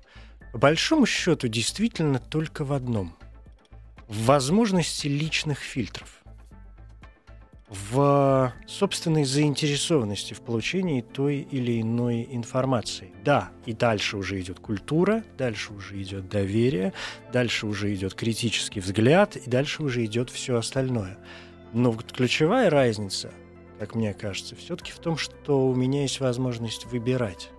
по 0.51 0.57
большому 0.57 1.05
счету, 1.05 1.47
действительно 1.47 2.19
только 2.19 2.63
в 2.65 2.73
одном– 2.73 3.15
в 4.07 4.25
возможности 4.25 5.07
личных 5.07 5.59
фильтров, 5.59 6.23
в 7.69 8.53
собственной 8.67 9.25
заинтересованности 9.25 10.33
в 10.33 10.41
получении 10.41 11.01
той 11.01 11.39
или 11.39 11.81
иной 11.81 12.27
информации. 12.29 13.11
Да, 13.23 13.49
и 13.65 13.73
дальше 13.73 14.17
уже 14.17 14.39
идет 14.39 14.59
культура, 14.59 15.23
дальше 15.37 15.73
уже 15.73 16.01
идет 16.01 16.29
доверие, 16.29 16.93
дальше 17.33 17.65
уже 17.65 17.93
идет 17.93 18.13
критический 18.13 18.81
взгляд, 18.81 19.35
и 19.35 19.49
дальше 19.49 19.81
уже 19.81 20.05
идет 20.05 20.29
все 20.29 20.57
остальное. 20.57 21.17
Но 21.73 21.91
ключевая 21.93 22.69
разница, 22.69 23.31
как 23.79 23.95
мне 23.95 24.13
кажется, 24.13 24.55
все-таки 24.55 24.91
в 24.91 24.99
том, 24.99 25.17
что 25.17 25.67
у 25.67 25.73
меня 25.73 26.03
есть 26.03 26.19
возможность 26.19 26.85
выбирать 26.85 27.49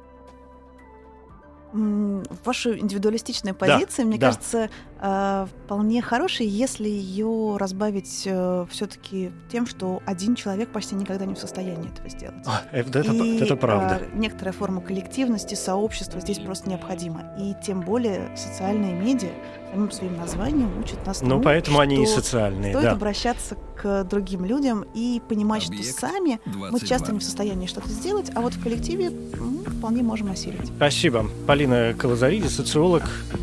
ваша 1.73 2.79
индивидуалистичная 2.79 3.53
позиция, 3.53 4.05
да, 4.05 4.09
мне 4.09 4.19
да. 4.19 4.27
кажется, 4.29 4.71
вполне 4.99 6.01
хорошей, 6.01 6.47
если 6.47 6.88
ее 6.88 7.57
разбавить 7.59 8.22
э, 8.24 8.66
все-таки 8.70 9.30
тем, 9.51 9.66
что 9.66 10.03
один 10.07 10.34
человек 10.34 10.70
почти 10.70 10.94
никогда 10.94 11.26
не 11.26 11.34
в 11.34 11.38
состоянии 11.38 11.90
этого 11.92 12.09
сделать. 12.09 12.42
А, 12.47 12.62
это, 12.72 13.01
И, 13.01 13.38
это 13.42 13.57
правда. 13.57 14.01
Э, 14.01 14.16
некоторая 14.16 14.53
форма 14.53 14.80
коллективности, 14.80 15.55
сообщества 15.55 16.20
здесь 16.20 16.38
просто 16.38 16.70
необходима. 16.70 17.34
И 17.38 17.55
тем 17.64 17.82
более 17.82 18.34
социальные 18.36 18.94
медиа 18.94 19.32
самим 19.76 19.90
своим 19.90 20.16
названием 20.16 20.70
учат 20.78 21.05
нас 21.07 21.22
Ну, 21.22 21.40
поэтому 21.40 21.80
они 21.80 22.03
и 22.03 22.07
социальные, 22.07 22.72
стоит 22.72 22.84
да. 22.84 22.92
обращаться 22.92 23.57
к 23.76 24.05
другим 24.05 24.44
людям 24.44 24.84
и 24.94 25.20
понимать, 25.28 25.66
Объект 25.66 25.84
что 25.84 26.07
сами 26.07 26.40
22. 26.47 26.70
мы 26.70 26.80
часто 26.80 27.12
не 27.12 27.18
в 27.18 27.22
состоянии 27.22 27.66
что-то 27.66 27.90
сделать, 27.90 28.30
а 28.34 28.40
вот 28.40 28.55
в 28.55 28.62
коллективе 28.62 29.11
мы 29.11 29.64
вполне 29.64 30.03
можем 30.03 30.30
осилить. 30.30 30.66
Спасибо. 30.76 31.26
Полина 31.47 31.94
Калазариди, 31.97 32.47
социолог, 32.47 33.03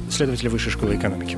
исследователь 0.10 0.50
Высшей 0.50 0.72
школы 0.72 0.96
экономики. 0.96 1.38